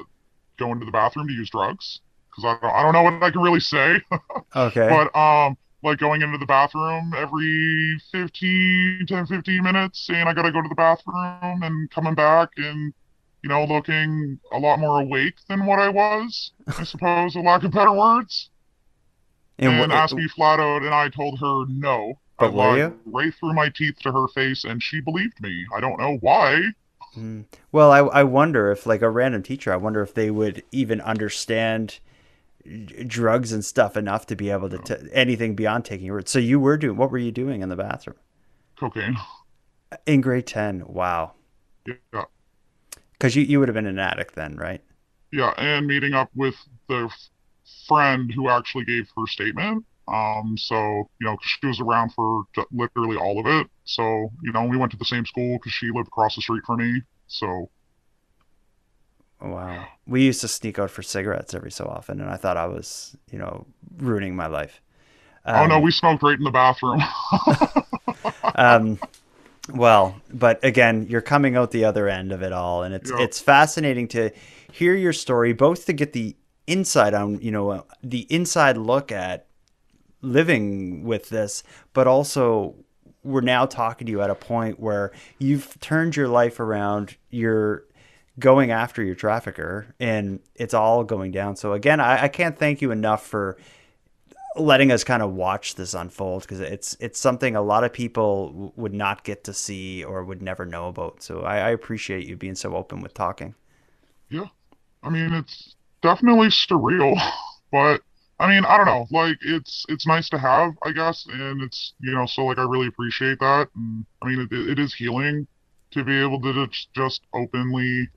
going 0.57 0.79
to 0.79 0.85
the 0.85 0.91
bathroom 0.91 1.27
to 1.27 1.33
use 1.33 1.49
drugs. 1.51 2.01
Because 2.29 2.45
I 2.45 2.59
don't, 2.61 2.75
I 2.75 2.83
don't 2.83 2.93
know 2.93 3.03
what 3.03 3.23
I 3.23 3.31
can 3.31 3.41
really 3.41 3.59
say. 3.59 4.01
Okay. 4.55 4.89
But 4.89 5.15
um, 5.17 5.57
like 5.83 5.99
going 5.99 6.21
into 6.21 6.37
the 6.37 6.45
bathroom 6.45 7.13
every 7.15 7.97
15, 8.11 9.05
10, 9.07 9.25
15 9.27 9.63
minutes, 9.63 10.05
saying 10.05 10.27
I 10.27 10.33
gotta 10.33 10.51
go 10.51 10.61
to 10.61 10.69
the 10.69 10.75
bathroom 10.75 11.63
and 11.63 11.89
coming 11.91 12.15
back 12.15 12.49
and, 12.57 12.93
you 13.43 13.49
know, 13.49 13.65
looking 13.65 14.39
a 14.51 14.59
lot 14.59 14.79
more 14.79 15.01
awake 15.01 15.35
than 15.49 15.65
what 15.65 15.79
I 15.79 15.89
was, 15.89 16.53
I 16.77 16.83
suppose, 16.85 17.35
a 17.35 17.39
lack 17.41 17.63
of 17.63 17.71
better 17.71 17.91
words. 17.93 18.49
and 19.61 19.75
And, 19.75 19.77
wha- 19.77 19.87
asked 19.89 20.15
me 20.17 20.27
flat 20.27 20.59
out, 20.59 20.83
and 20.83 20.93
I 20.93 21.09
told 21.09 21.39
her 21.39 21.65
no. 21.67 22.19
I 22.39 22.45
But 22.45 22.53
were 22.53 22.77
lied 22.77 22.79
you? 22.79 22.99
right 23.05 23.33
through 23.33 23.53
my 23.53 23.69
teeth 23.69 23.97
to 24.01 24.11
her 24.11 24.27
face, 24.27 24.63
and 24.65 24.83
she 24.83 24.99
believed 25.01 25.39
me. 25.41 25.65
I 25.73 25.79
don't 25.79 25.99
know 25.99 26.17
why. 26.17 26.73
Mm. 27.17 27.45
Well, 27.71 27.91
I 27.91 27.99
I 27.99 28.23
wonder 28.23 28.71
if 28.71 28.85
like 28.85 29.01
a 29.01 29.09
random 29.09 29.43
teacher, 29.43 29.73
I 29.73 29.75
wonder 29.77 30.01
if 30.01 30.13
they 30.13 30.31
would 30.31 30.63
even 30.71 31.01
understand 31.01 31.99
drugs 33.07 33.51
and 33.51 33.63
stuff 33.65 33.97
enough 33.97 34.25
to 34.27 34.35
be 34.35 34.49
able 34.49 34.69
to 34.69 34.77
t- 34.79 35.09
anything 35.13 35.55
beyond 35.55 35.85
taking 35.85 36.05
your 36.07 36.15
word. 36.15 36.29
So 36.29 36.39
you 36.39 36.59
were 36.59 36.77
doing 36.77 36.97
what 36.97 37.11
were 37.11 37.17
you 37.17 37.31
doing 37.31 37.61
in 37.61 37.69
the 37.69 37.75
bathroom 37.75 38.17
Cocaine. 38.75 39.15
in 40.05 40.21
grade 40.21 40.45
ten? 40.47 40.83
Wow, 40.87 41.33
Yeah. 41.85 42.25
because 43.13 43.35
you 43.35 43.43
you 43.43 43.59
would 43.59 43.67
have 43.69 43.75
been 43.75 43.85
an 43.85 43.99
addict 43.99 44.35
then, 44.35 44.55
right? 44.57 44.81
Yeah, 45.31 45.53
and 45.57 45.87
meeting 45.87 46.13
up 46.13 46.29
with 46.35 46.55
the 46.87 47.05
f- 47.05 47.29
friend 47.87 48.31
who 48.33 48.49
actually 48.49 48.85
gave 48.85 49.09
her 49.17 49.27
statement. 49.27 49.85
Um, 50.07 50.57
so, 50.57 51.09
you 51.19 51.27
know 51.27 51.37
she 51.41 51.65
was 51.65 51.79
around 51.79 52.13
for 52.13 52.43
literally 52.71 53.15
all 53.17 53.39
of 53.39 53.45
it. 53.47 53.67
So, 53.85 54.31
you 54.43 54.51
know, 54.51 54.65
we 54.65 54.75
went 54.77 54.91
to 54.91 54.97
the 54.97 55.05
same 55.05 55.25
school 55.25 55.57
because 55.57 55.71
she 55.73 55.89
lived 55.91 56.07
across 56.07 56.35
the 56.35 56.41
street 56.41 56.63
from 56.65 56.79
me. 56.79 57.01
So, 57.27 57.69
Wow. 59.41 59.85
We 60.05 60.23
used 60.23 60.41
to 60.41 60.47
sneak 60.47 60.77
out 60.79 60.91
for 60.91 61.01
cigarettes 61.01 61.53
every 61.53 61.71
so 61.71 61.85
often, 61.85 62.21
and 62.21 62.29
I 62.29 62.35
thought 62.37 62.57
I 62.57 62.67
was, 62.67 63.15
you 63.31 63.39
know, 63.39 63.65
ruining 63.97 64.35
my 64.35 64.47
life. 64.47 64.81
oh 65.45 65.65
no, 65.65 65.77
Um, 65.77 65.81
we 65.81 65.91
smoked 65.91 66.21
right 66.23 66.37
in 66.37 66.43
the 66.43 66.51
bathroom. 66.51 67.01
um, 68.55 68.99
well, 69.73 70.15
but 70.33 70.63
again, 70.63 71.07
you're 71.09 71.21
coming 71.21 71.55
out 71.55 71.71
the 71.71 71.85
other 71.85 72.07
end 72.07 72.31
of 72.31 72.41
it 72.41 72.51
all, 72.51 72.83
and 72.83 72.93
it's 72.93 73.09
Yeah. 73.09 73.21
it's 73.21 73.39
fascinating 73.39 74.07
to 74.09 74.31
hear 74.71 74.93
your 74.93 75.13
story, 75.13 75.53
both 75.53 75.85
to 75.87 75.93
get 75.93 76.13
the 76.13 76.35
inside 76.67 77.13
on, 77.13 77.39
you 77.41 77.51
know, 77.51 77.69
uh, 77.71 77.81
the 78.03 78.21
inside 78.29 78.77
look 78.77 79.11
at 79.11 79.47
living 80.21 81.03
with 81.03 81.29
this, 81.29 81.63
but 81.93 82.07
also 82.07 82.75
we're 83.23 83.41
now 83.41 83.65
talking 83.65 84.05
to 84.07 84.11
you 84.11 84.21
at 84.21 84.29
a 84.29 84.35
point 84.35 84.79
where 84.79 85.11
you've 85.37 85.79
turned 85.79 86.15
your 86.15 86.27
life 86.27 86.59
around. 86.59 87.15
You're 87.29 87.83
going 88.39 88.71
after 88.71 89.03
your 89.03 89.15
trafficker, 89.15 89.93
and 89.99 90.39
it's 90.55 90.73
all 90.73 91.03
going 91.03 91.31
down. 91.31 91.55
So 91.55 91.73
again, 91.73 91.99
I, 91.99 92.23
I 92.23 92.27
can't 92.27 92.57
thank 92.57 92.81
you 92.81 92.91
enough 92.91 93.25
for 93.25 93.57
letting 94.55 94.91
us 94.91 95.03
kind 95.03 95.23
of 95.23 95.31
watch 95.33 95.75
this 95.75 95.93
unfold 95.93 96.41
because 96.41 96.59
it's 96.59 96.97
it's 96.99 97.19
something 97.19 97.55
a 97.55 97.61
lot 97.61 97.83
of 97.83 97.93
people 97.93 98.47
w- 98.51 98.71
would 98.75 98.93
not 98.93 99.23
get 99.23 99.43
to 99.45 99.53
see 99.53 100.03
or 100.03 100.23
would 100.23 100.41
never 100.41 100.65
know 100.65 100.87
about. 100.89 101.23
So 101.23 101.41
I, 101.41 101.57
I 101.57 101.69
appreciate 101.69 102.27
you 102.27 102.35
being 102.35 102.55
so 102.55 102.75
open 102.75 103.01
with 103.01 103.13
talking. 103.13 103.55
Yeah, 104.29 104.47
I 105.03 105.09
mean, 105.09 105.33
it's 105.33 105.75
definitely 106.01 106.47
surreal, 106.47 107.15
but 107.71 108.01
I 108.39 108.49
mean, 108.49 108.65
I 108.65 108.77
don't 108.77 108.87
know. 108.87 109.07
Like, 109.11 109.37
it's 109.41 109.85
it's 109.89 110.07
nice 110.07 110.29
to 110.29 110.37
have, 110.39 110.73
I 110.83 110.91
guess, 110.91 111.25
and 111.31 111.61
it's 111.61 111.93
you 111.99 112.13
know, 112.13 112.25
so 112.25 112.45
like 112.45 112.57
I 112.57 112.63
really 112.63 112.87
appreciate 112.87 113.39
that. 113.39 113.69
And 113.75 114.05
I 114.21 114.27
mean, 114.27 114.47
it, 114.51 114.51
it 114.51 114.79
is 114.79 114.93
healing 114.93 115.47
to 115.91 116.03
be 116.03 116.19
able 116.21 116.41
to 116.41 116.67
just, 116.67 116.93
just 116.93 117.21
openly 117.33 118.09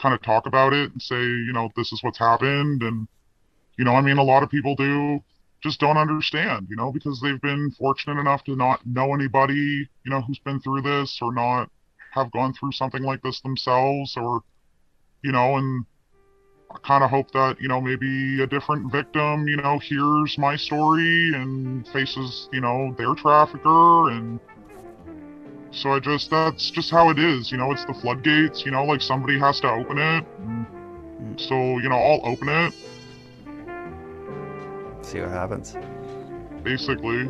kind 0.00 0.14
of 0.14 0.22
talk 0.22 0.46
about 0.46 0.72
it 0.72 0.92
and 0.92 1.00
say, 1.00 1.20
you 1.20 1.52
know, 1.52 1.70
this 1.76 1.92
is 1.92 2.02
what's 2.02 2.18
happened, 2.18 2.82
and 2.82 3.08
you 3.76 3.84
know, 3.84 3.94
I 3.94 4.00
mean, 4.00 4.18
a 4.18 4.22
lot 4.22 4.42
of 4.42 4.50
people 4.50 4.74
do 4.76 5.20
just 5.62 5.80
don't 5.80 5.96
understand, 5.96 6.66
you 6.68 6.76
know, 6.76 6.92
because 6.92 7.20
they've 7.20 7.40
been 7.40 7.70
fortunate 7.78 8.20
enough 8.20 8.44
to 8.44 8.54
not 8.54 8.84
know 8.86 9.14
anybody, 9.14 9.88
you 10.04 10.10
know, 10.10 10.20
who's 10.20 10.38
been 10.40 10.60
through 10.60 10.82
this 10.82 11.18
or 11.22 11.32
not 11.32 11.70
have 12.12 12.30
gone 12.32 12.52
through 12.52 12.70
something 12.72 13.02
like 13.02 13.22
this 13.22 13.40
themselves 13.40 14.14
or, 14.16 14.42
you 15.22 15.32
know, 15.32 15.56
and 15.56 15.86
I 16.70 16.76
kind 16.86 17.02
of 17.02 17.08
hope 17.08 17.30
that, 17.32 17.56
you 17.60 17.68
know, 17.68 17.80
maybe 17.80 18.42
a 18.42 18.46
different 18.46 18.92
victim, 18.92 19.48
you 19.48 19.56
know, 19.56 19.78
hears 19.78 20.36
my 20.36 20.54
story 20.54 21.32
and 21.34 21.88
faces, 21.88 22.48
you 22.52 22.60
know, 22.60 22.94
their 22.98 23.14
trafficker. 23.14 24.10
And 24.10 24.38
so 25.74 25.90
I 25.90 26.00
just, 26.00 26.30
that's 26.30 26.70
just 26.70 26.90
how 26.90 27.10
it 27.10 27.18
is. 27.18 27.50
You 27.50 27.58
know, 27.58 27.72
it's 27.72 27.84
the 27.84 27.94
floodgates, 27.94 28.64
you 28.64 28.70
know, 28.70 28.84
like 28.84 29.02
somebody 29.02 29.38
has 29.38 29.60
to 29.60 29.70
open 29.70 29.98
it. 29.98 30.24
so, 31.40 31.78
you 31.78 31.88
know, 31.88 31.96
I'll 31.96 32.20
open 32.24 32.48
it 32.48 32.74
see 35.14 35.20
what 35.20 35.30
happens. 35.30 35.76
Basically. 36.62 37.28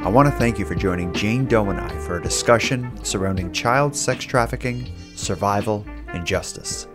I 0.00 0.08
want 0.08 0.28
to 0.28 0.34
thank 0.36 0.58
you 0.58 0.66
for 0.66 0.74
joining 0.74 1.12
Jane 1.14 1.46
Doe 1.46 1.70
and 1.70 1.80
I 1.80 1.88
for 2.00 2.18
a 2.18 2.22
discussion 2.22 2.92
surrounding 3.04 3.52
child 3.52 3.94
sex 3.94 4.24
trafficking, 4.24 4.92
survival, 5.14 5.86
and 6.08 6.26
justice. 6.26 6.88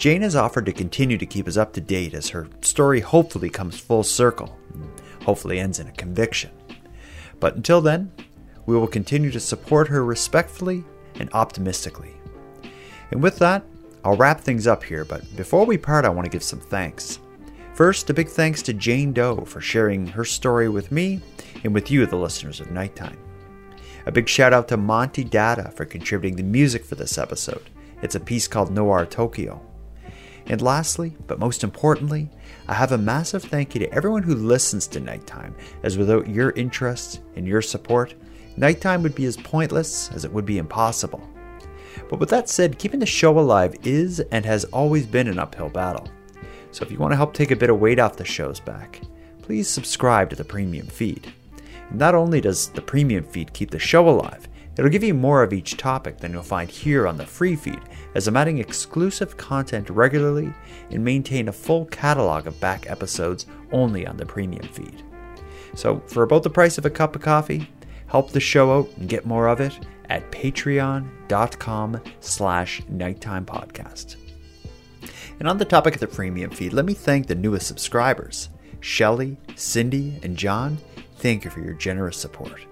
Jane 0.00 0.22
has 0.22 0.34
offered 0.34 0.64
to 0.64 0.72
continue 0.72 1.18
to 1.18 1.26
keep 1.26 1.46
us 1.46 1.58
up 1.58 1.74
to 1.74 1.80
date 1.82 2.14
as 2.14 2.30
her 2.30 2.48
story 2.62 3.00
hopefully 3.00 3.50
comes 3.50 3.78
full 3.78 4.02
circle, 4.02 4.58
hopefully 5.26 5.60
ends 5.60 5.78
in 5.78 5.88
a 5.88 5.92
conviction. 5.92 6.50
But 7.38 7.56
until 7.56 7.82
then, 7.82 8.10
we 8.64 8.74
will 8.78 8.86
continue 8.86 9.30
to 9.30 9.38
support 9.38 9.88
her 9.88 10.02
respectfully 10.02 10.84
and 11.16 11.28
optimistically. 11.34 12.14
And 13.10 13.22
with 13.22 13.38
that, 13.40 13.62
I'll 14.02 14.16
wrap 14.16 14.40
things 14.40 14.66
up 14.66 14.82
here, 14.82 15.04
but 15.04 15.36
before 15.36 15.66
we 15.66 15.76
part, 15.76 16.06
I 16.06 16.08
want 16.08 16.24
to 16.24 16.30
give 16.30 16.42
some 16.42 16.60
thanks. 16.60 17.18
First, 17.74 18.08
a 18.08 18.14
big 18.14 18.30
thanks 18.30 18.62
to 18.62 18.72
Jane 18.72 19.12
Doe 19.12 19.44
for 19.44 19.60
sharing 19.60 20.06
her 20.06 20.24
story 20.24 20.70
with 20.70 20.90
me 20.90 21.20
and 21.62 21.74
with 21.74 21.90
you, 21.90 22.06
the 22.06 22.16
listeners 22.16 22.58
of 22.58 22.70
Nighttime. 22.70 23.18
A 24.06 24.12
big 24.12 24.30
shout 24.30 24.54
out 24.54 24.66
to 24.68 24.78
Monty 24.78 25.24
Data 25.24 25.70
for 25.76 25.84
contributing 25.84 26.36
the 26.36 26.42
music 26.42 26.86
for 26.86 26.94
this 26.94 27.18
episode. 27.18 27.68
It's 28.00 28.14
a 28.14 28.20
piece 28.20 28.48
called 28.48 28.70
Noir 28.70 29.04
Tokyo. 29.04 29.60
And 30.50 30.60
lastly, 30.60 31.14
but 31.28 31.38
most 31.38 31.62
importantly, 31.62 32.28
I 32.66 32.74
have 32.74 32.90
a 32.90 32.98
massive 32.98 33.44
thank 33.44 33.72
you 33.72 33.78
to 33.78 33.94
everyone 33.94 34.24
who 34.24 34.34
listens 34.34 34.88
to 34.88 34.98
Nighttime, 34.98 35.54
as 35.84 35.96
without 35.96 36.28
your 36.28 36.50
interest 36.50 37.20
and 37.36 37.46
your 37.46 37.62
support, 37.62 38.14
nighttime 38.56 39.04
would 39.04 39.14
be 39.14 39.26
as 39.26 39.36
pointless 39.36 40.10
as 40.10 40.24
it 40.24 40.32
would 40.32 40.44
be 40.44 40.58
impossible. 40.58 41.22
But 42.08 42.18
with 42.18 42.30
that 42.30 42.48
said, 42.48 42.80
keeping 42.80 42.98
the 42.98 43.06
show 43.06 43.38
alive 43.38 43.76
is 43.84 44.18
and 44.32 44.44
has 44.44 44.64
always 44.64 45.06
been 45.06 45.28
an 45.28 45.38
uphill 45.38 45.68
battle. 45.68 46.08
So 46.72 46.84
if 46.84 46.90
you 46.90 46.98
want 46.98 47.12
to 47.12 47.16
help 47.16 47.32
take 47.32 47.52
a 47.52 47.56
bit 47.56 47.70
of 47.70 47.78
weight 47.78 48.00
off 48.00 48.16
the 48.16 48.24
show's 48.24 48.58
back, 48.58 49.00
please 49.42 49.68
subscribe 49.68 50.30
to 50.30 50.36
the 50.36 50.44
premium 50.44 50.88
feed. 50.88 51.32
Not 51.92 52.16
only 52.16 52.40
does 52.40 52.70
the 52.70 52.82
premium 52.82 53.22
feed 53.22 53.52
keep 53.52 53.70
the 53.70 53.78
show 53.78 54.08
alive, 54.08 54.48
it'll 54.76 54.90
give 54.90 55.04
you 55.04 55.14
more 55.14 55.42
of 55.42 55.52
each 55.52 55.76
topic 55.76 56.18
than 56.18 56.32
you'll 56.32 56.42
find 56.42 56.70
here 56.70 57.06
on 57.06 57.16
the 57.16 57.26
free 57.26 57.56
feed, 57.56 57.80
as 58.14 58.26
I'm 58.28 58.36
adding 58.36 58.58
exclusive 58.58 59.36
content 59.36 59.90
regularly 59.90 60.52
and 60.90 61.04
maintain 61.04 61.48
a 61.48 61.52
full 61.52 61.86
catalog 61.86 62.46
of 62.46 62.60
back 62.60 62.90
episodes 62.90 63.46
only 63.72 64.06
on 64.06 64.16
the 64.16 64.26
premium 64.26 64.66
feed. 64.68 65.02
So, 65.74 66.02
for 66.06 66.24
about 66.24 66.42
the 66.42 66.50
price 66.50 66.78
of 66.78 66.86
a 66.86 66.90
cup 66.90 67.14
of 67.14 67.22
coffee, 67.22 67.68
Help 68.10 68.32
the 68.32 68.40
show 68.40 68.76
out 68.76 68.90
and 68.96 69.08
get 69.08 69.24
more 69.24 69.46
of 69.46 69.60
it 69.60 69.78
at 70.08 70.30
patreon.com 70.32 72.00
slash 72.18 72.82
nighttime 72.88 73.46
podcast. 73.46 74.16
And 75.38 75.48
on 75.48 75.58
the 75.58 75.64
topic 75.64 75.94
of 75.94 76.00
the 76.00 76.08
premium 76.08 76.50
feed, 76.50 76.72
let 76.72 76.84
me 76.84 76.92
thank 76.92 77.28
the 77.28 77.36
newest 77.36 77.68
subscribers, 77.68 78.48
Shelly, 78.80 79.36
Cindy, 79.54 80.18
and 80.24 80.36
John. 80.36 80.78
Thank 81.18 81.44
you 81.44 81.50
for 81.50 81.60
your 81.60 81.74
generous 81.74 82.16
support. 82.16 82.69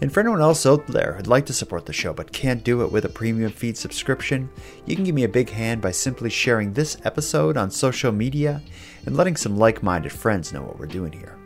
And 0.00 0.12
for 0.12 0.20
anyone 0.20 0.42
else 0.42 0.66
out 0.66 0.86
there 0.86 1.14
who'd 1.14 1.26
like 1.26 1.46
to 1.46 1.52
support 1.52 1.86
the 1.86 1.92
show 1.92 2.12
but 2.12 2.32
can't 2.32 2.62
do 2.62 2.82
it 2.82 2.92
with 2.92 3.04
a 3.04 3.08
premium 3.08 3.50
feed 3.50 3.78
subscription, 3.78 4.48
you 4.84 4.94
can 4.94 5.04
give 5.04 5.14
me 5.14 5.24
a 5.24 5.28
big 5.28 5.48
hand 5.48 5.80
by 5.80 5.90
simply 5.90 6.30
sharing 6.30 6.72
this 6.72 6.98
episode 7.04 7.56
on 7.56 7.70
social 7.70 8.12
media 8.12 8.60
and 9.06 9.16
letting 9.16 9.36
some 9.36 9.56
like 9.56 9.82
minded 9.82 10.12
friends 10.12 10.52
know 10.52 10.62
what 10.62 10.78
we're 10.78 10.86
doing 10.86 11.12
here. 11.12 11.38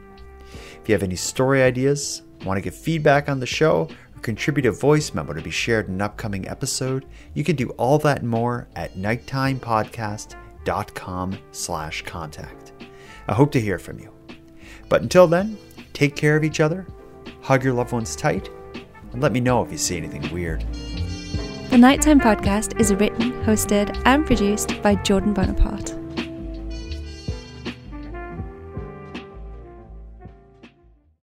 If 0.82 0.88
you 0.88 0.94
have 0.94 1.02
any 1.02 1.16
story 1.16 1.62
ideas, 1.62 2.22
Want 2.44 2.56
to 2.56 2.62
give 2.62 2.74
feedback 2.74 3.28
on 3.28 3.38
the 3.38 3.46
show 3.46 3.86
or 4.14 4.20
contribute 4.22 4.66
a 4.66 4.72
voice 4.72 5.12
memo 5.12 5.34
to 5.34 5.42
be 5.42 5.50
shared 5.50 5.88
in 5.88 5.94
an 5.94 6.00
upcoming 6.00 6.48
episode? 6.48 7.04
You 7.34 7.44
can 7.44 7.56
do 7.56 7.68
all 7.70 7.98
that 7.98 8.20
and 8.20 8.30
more 8.30 8.68
at 8.76 8.96
nighttimepodcast.com 8.96 11.38
slash 11.52 12.02
contact. 12.02 12.72
I 13.28 13.34
hope 13.34 13.52
to 13.52 13.60
hear 13.60 13.78
from 13.78 13.98
you. 13.98 14.10
But 14.88 15.02
until 15.02 15.26
then, 15.26 15.58
take 15.92 16.16
care 16.16 16.34
of 16.36 16.44
each 16.44 16.60
other, 16.60 16.86
hug 17.42 17.64
your 17.64 17.74
loved 17.74 17.92
ones 17.92 18.16
tight, 18.16 18.50
and 19.12 19.22
let 19.22 19.32
me 19.32 19.40
know 19.40 19.64
if 19.64 19.70
you 19.70 19.78
see 19.78 19.96
anything 19.96 20.30
weird. 20.32 20.64
The 21.70 21.78
Nighttime 21.78 22.20
Podcast 22.20 22.80
is 22.80 22.92
written, 22.94 23.32
hosted, 23.44 24.00
and 24.04 24.26
produced 24.26 24.82
by 24.82 24.96
Jordan 24.96 25.32
Bonaparte. 25.32 25.99